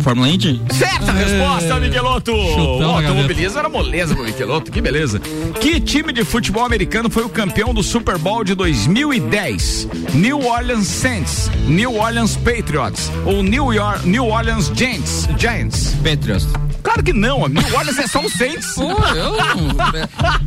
Fórmula 0.00 0.28
Indy? 0.28 0.60
Certa 0.70 1.10
é, 1.10 1.24
resposta, 1.24 1.80
Michelotto! 1.80 2.34
O 2.34 2.84
automobilismo 2.84 3.58
era 3.58 3.68
moleza 3.70 4.14
pro 4.14 4.22
Michelotto, 4.22 4.70
que 4.70 4.78
beleza. 4.78 5.18
Que 5.58 5.80
time 5.80 6.12
de 6.12 6.22
futebol 6.22 6.66
americano 6.66 7.08
foi 7.08 7.24
o 7.24 7.30
campeão 7.30 7.72
do 7.72 7.82
Super 7.82 8.18
Bowl 8.18 8.44
de 8.44 8.54
2010? 8.54 9.88
New 10.12 10.46
Orleans 10.46 10.86
Saints, 10.86 11.50
New 11.66 11.96
Orleans 11.96 12.36
Patriots 12.36 13.10
ou 13.24 13.42
New, 13.42 13.72
York, 13.72 14.06
New 14.06 14.26
Orleans 14.26 14.70
Giants? 14.74 15.26
Giants. 15.38 15.94
Patriots. 16.04 16.69
Claro 16.82 17.02
que 17.02 17.12
não, 17.12 17.48
New 17.48 17.74
Orleans 17.74 17.98
é 17.98 18.06
só 18.06 18.20
o 18.20 18.30
Saints. 18.30 18.74
Pô, 18.74 18.90
eu. 18.90 19.34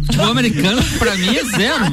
Futebol 0.06 0.32
americano, 0.32 0.84
pra 0.98 1.16
mim, 1.16 1.36
é 1.36 1.44
zero. 1.46 1.86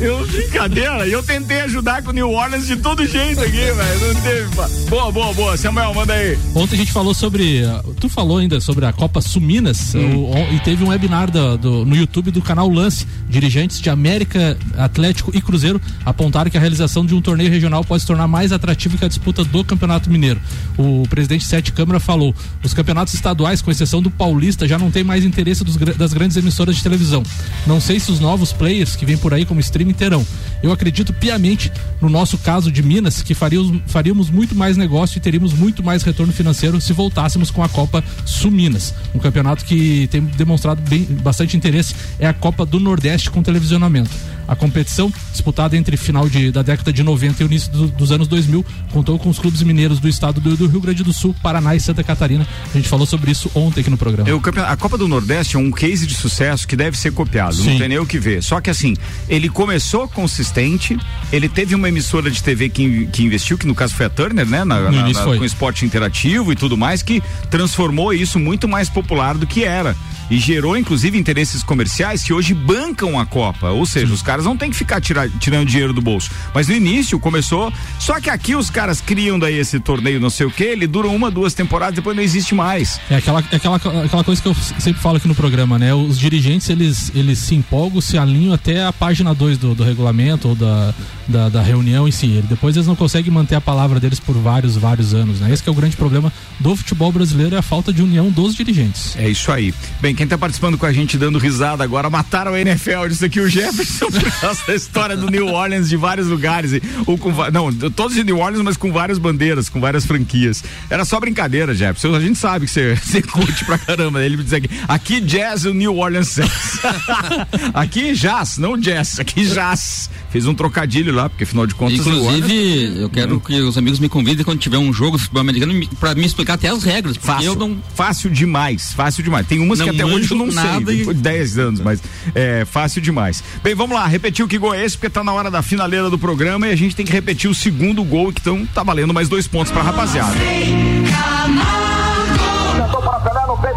Eu, 0.00 0.26
brincadeira, 0.26 1.06
eu 1.06 1.22
tentei 1.22 1.60
ajudar 1.62 2.02
com 2.02 2.10
o 2.10 2.12
New 2.12 2.30
Orleans 2.30 2.66
de 2.66 2.76
todo 2.76 3.06
jeito 3.06 3.40
aqui, 3.40 3.50
velho. 3.52 4.14
Não 4.14 4.20
teve. 4.22 4.88
Boa, 4.88 5.12
boa, 5.12 5.32
boa. 5.32 5.56
Samuel, 5.56 5.94
manda 5.94 6.12
aí. 6.12 6.38
Ontem 6.54 6.74
a 6.74 6.78
gente 6.78 6.92
falou 6.92 7.14
sobre. 7.14 7.62
Tu 8.00 8.08
falou 8.08 8.38
ainda 8.38 8.60
sobre 8.60 8.86
a 8.86 8.92
Copa 8.92 9.20
Suminas 9.20 9.94
hum. 9.94 10.30
o, 10.30 10.54
e 10.54 10.60
teve 10.60 10.84
um 10.84 10.88
webinar 10.88 11.30
do, 11.30 11.56
do, 11.56 11.84
no 11.84 11.96
YouTube 11.96 12.30
do 12.30 12.42
canal 12.42 12.68
Lance. 12.68 13.06
Dirigentes 13.28 13.80
de 13.80 13.90
América, 13.90 14.56
Atlético 14.76 15.30
e 15.34 15.40
Cruzeiro 15.40 15.80
apontaram 16.04 16.50
que 16.50 16.56
a 16.56 16.60
realização 16.60 17.04
de 17.04 17.14
um 17.14 17.20
torneio 17.20 17.50
regional 17.50 17.84
pode 17.84 18.02
se 18.02 18.06
tornar 18.06 18.28
mais 18.28 18.52
atrativo 18.52 18.98
que 18.98 19.04
a 19.04 19.08
disputa 19.08 19.44
do 19.44 19.64
Campeonato 19.64 20.10
Mineiro. 20.10 20.40
O 20.78 21.06
presidente 21.08 21.44
Sete 21.44 21.72
Câmara 21.72 22.00
falou: 22.00 22.34
os 22.62 22.74
campeonatos 22.74 23.14
estaduais, 23.14 23.33
com 23.62 23.70
exceção 23.70 24.00
do 24.00 24.10
Paulista, 24.10 24.66
já 24.66 24.78
não 24.78 24.90
tem 24.90 25.04
mais 25.04 25.24
interesse 25.24 25.64
dos, 25.64 25.76
das 25.76 26.12
grandes 26.12 26.36
emissoras 26.36 26.76
de 26.76 26.82
televisão. 26.82 27.22
Não 27.66 27.80
sei 27.80 27.98
se 27.98 28.10
os 28.10 28.20
novos 28.20 28.52
players 28.52 28.96
que 28.96 29.04
vêm 29.04 29.16
por 29.16 29.34
aí 29.34 29.44
como 29.44 29.60
streaming 29.60 29.92
terão. 29.92 30.26
Eu 30.62 30.72
acredito 30.72 31.12
piamente, 31.12 31.70
no 32.00 32.08
nosso 32.08 32.38
caso 32.38 32.70
de 32.70 32.82
Minas, 32.82 33.22
que 33.22 33.34
faríamos, 33.34 33.80
faríamos 33.86 34.30
muito 34.30 34.54
mais 34.54 34.76
negócio 34.76 35.18
e 35.18 35.20
teríamos 35.20 35.52
muito 35.52 35.82
mais 35.82 36.02
retorno 36.02 36.32
financeiro 36.32 36.80
se 36.80 36.92
voltássemos 36.92 37.50
com 37.50 37.62
a 37.62 37.68
Copa 37.68 38.02
Suminas. 38.24 38.94
Um 39.14 39.18
campeonato 39.18 39.64
que 39.64 40.08
tem 40.10 40.20
demonstrado 40.20 40.80
bem, 40.88 41.04
bastante 41.04 41.56
interesse 41.56 41.94
é 42.18 42.26
a 42.26 42.32
Copa 42.32 42.64
do 42.64 42.80
Nordeste 42.80 43.30
com 43.30 43.42
televisionamento. 43.42 44.10
A 44.46 44.54
competição, 44.54 45.12
disputada 45.32 45.76
entre 45.76 45.96
final 45.96 46.28
de, 46.28 46.50
da 46.50 46.62
década 46.62 46.92
de 46.92 47.02
90 47.02 47.42
e 47.42 47.46
início 47.46 47.72
do, 47.72 47.86
dos 47.88 48.12
anos 48.12 48.28
2000, 48.28 48.64
contou 48.92 49.18
com 49.18 49.30
os 49.30 49.38
clubes 49.38 49.62
mineiros 49.62 49.98
do 49.98 50.08
estado 50.08 50.40
do, 50.40 50.56
do, 50.56 50.66
Rio 50.66 50.80
Grande 50.80 51.02
do 51.02 51.12
Sul, 51.12 51.34
Paraná 51.42 51.74
e 51.74 51.80
Santa 51.80 52.04
Catarina. 52.04 52.46
A 52.72 52.76
gente 52.76 52.88
falou 52.88 53.06
sobre 53.06 53.23
isso 53.28 53.50
ontem 53.54 53.80
aqui 53.80 53.90
no 53.90 53.96
programa. 53.96 54.28
Eu, 54.28 54.40
a 54.66 54.76
Copa 54.76 54.96
do 54.96 55.08
Nordeste 55.08 55.56
é 55.56 55.58
um 55.58 55.70
case 55.70 56.06
de 56.06 56.14
sucesso 56.14 56.66
que 56.66 56.76
deve 56.76 56.96
ser 56.96 57.12
copiado, 57.12 57.54
Sim. 57.54 57.70
não 57.70 57.78
tem 57.78 57.88
nem 57.88 57.98
o 57.98 58.06
que 58.06 58.18
ver. 58.18 58.42
Só 58.42 58.60
que 58.60 58.70
assim, 58.70 58.96
ele 59.28 59.48
começou 59.48 60.08
consistente, 60.08 60.98
ele 61.32 61.48
teve 61.48 61.74
uma 61.74 61.88
emissora 61.88 62.30
de 62.30 62.42
TV 62.42 62.68
que, 62.68 63.06
que 63.06 63.22
investiu, 63.22 63.58
que 63.58 63.66
no 63.66 63.74
caso 63.74 63.94
foi 63.94 64.06
a 64.06 64.10
Turner, 64.10 64.46
né? 64.46 64.64
Na, 64.64 64.90
na, 64.90 64.90
na, 64.90 65.24
com 65.24 65.44
esporte 65.44 65.84
interativo 65.84 66.52
e 66.52 66.56
tudo 66.56 66.76
mais, 66.76 67.02
que 67.02 67.22
transformou 67.50 68.12
isso 68.12 68.38
muito 68.38 68.68
mais 68.68 68.88
popular 68.88 69.36
do 69.36 69.46
que 69.46 69.64
era 69.64 69.96
e 70.30 70.38
gerou 70.38 70.76
inclusive 70.76 71.18
interesses 71.18 71.62
comerciais 71.62 72.22
que 72.22 72.32
hoje 72.32 72.54
bancam 72.54 73.18
a 73.18 73.26
Copa. 73.26 73.70
Ou 73.70 73.86
seja, 73.86 74.06
Sim. 74.06 74.12
os 74.12 74.22
caras 74.22 74.44
não 74.44 74.56
tem 74.56 74.70
que 74.70 74.76
ficar 74.76 75.00
tira, 75.00 75.28
tirando 75.28 75.66
dinheiro 75.66 75.92
do 75.92 76.00
bolso. 76.00 76.30
Mas 76.54 76.68
no 76.68 76.74
início 76.74 77.18
começou, 77.18 77.72
só 77.98 78.20
que 78.20 78.30
aqui 78.30 78.54
os 78.54 78.70
caras 78.70 79.00
criam 79.00 79.38
daí 79.38 79.58
esse 79.58 79.78
torneio 79.80 80.20
não 80.20 80.30
sei 80.30 80.46
o 80.46 80.50
que, 80.50 80.64
ele 80.64 80.86
dura 80.86 81.08
uma, 81.08 81.30
duas 81.30 81.54
temporadas, 81.54 81.94
depois 81.96 82.16
não 82.16 82.22
existe 82.22 82.54
mais. 82.54 83.00
É 83.10 83.13
aquela, 83.16 83.44
é 83.50 83.56
aquela, 83.56 83.76
aquela 83.76 84.24
coisa 84.24 84.40
que 84.40 84.48
eu 84.48 84.54
sempre 84.54 85.00
falo 85.00 85.16
aqui 85.16 85.28
no 85.28 85.34
programa, 85.34 85.78
né? 85.78 85.94
Os 85.94 86.18
dirigentes, 86.18 86.68
eles 86.68 87.10
eles, 87.14 87.38
se 87.38 87.54
empolgam, 87.54 88.00
se 88.00 88.18
alinham 88.18 88.52
até 88.52 88.84
a 88.84 88.92
página 88.92 89.34
2 89.34 89.58
do, 89.58 89.74
do 89.74 89.84
regulamento 89.84 90.48
ou 90.48 90.54
da, 90.54 90.94
da, 91.28 91.48
da, 91.48 91.62
reunião 91.62 92.06
em 92.06 92.10
si. 92.10 92.42
Depois 92.48 92.76
eles 92.76 92.86
não 92.86 92.96
conseguem 92.96 93.32
manter 93.32 93.54
a 93.54 93.60
palavra 93.60 93.98
deles 93.98 94.20
por 94.20 94.36
vários, 94.36 94.76
vários 94.76 95.14
anos. 95.14 95.40
Né? 95.40 95.52
Esse 95.52 95.68
é 95.68 95.70
o 95.70 95.74
grande 95.74 95.96
problema 95.96 96.32
do 96.60 96.74
futebol 96.76 97.10
brasileiro, 97.12 97.54
é 97.54 97.58
a 97.58 97.62
falta 97.62 97.92
de 97.92 98.02
união 98.02 98.30
dos 98.30 98.54
dirigentes. 98.54 99.16
É 99.16 99.28
isso 99.28 99.50
aí. 99.50 99.74
Bem, 100.00 100.14
quem 100.14 100.24
está 100.24 100.38
participando 100.38 100.78
com 100.78 100.86
a 100.86 100.92
gente 100.92 101.16
dando 101.18 101.38
risada 101.38 101.82
agora, 101.82 102.08
mataram 102.10 102.52
a 102.52 102.60
NFL, 102.60 103.08
disse 103.08 103.24
aqui 103.24 103.40
o 103.40 103.48
Jefferson 103.48 104.06
por 104.10 104.40
causa 104.40 104.60
da 104.66 104.74
história 104.74 105.16
do 105.16 105.30
New 105.30 105.48
Orleans 105.48 105.88
de 105.88 105.96
vários 105.96 106.26
lugares. 106.26 106.72
Ou 107.06 107.18
com, 107.18 107.32
não, 107.50 107.72
todos 107.90 108.14
de 108.14 108.24
New 108.24 108.38
Orleans, 108.38 108.62
mas 108.62 108.76
com 108.76 108.92
várias 108.92 109.18
bandeiras, 109.18 109.68
com 109.68 109.80
várias 109.80 110.04
franquias. 110.04 110.62
Era 110.90 111.04
só 111.04 111.18
brincadeira, 111.20 111.74
Jefferson. 111.74 112.14
A 112.14 112.20
gente 112.20 112.38
sabe 112.38 112.66
que 112.66 112.72
você, 112.72 112.96
você 113.14 113.22
curte 113.22 113.64
pra 113.64 113.78
caramba. 113.78 114.22
Ele 114.22 114.36
me 114.36 114.44
diz 114.44 114.52
aqui, 114.52 114.68
aqui 114.88 115.20
jazz 115.20 115.64
o 115.64 115.74
New 115.74 115.96
Orleans 115.96 116.28
Saints. 116.28 116.80
aqui 117.74 118.14
jazz, 118.14 118.58
não 118.58 118.76
jazz, 118.76 119.20
aqui 119.20 119.44
jazz. 119.44 120.10
Fez 120.30 120.46
um 120.46 120.54
trocadilho 120.54 121.14
lá, 121.14 121.28
porque 121.28 121.44
afinal 121.44 121.66
de 121.66 121.74
contas. 121.74 122.00
Inclusive, 122.00 123.00
eu 123.00 123.10
quero 123.10 123.38
que 123.40 123.60
os 123.60 123.78
amigos 123.78 124.00
me 124.00 124.08
convidem 124.08 124.44
quando 124.44 124.58
tiver 124.58 124.78
um 124.78 124.92
jogo 124.92 125.16
de 125.16 125.22
futebol 125.24 125.42
americano 125.42 125.86
para 126.00 126.14
me 126.14 126.24
explicar 126.24 126.54
até 126.54 126.68
as 126.68 126.82
regras. 126.82 127.16
Fácil, 127.16 127.52
eu 127.52 127.54
não... 127.54 127.76
fácil 127.94 128.30
demais, 128.30 128.92
fácil 128.92 129.22
demais. 129.22 129.46
Tem 129.46 129.60
umas 129.60 129.78
não 129.78 129.86
que 129.86 129.94
até 129.94 130.04
hoje 130.04 130.30
eu 130.30 130.36
não 130.36 130.46
nada 130.46 130.86
sei, 130.86 131.02
e... 131.02 131.14
10 131.14 131.58
anos, 131.58 131.80
mas 131.80 132.02
é 132.34 132.64
fácil 132.64 133.00
demais. 133.00 133.44
Bem, 133.62 133.74
vamos 133.74 133.94
lá, 133.94 134.06
repetir 134.06 134.44
o 134.44 134.48
que 134.48 134.58
gol 134.58 134.74
é 134.74 134.84
esse, 134.84 134.96
porque 134.96 135.10
tá 135.10 135.22
na 135.22 135.32
hora 135.32 135.50
da 135.50 135.62
finaleira 135.62 136.10
do 136.10 136.18
programa 136.18 136.66
e 136.66 136.72
a 136.72 136.76
gente 136.76 136.96
tem 136.96 137.06
que 137.06 137.12
repetir 137.12 137.48
o 137.48 137.54
segundo 137.54 138.02
gol, 138.02 138.30
então 138.30 138.66
tá 138.74 138.82
valendo 138.82 139.14
mais 139.14 139.28
dois 139.28 139.46
pontos 139.46 139.72
pra 139.72 139.82
rapaziada. 139.82 140.34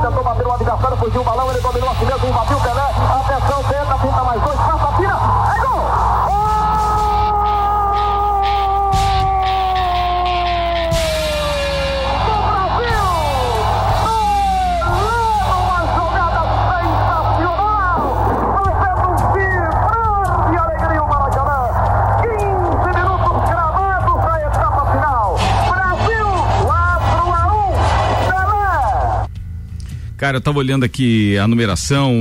Tentou 0.07 0.23
bater 0.23 0.47
o 0.47 0.51
adversário, 0.53 0.97
fugiu 0.97 1.21
o 1.21 1.23
balão, 1.23 1.51
ele 1.51 1.59
dominou 1.59 1.89
a 1.89 1.95
si 1.95 2.05
Cara, 30.17 30.37
eu 30.37 30.41
tava 30.41 30.57
olhando 30.57 30.83
aqui 30.83 31.37
a 31.37 31.47
numeração, 31.47 32.11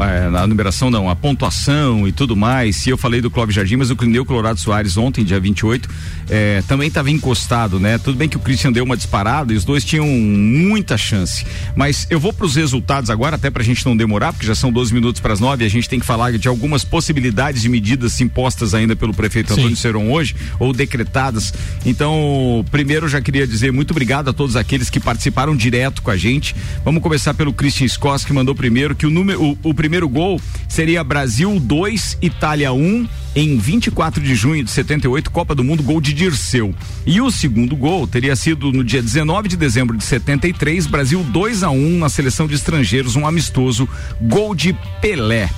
a, 0.00 0.44
a, 0.44 0.46
numeração 0.46 0.90
não, 0.90 1.10
a 1.10 1.14
pontuação 1.14 2.08
e 2.08 2.10
tudo 2.10 2.34
mais. 2.34 2.86
E 2.86 2.88
eu 2.88 2.96
falei 2.96 3.20
do 3.20 3.30
Clóvis 3.30 3.54
Jardim, 3.54 3.76
mas 3.76 3.90
o 3.90 3.96
Clineu 3.96 4.24
Colorado 4.24 4.58
Soares 4.58 4.96
ontem, 4.96 5.22
dia 5.22 5.38
28, 5.38 5.86
é, 6.30 6.62
também 6.66 6.88
estava 6.88 7.10
encostado, 7.10 7.78
né? 7.78 7.98
Tudo 7.98 8.16
bem 8.16 8.30
que 8.30 8.38
o 8.38 8.40
Christian 8.40 8.72
deu 8.72 8.82
uma 8.82 8.96
disparada 8.96 9.52
e 9.52 9.56
os 9.56 9.64
dois 9.64 9.84
tinham 9.84 10.06
muita 10.06 10.96
chance. 10.96 11.44
Mas 11.76 12.06
eu 12.08 12.18
vou 12.18 12.32
para 12.32 12.46
os 12.46 12.56
resultados 12.56 13.10
agora, 13.10 13.36
até 13.36 13.50
para 13.50 13.60
a 13.60 13.64
gente 13.64 13.84
não 13.84 13.94
demorar, 13.94 14.32
porque 14.32 14.46
já 14.46 14.54
são 14.54 14.72
12 14.72 14.94
minutos 14.94 15.20
para 15.20 15.34
as 15.34 15.38
9 15.38 15.64
e 15.64 15.66
a 15.66 15.70
gente 15.70 15.86
tem 15.86 16.00
que 16.00 16.06
falar 16.06 16.32
de 16.32 16.48
algumas 16.48 16.82
possibilidades 16.82 17.60
de 17.60 17.68
medidas 17.68 18.18
impostas 18.22 18.72
ainda 18.72 18.96
pelo 18.96 19.12
prefeito 19.12 19.52
Antônio 19.52 19.76
Seron 19.76 20.10
hoje, 20.10 20.34
ou 20.58 20.72
decretadas. 20.72 21.52
Então, 21.84 22.64
primeiro 22.70 23.04
eu 23.04 23.10
já 23.10 23.20
queria 23.20 23.46
dizer 23.46 23.70
muito 23.70 23.90
obrigado 23.90 24.30
a 24.30 24.32
todos 24.32 24.56
aqueles 24.56 24.88
que 24.88 24.98
participaram 24.98 25.54
direto 25.54 26.00
com 26.00 26.10
a 26.10 26.16
gente. 26.16 26.56
Vamos 26.82 27.02
começar 27.02 27.33
pelo 27.34 27.52
Christian 27.52 27.88
Scott, 27.88 28.24
que 28.26 28.32
mandou 28.32 28.54
primeiro, 28.54 28.94
que 28.94 29.06
o, 29.06 29.10
número, 29.10 29.42
o, 29.42 29.58
o 29.62 29.74
primeiro 29.74 30.08
gol 30.08 30.40
seria 30.68 31.04
Brasil 31.04 31.58
2, 31.60 32.18
Itália 32.22 32.72
1. 32.72 32.76
Um, 32.76 33.08
em 33.36 33.58
24 33.58 34.22
de 34.22 34.34
junho 34.34 34.62
de 34.62 34.70
78, 34.70 35.30
Copa 35.30 35.54
do 35.54 35.64
Mundo, 35.64 35.82
gol 35.82 36.00
de 36.00 36.12
Dirceu. 36.12 36.72
E 37.04 37.20
o 37.20 37.30
segundo 37.30 37.74
gol 37.74 38.06
teria 38.06 38.36
sido 38.36 38.70
no 38.70 38.84
dia 38.84 39.02
19 39.02 39.48
de 39.48 39.56
dezembro 39.56 39.96
de 39.96 40.04
73, 40.04 40.86
Brasil 40.86 41.22
2 41.22 41.64
a 41.64 41.70
1 41.70 41.98
na 41.98 42.08
seleção 42.08 42.46
de 42.46 42.54
estrangeiros, 42.54 43.16
um 43.16 43.26
amistoso, 43.26 43.88
gol 44.20 44.54
de 44.54 44.72
Pelé. 45.00 45.50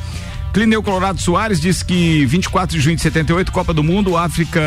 Clineu 0.54 0.82
Colorado 0.82 1.20
Soares 1.20 1.60
disse 1.60 1.84
que 1.84 2.24
24 2.24 2.74
de 2.74 2.82
junho 2.82 2.96
de 2.96 3.02
78, 3.02 3.52
Copa 3.52 3.74
do 3.74 3.84
Mundo, 3.84 4.16
África 4.16 4.62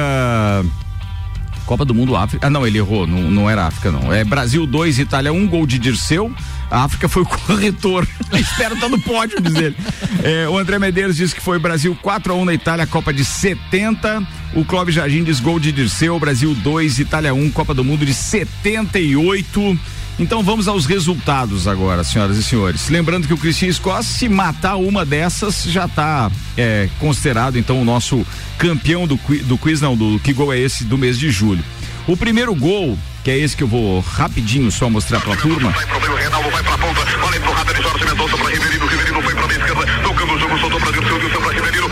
Copa 1.70 1.86
do 1.86 1.93
Mundo 1.93 2.15
África. 2.15 2.47
Ah, 2.47 2.49
não, 2.49 2.65
ele 2.65 2.80
errou, 2.80 3.05
não, 3.05 3.30
não 3.30 3.47
era 3.47 3.67
África, 3.67 3.91
não. 3.91 4.11
É 4.11 4.24
Brasil 4.24 4.65
2, 4.65 4.97
Itália 4.97 5.32
1, 5.32 5.38
um, 5.38 5.47
gol 5.47 5.67
de 5.67 5.78
Dirceu. 5.78 6.34
A 6.72 6.84
África 6.84 7.07
foi 7.07 7.22
o 7.22 7.26
corretor. 7.28 8.07
Espero 8.34 8.74
estar 8.74 8.89
tá 8.89 8.89
no 8.89 8.99
pódio, 8.99 9.39
diz 9.39 9.53
ele. 9.53 9.76
É, 10.24 10.49
o 10.49 10.57
André 10.57 10.80
Medeiros 10.80 11.15
disse 11.15 11.36
que 11.36 11.41
foi 11.41 11.59
Brasil 11.59 11.95
4 12.01 12.34
a 12.34 12.36
1 12.36 12.45
na 12.45 12.55
Itália, 12.55 12.88
Copa 12.88 13.13
de 13.13 13.24
70. 13.24 14.28
O 14.55 14.65
Clóvis 14.65 14.95
Jardim 14.95 15.24
diz 15.24 15.39
gol 15.39 15.59
de 15.59 15.72
Dirceu, 15.72 16.20
Brasil 16.20 16.55
2, 16.55 16.97
Itália 17.01 17.36
1, 17.36 17.51
Copa 17.51 17.76
do 17.76 17.84
Mundo 17.84 18.03
de 18.03 18.15
78. 18.15 19.80
Então 20.20 20.43
vamos 20.43 20.67
aos 20.67 20.86
resultados 20.86 21.65
agora, 21.65 22.03
senhoras 22.03 22.36
e 22.36 22.43
senhores. 22.43 22.89
Lembrando 22.89 23.26
que 23.26 23.34
o 23.34 23.38
Cristian 23.38 23.72
Scott, 23.72 24.03
se 24.03 24.28
matar 24.28 24.76
uma 24.76 25.05
dessas, 25.05 25.63
já 25.63 25.86
está 25.86 26.30
é, 26.57 26.89
considerado 26.99 27.57
então 27.57 27.82
o 27.82 27.86
nosso 27.86 28.26
campeão 28.57 29.07
do, 29.07 29.17
do 29.45 29.57
quiz, 29.57 29.80
não, 29.80 29.95
do 29.95 30.20
que 30.20 30.34
gol 30.34 30.53
é 30.53 30.59
esse 30.59 30.84
do 30.84 30.97
mês 30.97 31.17
de 31.17 31.32
julho. 31.32 31.63
O 32.05 32.17
primeiro 32.17 32.53
gol, 32.53 32.97
que 33.24 33.32
é 33.32 33.38
esse 33.38 33.55
que 33.55 33.63
eu 33.63 33.67
vou 33.67 34.01
rapidinho 34.01 34.70
só 34.72 34.89
mostrar 34.89 35.22
pra 35.22 35.38
turma. 35.38 35.70
Vai 35.72 35.86
pro 35.86 36.01
meio, 36.01 36.15
Reinaldo 36.15 36.49
vai 36.49 36.63
pra 36.63 36.78
ponta, 36.78 36.99
olha 37.26 37.38
empurrada 37.38 37.74
de 37.74 37.82
Jorge 37.82 38.05
Mendonça 38.05 38.38
pra 38.38 38.49
Riverino, 38.49 38.88
Riverino 38.88 39.22
foi 39.22 39.36
pra 39.36 39.45
esquerda, 39.45 40.01
tocando 40.03 40.34
o 40.34 40.39
jogo, 40.39 40.59
soltou 40.59 40.80
pra 40.82 40.91
Dirceu, 40.91 41.20
Dirceu 41.20 41.41
pra 41.41 41.51
Riverino, 41.53 41.89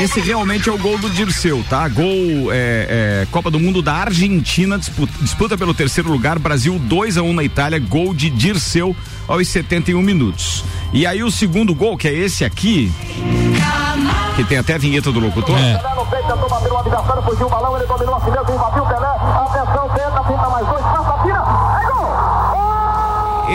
esse 0.00 0.20
realmente 0.20 0.68
é 0.68 0.72
o 0.72 0.78
gol 0.78 0.98
do 0.98 1.08
Dirceu, 1.10 1.64
tá? 1.68 1.88
Gol 1.88 2.52
é, 2.52 3.22
é, 3.22 3.26
Copa 3.30 3.50
do 3.50 3.60
Mundo 3.60 3.82
da 3.82 3.94
Argentina, 3.94 4.78
disputa, 4.78 5.12
disputa, 5.20 5.58
pelo 5.58 5.74
terceiro 5.74 6.10
lugar, 6.10 6.38
Brasil 6.38 6.78
2 6.78 7.18
a 7.18 7.22
1 7.22 7.28
um 7.28 7.32
na 7.32 7.44
Itália, 7.44 7.78
gol 7.78 8.14
de 8.14 8.30
Dirceu 8.30 8.96
aos 9.28 9.46
71 9.48 10.00
minutos. 10.02 10.64
E 10.92 11.06
aí 11.06 11.22
o 11.22 11.30
segundo 11.30 11.74
gol, 11.74 11.96
que 11.96 12.08
é 12.08 12.12
esse 12.12 12.44
aqui, 12.44 12.92
que 14.36 14.44
tem 14.44 14.58
até 14.58 14.74
a 14.74 14.78
vinheta 14.78 15.12
do 15.12 15.20
locutor. 15.20 15.58
É. 15.58 15.80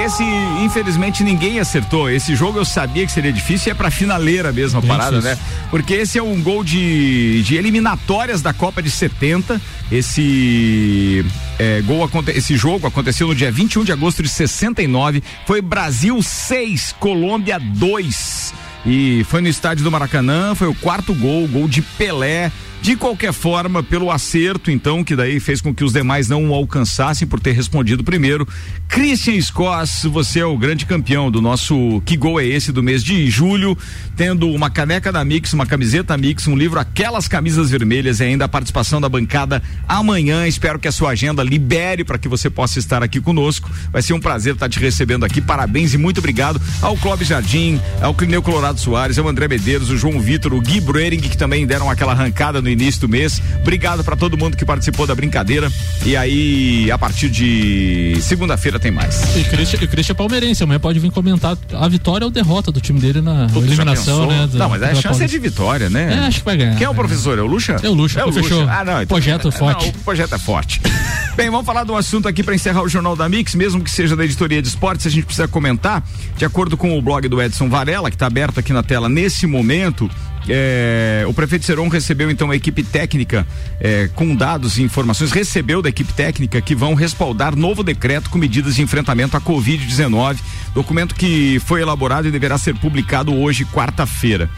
Esse, 0.06 0.24
infelizmente, 0.64 1.24
ninguém 1.24 1.60
acertou. 1.60 2.10
Esse 2.10 2.36
jogo 2.36 2.60
eu 2.60 2.66
sabia 2.66 3.06
que 3.06 3.12
seria 3.12 3.34
difícil 3.34 3.70
e 3.70 3.72
é 3.72 3.74
pra 3.74 3.90
finaleira 3.90 4.52
mesmo 4.54 4.78
a 4.78 4.82
Bem 4.82 4.90
parada, 4.90 5.20
difícil. 5.20 5.36
né? 5.36 5.68
Porque 5.72 5.94
esse 5.96 6.18
é 6.18 6.24
um 6.24 6.42
gol 6.42 6.64
de, 6.64 7.42
de 7.44 7.56
eliminatórias 7.56 8.42
da 8.42 8.54
Copa 8.54 8.82
de 8.82 8.92
70. 8.92 9.60
Esse 9.92 11.26
é, 11.58 11.82
gol, 11.82 12.10
esse 12.28 12.56
jogo 12.56 12.88
aconteceu 12.88 13.28
no 13.28 13.36
dia 13.36 13.52
21 13.52 13.84
de 13.84 13.92
agosto 13.92 14.22
de 14.22 14.30
69. 14.30 15.24
Foi 15.46 15.62
Brasil 15.62 16.22
6, 16.22 16.96
Colômbia 17.00 17.60
2. 17.60 18.54
E 18.86 19.26
foi 19.30 19.42
no 19.42 19.48
estádio 19.48 19.84
do 19.84 19.92
Maracanã, 19.92 20.56
foi 20.56 20.68
o 20.68 20.76
quarto 20.76 21.14
gol, 21.14 21.48
gol 21.48 21.68
de 21.68 21.82
Pelé. 21.82 22.52
De 22.82 22.96
qualquer 22.96 23.34
forma, 23.34 23.84
pelo 23.84 24.10
acerto, 24.10 24.72
então, 24.72 25.04
que 25.04 25.14
daí 25.14 25.42
fez 25.42 25.60
com 25.60 25.76
que 25.76 25.84
os 25.84 25.92
demais 25.92 26.30
não 26.30 26.50
o 26.50 26.54
alcançassem 26.54 27.28
por 27.28 27.38
ter 27.38 27.52
respondido 27.52 28.02
primeiro. 28.02 28.48
Christian 28.88 29.42
Scoss, 29.42 30.04
você 30.06 30.40
é 30.40 30.46
o 30.46 30.58
grande 30.58 30.86
campeão 30.86 31.30
do 31.30 31.42
nosso 31.42 32.02
Que 32.06 32.16
Gol 32.16 32.40
é 32.40 32.46
Esse 32.46 32.72
do 32.72 32.82
mês 32.82 33.04
de 33.04 33.30
julho, 33.30 33.78
tendo 34.16 34.50
uma 34.50 34.70
caneca 34.70 35.12
da 35.12 35.26
Mix, 35.26 35.52
uma 35.52 35.66
camiseta 35.66 36.16
Mix, 36.18 36.48
um 36.48 36.56
livro 36.56 36.80
Aquelas 36.80 37.28
Camisas 37.28 37.70
Vermelhas 37.70 38.22
e 38.22 38.24
ainda 38.24 38.46
a 38.46 38.48
participação 38.48 39.02
da 39.02 39.10
bancada 39.10 39.62
amanhã. 39.86 40.48
Espero 40.48 40.80
que 40.80 40.88
a 40.88 40.92
sua 40.92 41.10
agenda 41.10 41.44
libere 41.44 42.06
para 42.06 42.18
que 42.18 42.30
você 42.30 42.50
possa 42.50 42.80
estar 42.80 43.04
aqui 43.04 43.20
conosco. 43.20 43.70
Vai 43.92 44.02
ser 44.02 44.14
um 44.14 44.20
prazer 44.20 44.54
estar 44.54 44.70
te 44.70 44.80
recebendo 44.80 45.26
aqui. 45.26 45.42
Parabéns 45.42 45.94
e 45.94 45.98
muito 45.98 46.20
obrigado 46.20 46.62
ao 46.82 46.96
Clóvis 46.96 47.28
Jardim, 47.28 47.82
ao 48.02 48.14
Clineu 48.14 48.42
Colorado 48.42 48.80
Soares, 48.80 49.20
ao 49.20 49.28
André 49.28 49.50
Medeiros, 49.50 49.90
o 49.90 49.98
João 49.98 50.22
Vitor, 50.22 50.54
o 50.54 50.62
Gui 50.62 50.80
Bruering, 50.80 51.20
que 51.20 51.38
também 51.38 51.68
deram 51.68 51.90
aquela 51.90 52.14
arrancada 52.14 52.62
no 52.62 52.70
início 52.70 52.77
do 53.00 53.10
mês. 53.10 53.42
Obrigado 53.62 54.04
para 54.04 54.16
todo 54.16 54.38
mundo 54.38 54.56
que 54.56 54.64
participou 54.64 55.08
da 55.08 55.16
brincadeira. 55.16 55.72
E 56.06 56.16
aí, 56.16 56.90
a 56.92 56.98
partir 56.98 57.30
de 57.30 58.18
segunda-feira 58.22 58.80
tem 58.80 58.92
mais. 58.92 59.36
E 59.36 59.44
Christian, 59.44 59.80
o 59.84 59.88
Christian 59.88 60.14
é 60.14 60.16
palmeirense, 60.16 60.64
amanhã 60.64 60.80
pode 60.80 61.00
vir 61.00 61.12
comentar 61.12 61.58
a 61.74 61.88
vitória 61.88 62.26
ou 62.26 62.32
derrota 62.32 62.72
do 62.72 62.80
time 62.80 63.00
dele 63.00 63.22
na 63.22 63.48
Puta, 63.48 63.66
eliminação, 63.66 64.28
né? 64.28 64.48
Do, 64.48 64.58
não, 64.58 64.70
mas 64.70 64.84
a 64.84 64.96
chance 64.96 65.24
é 65.24 65.28
de 65.28 65.40
vitória, 65.40 65.90
né? 65.90 66.14
É, 66.14 66.28
acho 66.28 66.40
que 66.40 66.46
vai 66.46 66.56
ganhar. 66.56 66.76
Quem 66.76 66.86
é 66.86 66.90
o 66.90 66.96
professor? 66.96 67.38
É 67.38 67.42
o 67.42 67.48
Lucha? 67.48 67.78
É 67.82 67.90
o 67.90 67.94
Lucha, 67.94 68.20
é 68.20 68.26
o 68.26 68.30
Lucha. 68.30 68.56
Ah, 68.70 68.86
não, 68.86 69.02
então, 69.02 69.18
projeto 69.18 69.48
é, 69.48 69.52
forte. 69.52 69.86
Não, 69.86 69.90
o 69.90 70.04
projeto 70.04 70.36
é 70.36 70.38
forte. 70.38 70.82
Bem, 71.38 71.52
vamos 71.52 71.68
falar 71.68 71.84
de 71.84 71.92
um 71.92 71.96
assunto 71.96 72.28
aqui 72.28 72.42
para 72.42 72.56
encerrar 72.56 72.82
o 72.82 72.90
Jornal 72.90 73.16
da 73.16 73.30
Mix, 73.30 73.54
mesmo 73.54 73.84
que 73.84 73.92
seja 73.92 74.16
da 74.16 74.26
editoria 74.26 74.60
de 74.60 74.68
esportes, 74.68 75.06
a 75.06 75.10
gente 75.10 75.26
precisa 75.26 75.48
comentar, 75.48 76.04
de 76.36 76.44
acordo 76.44 76.76
com 76.76 76.98
o 76.98 77.02
blog 77.02 77.28
do 77.28 77.40
Edson 77.40 77.70
Varela, 77.70 78.10
que 78.10 78.16
está 78.16 78.26
aberto 78.26 78.60
aqui 78.60 78.74
na 78.74 78.82
tela 78.82 79.08
nesse 79.08 79.46
momento, 79.46 80.10
é, 80.50 81.26
o 81.28 81.34
prefeito 81.34 81.66
Seron 81.66 81.88
recebeu 81.88 82.30
então 82.32 82.52
a 82.52 82.56
equipe 82.56 82.84
técnica 82.84 83.46
é, 83.80 84.10
com 84.16 84.36
dados 84.36 84.78
e 84.78 84.84
informações, 84.84 85.32
recebeu 85.32 85.82
da 85.82 85.90
equipe 85.90 86.12
técnica 86.14 86.62
que 86.62 86.76
vão 86.76 86.94
respaldar 86.94 87.56
novo 87.56 87.84
decreto 87.84 88.30
com 88.30 88.38
medidas 88.38 88.76
de 88.76 88.82
enfrentamento 88.82 89.36
à 89.36 89.42
Covid-19, 89.42 90.38
documento 90.74 91.16
que 91.16 91.60
foi 91.66 91.82
elaborado 91.82 92.28
e 92.28 92.32
deverá 92.32 92.58
ser 92.58 92.76
publicado 92.76 93.34
hoje, 93.34 93.66
quarta-feira. 93.66 94.50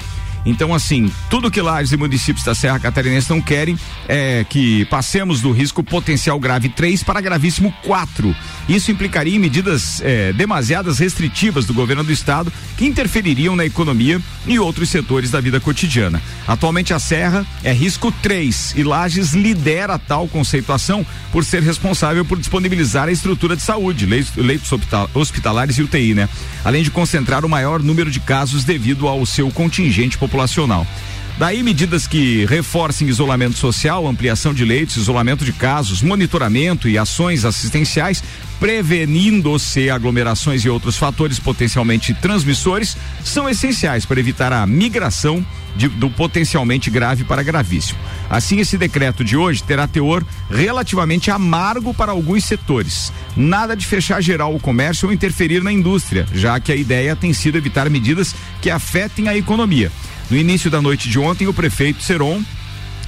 Então, 0.45 0.73
assim, 0.73 1.11
tudo 1.29 1.51
que 1.51 1.61
Lages 1.61 1.91
e 1.91 1.97
municípios 1.97 2.45
da 2.45 2.55
Serra 2.55 2.79
Catarinense 2.79 3.29
não 3.29 3.41
querem 3.41 3.77
é 4.07 4.45
que 4.47 4.85
passemos 4.85 5.41
do 5.41 5.51
risco 5.51 5.83
potencial 5.83 6.39
grave 6.39 6.69
3 6.69 7.03
para 7.03 7.21
gravíssimo 7.21 7.73
4. 7.83 8.35
Isso 8.67 8.91
implicaria 8.91 9.35
em 9.35 9.39
medidas 9.39 10.01
é, 10.01 10.31
demasiadas 10.33 10.99
restritivas 10.99 11.65
do 11.65 11.73
governo 11.73 12.03
do 12.03 12.11
estado 12.11 12.51
que 12.77 12.85
interfeririam 12.85 13.55
na 13.55 13.65
economia 13.65 14.21
e 14.45 14.57
outros 14.59 14.89
setores 14.89 15.31
da 15.31 15.41
vida 15.41 15.59
cotidiana. 15.59 16.21
Atualmente 16.47 16.93
a 16.93 16.99
Serra 16.99 17.45
é 17.63 17.73
risco 17.73 18.11
3 18.11 18.75
e 18.77 18.83
Lages 18.83 19.33
lidera 19.33 19.99
tal 19.99 20.27
conceituação 20.27 21.05
por 21.31 21.43
ser 21.43 21.61
responsável 21.61 22.23
por 22.23 22.37
disponibilizar 22.37 23.07
a 23.07 23.11
estrutura 23.11 23.55
de 23.55 23.61
saúde, 23.61 24.05
leitos, 24.05 24.71
hospitalares 25.13 25.77
e 25.77 25.83
UTI, 25.83 26.13
né? 26.13 26.29
Além 26.63 26.83
de 26.83 26.91
concentrar 26.91 27.43
o 27.45 27.49
maior 27.49 27.81
número 27.81 28.09
de 28.09 28.19
casos 28.19 28.63
devido 28.63 29.07
ao 29.07 29.25
seu 29.25 29.49
contingente 29.51 30.17
populacional 30.17 30.28
populacional. 30.29 30.85
Daí 31.39 31.63
medidas 31.63 32.05
que 32.05 32.45
reforcem 32.45 33.07
isolamento 33.07 33.57
social, 33.57 34.05
ampliação 34.05 34.53
de 34.53 34.65
leitos, 34.65 34.97
isolamento 34.97 35.45
de 35.45 35.53
casos, 35.53 36.01
monitoramento 36.01 36.89
e 36.89 36.97
ações 36.97 37.45
assistenciais, 37.45 38.21
prevenindo-se 38.59 39.89
aglomerações 39.89 40.65
e 40.65 40.69
outros 40.69 40.97
fatores 40.97 41.39
potencialmente 41.39 42.13
transmissores, 42.13 42.97
são 43.23 43.47
essenciais 43.47 44.05
para 44.05 44.19
evitar 44.19 44.51
a 44.51 44.67
migração 44.67 45.45
de, 45.77 45.87
do 45.87 46.09
potencialmente 46.09 46.89
grave 46.89 47.23
para 47.23 47.41
gravíssimo. 47.41 47.97
Assim, 48.29 48.59
esse 48.59 48.77
decreto 48.77 49.23
de 49.23 49.37
hoje 49.37 49.63
terá 49.63 49.87
teor 49.87 50.25
relativamente 50.51 51.31
amargo 51.31 51.93
para 51.93 52.11
alguns 52.11 52.43
setores. 52.43 53.13
Nada 53.37 53.77
de 53.77 53.85
fechar 53.85 54.21
geral 54.21 54.53
o 54.53 54.59
comércio 54.59 55.07
ou 55.07 55.13
interferir 55.13 55.63
na 55.63 55.71
indústria, 55.71 56.27
já 56.33 56.59
que 56.59 56.73
a 56.73 56.75
ideia 56.75 57.15
tem 57.15 57.31
sido 57.31 57.57
evitar 57.57 57.89
medidas 57.89 58.35
que 58.61 58.69
afetem 58.69 59.29
a 59.29 59.37
economia. 59.37 59.89
No 60.29 60.37
início 60.37 60.69
da 60.69 60.81
noite 60.81 61.09
de 61.09 61.17
ontem, 61.17 61.47
o 61.47 61.53
prefeito 61.53 62.03
Seron 62.03 62.41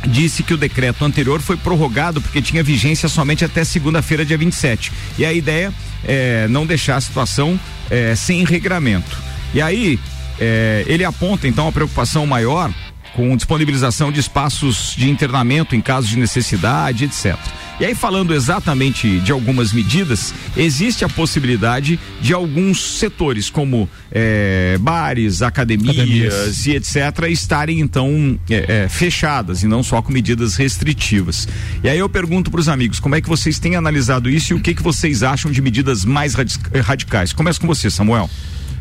disse 0.07 0.41
que 0.41 0.53
o 0.53 0.57
decreto 0.57 1.05
anterior 1.05 1.39
foi 1.39 1.55
prorrogado 1.55 2.19
porque 2.19 2.41
tinha 2.41 2.63
vigência 2.63 3.07
somente 3.07 3.45
até 3.45 3.63
segunda-feira, 3.63 4.25
dia 4.25 4.37
27. 4.37 4.91
E 5.19 5.25
a 5.25 5.31
ideia 5.31 5.71
é 6.03 6.47
não 6.47 6.65
deixar 6.65 6.95
a 6.95 7.01
situação 7.01 7.59
é, 7.89 8.15
sem 8.15 8.43
regramento. 8.43 9.17
E 9.53 9.61
aí, 9.61 9.99
é, 10.39 10.83
ele 10.87 11.05
aponta 11.05 11.47
então 11.47 11.67
a 11.67 11.71
preocupação 11.71 12.25
maior 12.25 12.73
com 13.13 13.35
disponibilização 13.35 14.11
de 14.11 14.19
espaços 14.19 14.93
de 14.97 15.09
internamento 15.09 15.75
em 15.75 15.81
caso 15.81 16.07
de 16.07 16.17
necessidade, 16.17 17.05
etc. 17.05 17.37
E 17.81 17.85
aí, 17.85 17.95
falando 17.95 18.31
exatamente 18.31 19.19
de 19.21 19.31
algumas 19.31 19.73
medidas, 19.73 20.35
existe 20.55 21.03
a 21.03 21.09
possibilidade 21.09 21.99
de 22.21 22.31
alguns 22.31 22.99
setores, 22.99 23.49
como 23.49 23.89
é, 24.11 24.77
bares, 24.79 25.41
academias, 25.41 25.97
academias, 25.97 26.65
e 26.67 26.75
etc., 26.75 27.29
estarem 27.31 27.79
então 27.79 28.39
é, 28.47 28.83
é, 28.83 28.87
fechadas 28.87 29.63
e 29.63 29.67
não 29.67 29.81
só 29.81 29.99
com 29.99 30.11
medidas 30.11 30.57
restritivas. 30.57 31.47
E 31.83 31.89
aí 31.89 31.97
eu 31.97 32.07
pergunto 32.07 32.51
para 32.51 32.59
os 32.59 32.69
amigos, 32.69 32.99
como 32.99 33.15
é 33.15 33.21
que 33.21 33.27
vocês 33.27 33.57
têm 33.57 33.75
analisado 33.75 34.29
isso 34.29 34.53
e 34.53 34.55
o 34.55 34.59
que, 34.59 34.75
que 34.75 34.83
vocês 34.83 35.23
acham 35.23 35.51
de 35.51 35.59
medidas 35.59 36.05
mais 36.05 36.35
radicais? 36.35 37.33
Começa 37.33 37.59
com 37.59 37.65
você, 37.65 37.89
Samuel. 37.89 38.29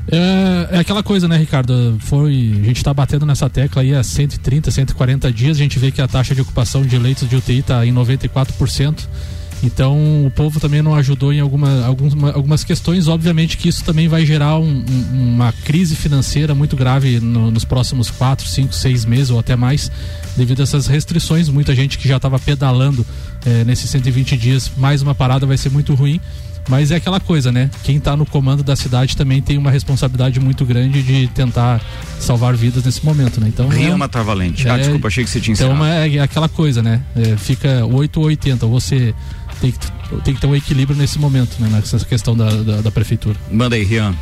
É, 0.08 0.76
é, 0.76 0.78
aquela 0.78 1.02
coisa, 1.02 1.28
né, 1.28 1.36
Ricardo? 1.36 1.96
Foi, 2.00 2.32
a 2.62 2.66
gente 2.66 2.78
está 2.78 2.92
batendo 2.92 3.26
nessa 3.26 3.48
tecla 3.48 3.82
aí 3.82 3.94
há 3.94 4.02
130, 4.02 4.70
140 4.70 5.32
dias. 5.32 5.56
A 5.56 5.60
gente 5.60 5.78
vê 5.78 5.90
que 5.90 6.00
a 6.00 6.08
taxa 6.08 6.34
de 6.34 6.40
ocupação 6.40 6.82
de 6.82 6.98
leitos 6.98 7.28
de 7.28 7.36
UTI 7.36 7.58
está 7.58 7.84
em 7.84 7.92
94%. 7.92 9.06
Então 9.62 10.26
o 10.26 10.30
povo 10.30 10.58
também 10.58 10.80
não 10.80 10.94
ajudou 10.94 11.32
em 11.32 11.40
alguma, 11.40 11.84
algumas, 11.84 12.34
algumas 12.34 12.64
questões. 12.64 13.08
Obviamente 13.08 13.56
que 13.56 13.68
isso 13.68 13.84
também 13.84 14.08
vai 14.08 14.24
gerar 14.24 14.58
um, 14.58 14.84
um, 14.88 15.34
uma 15.34 15.52
crise 15.52 15.94
financeira 15.94 16.54
muito 16.54 16.76
grave 16.76 17.20
no, 17.20 17.50
nos 17.50 17.64
próximos 17.64 18.10
4, 18.10 18.46
5, 18.46 18.72
6 18.72 19.04
meses 19.04 19.30
ou 19.30 19.38
até 19.38 19.56
mais, 19.56 19.90
devido 20.36 20.60
a 20.60 20.62
essas 20.62 20.86
restrições. 20.86 21.48
Muita 21.48 21.74
gente 21.74 21.98
que 21.98 22.08
já 22.08 22.16
estava 22.16 22.38
pedalando 22.38 23.04
é, 23.44 23.64
nesses 23.64 23.90
120 23.90 24.36
dias, 24.36 24.70
mais 24.76 25.02
uma 25.02 25.14
parada 25.14 25.44
vai 25.46 25.58
ser 25.58 25.70
muito 25.70 25.94
ruim. 25.94 26.20
Mas 26.68 26.90
é 26.90 26.96
aquela 26.96 27.18
coisa, 27.18 27.50
né? 27.50 27.70
Quem 27.82 27.96
está 27.96 28.16
no 28.16 28.24
comando 28.24 28.62
da 28.62 28.76
cidade 28.76 29.16
também 29.16 29.40
tem 29.40 29.58
uma 29.58 29.70
responsabilidade 29.70 30.38
muito 30.38 30.64
grande 30.64 31.02
de 31.02 31.28
tentar 31.28 31.80
salvar 32.18 32.54
vidas 32.54 32.84
nesse 32.84 33.04
momento, 33.04 33.40
né? 33.40 33.48
Então. 33.48 33.68
Rima 33.68 34.04
é, 34.04 34.08
tá 34.08 34.22
valente. 34.22 34.68
Ah, 34.68 34.74
é, 34.74 34.78
desculpa, 34.78 35.08
achei 35.08 35.24
que 35.24 35.30
você 35.30 35.40
tinha 35.40 35.54
Então 35.54 35.84
é, 35.84 36.16
é, 36.16 36.20
aquela 36.20 36.48
coisa, 36.48 36.82
né? 36.82 37.02
É, 37.16 37.36
fica 37.36 37.84
8 37.86 38.20
ou 38.20 38.26
80. 38.26 38.66
Você 38.66 39.14
tem 39.60 39.72
que, 39.72 39.78
tem 40.22 40.34
que 40.34 40.40
ter 40.40 40.46
um 40.46 40.54
equilíbrio 40.54 40.96
nesse 40.96 41.18
momento, 41.18 41.56
né? 41.60 41.68
Nessa 41.70 41.98
questão 42.04 42.36
da, 42.36 42.50
da, 42.50 42.80
da 42.82 42.90
prefeitura. 42.90 43.36
Manda 43.50 43.76
aí, 43.76 43.84
Rian. 43.84 44.14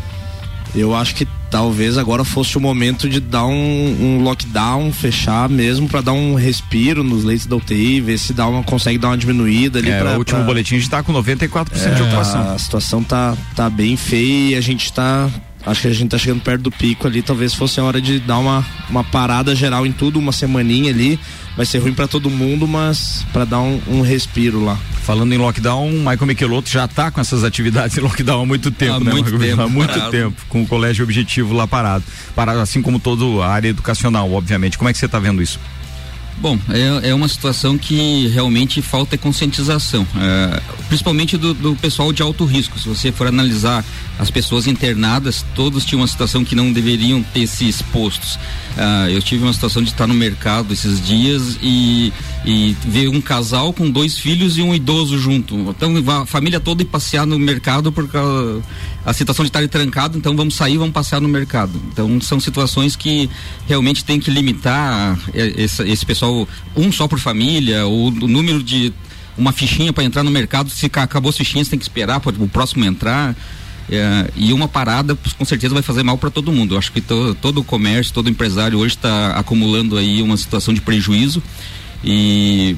Eu 0.75 0.95
acho 0.95 1.15
que 1.15 1.27
talvez 1.51 1.97
agora 1.97 2.25
fosse 2.25 2.57
o 2.57 2.61
momento 2.61 3.09
de 3.09 3.21
dar 3.21 3.47
um, 3.47 3.97
um 4.01 4.23
lockdown, 4.23 4.93
fechar 4.93 5.49
mesmo 5.49 5.89
para 5.89 6.01
dar 6.01 6.13
um 6.13 6.35
respiro 6.35 7.03
nos 7.03 7.25
leitos 7.25 7.47
da 7.47 7.57
UTI, 7.57 8.01
ver 8.01 8.19
se 8.19 8.33
dá 8.33 8.47
uma, 8.47 8.63
consegue 8.63 8.99
dar 8.99 9.09
uma 9.09 9.19
diminuída 9.19 9.79
ali. 9.79 9.91
É, 9.91 10.01
pra, 10.01 10.15
o 10.15 10.19
último 10.19 10.39
pra... 10.39 10.47
boletim 10.47 10.77
a 10.77 10.79
gente 10.79 10.91
tá 10.91 11.03
com 11.03 11.13
94% 11.13 11.69
é, 11.75 11.95
de 11.95 12.03
ocupação. 12.03 12.53
A 12.53 12.59
situação 12.59 13.03
tá, 13.03 13.37
tá 13.57 13.71
bem 13.71 13.97
feia 13.97 14.55
e 14.55 14.55
a 14.57 14.61
gente 14.61 14.93
tá 14.93 15.31
acho 15.67 15.83
que 15.83 15.89
a 15.89 15.93
gente 15.93 16.11
tá 16.11 16.19
chegando 16.19 16.41
perto 16.41 16.63
do 16.63 16.71
pico 16.71 17.07
ali, 17.07 17.21
talvez 17.21 17.53
fosse 17.53 17.79
a 17.79 17.85
hora 17.85 18.01
de 18.01 18.19
dar 18.21 18.39
uma, 18.39 18.65
uma 18.89 19.05
parada 19.05 19.55
geral 19.55 19.87
em 19.87 19.93
tudo, 19.93 20.19
uma 20.19 20.33
semaninha 20.33 20.91
ali. 20.91 21.19
Vai 21.59 21.67
ser 21.67 21.79
ruim 21.79 21.93
para 21.93 22.07
todo 22.07 22.31
mundo, 22.31 22.69
mas 22.69 23.27
para 23.33 23.45
dar 23.45 23.59
um, 23.59 23.81
um, 23.89 24.01
respiro 24.01 24.65
lá. 24.65 24.79
Falando 25.03 25.33
em 25.33 25.39
lockdown, 25.39 25.91
Michael 25.91 26.27
Michelotto 26.27 26.71
já 26.71 26.87
tá 26.87 27.11
com 27.11 27.21
essas 27.21 27.43
atividades 27.43 27.99
em 27.99 28.01
lockdown 28.01 28.43
há 28.43 28.47
muito 28.47 28.71
tempo, 28.71 28.95
há 28.95 29.01
né? 29.01 29.11
Muito 29.11 29.37
tempo, 29.37 29.63
há 29.63 29.69
muito 29.69 29.93
parado. 29.93 30.11
tempo, 30.13 30.41
com 30.49 30.63
o 30.63 30.67
colégio 30.69 31.03
objetivo 31.03 31.53
lá 31.53 31.67
parado. 31.67 32.05
Parado, 32.33 32.61
assim 32.61 32.81
como 32.81 33.01
toda 33.01 33.45
a 33.45 33.51
área 33.51 33.71
educacional, 33.71 34.33
obviamente. 34.33 34.79
Como 34.79 34.89
é 34.89 34.93
que 34.93 35.01
você 35.01 35.09
tá 35.09 35.19
vendo 35.19 35.43
isso? 35.43 35.59
Bom, 36.41 36.57
é, 36.69 37.09
é 37.09 37.15
uma 37.15 37.27
situação 37.27 37.77
que 37.77 38.29
realmente 38.29 38.81
falta 38.81 39.19
conscientização, 39.19 40.07
é, 40.17 40.63
principalmente 40.89 41.37
do, 41.37 41.53
do, 41.53 41.75
pessoal 41.75 42.13
de 42.13 42.23
alto 42.23 42.45
risco. 42.45 42.79
Se 42.79 42.89
você 42.89 43.11
for 43.11 43.27
analisar 43.27 43.85
as 44.19 44.31
pessoas 44.31 44.69
internadas, 44.69 45.45
todos 45.57 45.85
tinham 45.85 46.01
uma 46.01 46.07
situação 46.07 46.45
que 46.45 46.55
não 46.55 46.73
deveriam 46.73 47.23
ter 47.23 47.47
se 47.49 47.69
expostos. 47.69 48.39
É, 48.77 49.17
eu 49.17 49.21
tive 49.21 49.43
uma 49.43 49.53
situação 49.53 49.83
de 49.83 49.91
estar 49.91 50.07
no 50.07 50.15
mercado 50.15 50.73
esses 50.73 51.05
dias 51.05 51.59
e, 51.61 52.13
e 52.45 52.77
ver 52.85 53.09
um 53.09 53.21
casal 53.21 53.73
com 53.73 53.91
dois 53.91 54.17
filhos 54.17 54.57
e 54.59 54.63
um 54.63 54.73
idoso 54.73 55.19
junto. 55.19 55.57
Então 55.57 55.93
a 56.21 56.25
família 56.25 56.61
toda 56.61 56.83
ir 56.83 56.87
passear 56.87 57.27
no 57.27 57.37
mercado 57.37 57.91
por 57.91 58.07
causa 58.09 58.63
a 59.09 59.13
situação 59.15 59.43
de 59.43 59.49
estar 59.49 59.67
trancado, 59.69 60.19
então 60.19 60.37
vamos 60.37 60.55
sair, 60.55 60.77
vamos 60.77 60.93
passear 60.93 61.19
no 61.21 61.29
mercado. 61.29 61.81
Então 61.91 62.21
são 62.21 62.39
situações 62.39 62.95
que 62.95 63.31
realmente 63.67 64.05
tem 64.05 64.21
que 64.21 64.31
limitar 64.31 65.19
esse, 65.35 65.83
esse 65.89 66.05
pessoal, 66.05 66.28
um 66.77 66.93
só 66.93 67.07
por 67.07 67.19
família, 67.19 67.87
ou 67.87 68.09
o 68.09 68.29
número 68.29 68.63
de 68.63 68.93
uma 69.37 69.53
fichinha 69.53 69.93
para 69.93 70.05
entrar 70.05 70.23
no 70.23 70.31
mercado, 70.31 70.69
se 70.71 70.87
acabou 70.87 71.31
as 71.31 71.37
fichinhas, 71.37 71.69
tem 71.69 71.79
que 71.79 71.85
esperar 71.85 72.21
para 72.21 72.35
o 72.43 72.49
próximo 72.49 72.85
entrar. 72.85 73.37
É, 73.91 74.31
e 74.37 74.53
uma 74.53 74.69
parada 74.69 75.17
com 75.39 75.45
certeza 75.47 75.73
vai 75.73 75.83
fazer 75.83 76.03
mal 76.03 76.19
para 76.19 76.31
todo 76.31 76.53
mundo. 76.53 76.75
Eu 76.75 76.79
acho 76.79 76.93
que 76.93 77.01
to, 77.01 77.35
todo 77.41 77.61
o 77.61 77.65
comércio, 77.65 78.13
todo 78.13 78.29
empresário 78.29 78.79
hoje 78.79 78.97
está 78.97 79.31
acumulando 79.31 79.97
aí 79.97 80.21
uma 80.21 80.37
situação 80.37 80.75
de 80.75 80.81
prejuízo 80.81 81.43
e 82.05 82.77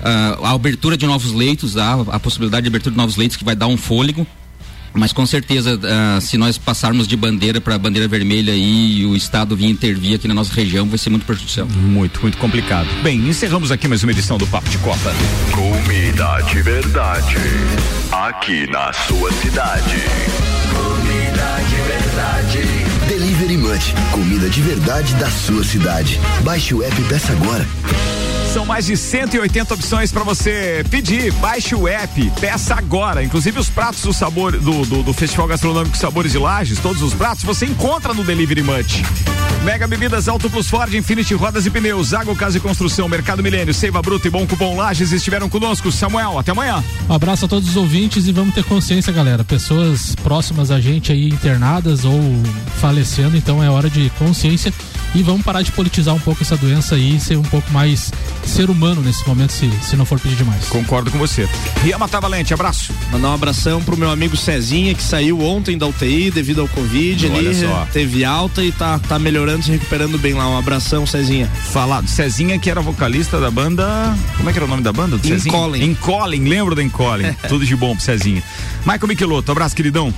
uh, 0.00 0.44
a 0.44 0.50
abertura 0.50 0.96
de 0.96 1.06
novos 1.06 1.32
leitos, 1.32 1.76
a, 1.76 2.00
a 2.08 2.18
possibilidade 2.18 2.64
de 2.64 2.68
abertura 2.68 2.90
de 2.92 2.96
novos 2.96 3.16
leitos 3.16 3.36
que 3.36 3.44
vai 3.44 3.54
dar 3.54 3.68
um 3.68 3.76
fôlego 3.76 4.26
mas 4.94 5.12
com 5.12 5.24
certeza, 5.26 5.76
uh, 5.76 6.20
se 6.20 6.36
nós 6.36 6.58
passarmos 6.58 7.06
de 7.06 7.16
bandeira 7.16 7.60
para 7.60 7.78
bandeira 7.78 8.08
vermelha 8.08 8.52
e 8.54 9.04
o 9.06 9.16
Estado 9.16 9.56
vir 9.56 9.66
intervir 9.66 10.16
aqui 10.16 10.28
na 10.28 10.34
nossa 10.34 10.52
região, 10.52 10.86
vai 10.86 10.98
ser 10.98 11.10
muito 11.10 11.26
prejudicial. 11.26 11.66
Muito, 11.66 12.20
muito 12.20 12.38
complicado. 12.38 12.88
Bem, 13.02 13.28
encerramos 13.28 13.70
aqui 13.70 13.88
mais 13.88 14.02
uma 14.02 14.12
edição 14.12 14.38
do 14.38 14.46
Papo 14.46 14.68
de 14.68 14.78
Copa. 14.78 15.14
Comida 15.52 16.40
de 16.42 16.62
verdade. 16.62 17.36
Aqui 18.12 18.66
na 18.70 18.92
sua 18.92 19.32
cidade. 19.32 19.96
Comida 20.72 21.58
de 21.68 21.76
verdade. 21.76 22.88
Delivery 23.08 23.56
Munch. 23.56 23.94
Comida 24.12 24.48
de 24.48 24.62
verdade 24.62 25.14
da 25.14 25.30
sua 25.30 25.64
cidade. 25.64 26.20
Baixe 26.42 26.74
o 26.74 26.82
app 26.82 27.00
e 27.00 27.04
peça 27.04 27.32
agora. 27.32 27.66
São 28.52 28.64
mais 28.64 28.86
de 28.86 28.96
180 28.96 29.74
opções 29.74 30.10
para 30.10 30.24
você 30.24 30.82
pedir. 30.90 31.30
Baixe 31.34 31.74
o 31.74 31.86
app, 31.86 32.32
peça 32.40 32.74
agora. 32.74 33.22
Inclusive 33.22 33.58
os 33.58 33.68
pratos 33.68 34.02
do 34.02 34.12
sabor 34.12 34.52
do, 34.52 34.86
do, 34.86 35.02
do 35.02 35.12
Festival 35.12 35.46
Gastronômico 35.46 35.96
Sabores 35.96 36.32
de 36.32 36.38
Lages, 36.38 36.78
todos 36.78 37.02
os 37.02 37.12
pratos 37.12 37.44
você 37.44 37.66
encontra 37.66 38.14
no 38.14 38.24
Delivery 38.24 38.62
Munch. 38.62 39.02
Mega 39.64 39.86
Bebidas 39.86 40.28
Auto 40.28 40.48
Plus 40.48 40.68
Ford, 40.68 40.94
Infinity 40.94 41.34
Rodas 41.34 41.66
e 41.66 41.70
Pneus, 41.70 42.14
Água 42.14 42.34
Casa 42.34 42.56
e 42.56 42.60
Construção, 42.60 43.06
Mercado 43.06 43.42
Milênio, 43.42 43.74
Seiva 43.74 44.00
Bruta 44.00 44.28
e 44.28 44.30
Bom 44.30 44.46
Cupom 44.46 44.76
Lages 44.76 45.12
estiveram 45.12 45.48
conosco. 45.48 45.92
Samuel, 45.92 46.38
até 46.38 46.52
amanhã. 46.52 46.82
Um 47.08 47.12
abraço 47.12 47.44
a 47.44 47.48
todos 47.48 47.68
os 47.68 47.76
ouvintes 47.76 48.26
e 48.26 48.32
vamos 48.32 48.54
ter 48.54 48.64
consciência, 48.64 49.12
galera. 49.12 49.44
Pessoas 49.44 50.14
próximas 50.22 50.70
a 50.70 50.80
gente 50.80 51.12
aí 51.12 51.28
internadas 51.28 52.04
ou 52.04 52.20
falecendo, 52.80 53.36
então 53.36 53.62
é 53.62 53.68
hora 53.68 53.90
de 53.90 54.08
consciência 54.10 54.72
e 55.14 55.22
vamos 55.22 55.42
parar 55.42 55.62
de 55.62 55.72
politizar 55.72 56.14
um 56.14 56.18
pouco 56.20 56.42
essa 56.42 56.56
doença 56.56 56.94
aí 56.94 57.16
e 57.16 57.20
ser 57.20 57.36
um 57.36 57.42
pouco 57.42 57.70
mais 57.72 58.12
ser 58.44 58.70
humano 58.70 59.02
nesse 59.02 59.26
momento, 59.26 59.52
se, 59.52 59.70
se 59.82 59.96
não 59.96 60.04
for 60.04 60.18
pedir 60.18 60.36
demais. 60.36 60.66
Concordo 60.68 61.10
com 61.10 61.18
você. 61.18 61.48
Riama 61.82 62.08
tá 62.08 62.20
valente, 62.20 62.52
abraço. 62.54 62.92
Mandar 63.12 63.30
um 63.30 63.34
abração 63.34 63.82
pro 63.82 63.96
meu 63.96 64.10
amigo 64.10 64.36
Cezinha, 64.36 64.94
que 64.94 65.02
saiu 65.02 65.40
ontem 65.40 65.76
da 65.76 65.86
UTI 65.86 66.30
devido 66.30 66.60
ao 66.60 66.68
Covid. 66.68 67.26
Olha 67.26 67.38
ele 67.38 67.54
só. 67.54 67.86
teve 67.92 68.24
alta 68.24 68.62
e 68.62 68.72
tá, 68.72 68.98
tá 68.98 69.18
melhorando, 69.18 69.64
se 69.64 69.70
recuperando 69.70 70.18
bem 70.18 70.34
lá. 70.34 70.48
Um 70.48 70.58
abração, 70.58 71.06
Cezinha. 71.06 71.46
Falado. 71.46 72.08
Cezinha, 72.08 72.58
que 72.58 72.70
era 72.70 72.80
vocalista 72.80 73.40
da 73.40 73.50
banda. 73.50 74.16
Como 74.36 74.48
é 74.48 74.52
que 74.52 74.58
era 74.58 74.66
o 74.66 74.68
nome 74.68 74.82
da 74.82 74.92
banda? 74.92 75.18
Incolin. 75.24 75.84
Incolin, 75.84 76.44
lembro 76.48 76.74
da 76.74 76.82
Incolin. 76.82 77.32
Tudo 77.48 77.64
de 77.66 77.76
bom 77.76 77.94
pro 77.94 78.04
Cezinha. 78.04 78.42
Michael 78.80 79.08
Michelotto, 79.08 79.52
abraço, 79.52 79.74
queridão. 79.74 80.12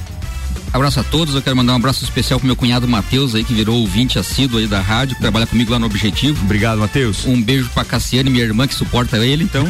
Abraço 0.73 1.01
a 1.01 1.03
todos, 1.03 1.35
eu 1.35 1.43
quero 1.43 1.57
mandar 1.57 1.73
um 1.73 1.77
abraço 1.77 2.05
especial 2.05 2.39
pro 2.39 2.47
meu 2.47 2.55
cunhado 2.55 2.87
Matheus 2.87 3.35
aí, 3.35 3.43
que 3.43 3.53
virou 3.53 3.81
ouvinte 3.81 4.19
assíduo 4.19 4.61
aí 4.61 4.69
da 4.69 4.81
rádio, 4.81 5.17
que 5.17 5.21
trabalha 5.21 5.47
comigo 5.47 5.73
lá 5.73 5.79
no 5.79 5.87
Objetivo. 5.87 6.45
Obrigado, 6.45 6.79
Matheus. 6.79 7.27
Um 7.27 7.43
beijo 7.43 7.69
pra 7.71 7.85
Cassiane, 7.85 8.31
minha 8.31 8.45
irmã, 8.45 8.69
que 8.69 8.75
suporta 8.75 9.19
ele, 9.19 9.43
então. 9.43 9.67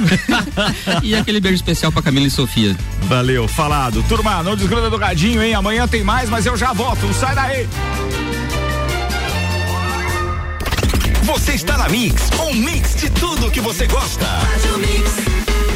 e 1.03 1.15
aquele 1.15 1.41
beijo 1.41 1.57
especial 1.57 1.91
pra 1.91 2.03
Camila 2.03 2.27
e 2.27 2.31
Sofia. 2.31 2.77
Valeu, 3.03 3.49
falado. 3.49 4.03
Turma, 4.09 4.43
não 4.43 4.55
desgruda 4.55 4.91
do 4.91 4.99
radinho, 4.99 5.43
hein? 5.43 5.55
Amanhã 5.55 5.89
tem 5.89 6.05
mais, 6.05 6.29
mas 6.29 6.45
eu 6.45 6.57
já 6.57 6.73
volto. 6.73 7.13
Sai 7.15 7.35
daí! 7.35 7.69
Você 11.23 11.53
está 11.53 11.79
na 11.79 11.89
Mix, 11.89 12.29
um 12.41 12.55
mix 12.55 12.97
de 12.97 13.09
tudo 13.11 13.51
que 13.51 13.61
você 13.61 13.87
gosta. 13.87 14.27
Faz 14.27 14.65
o 14.75 14.79
mix. 14.79 15.70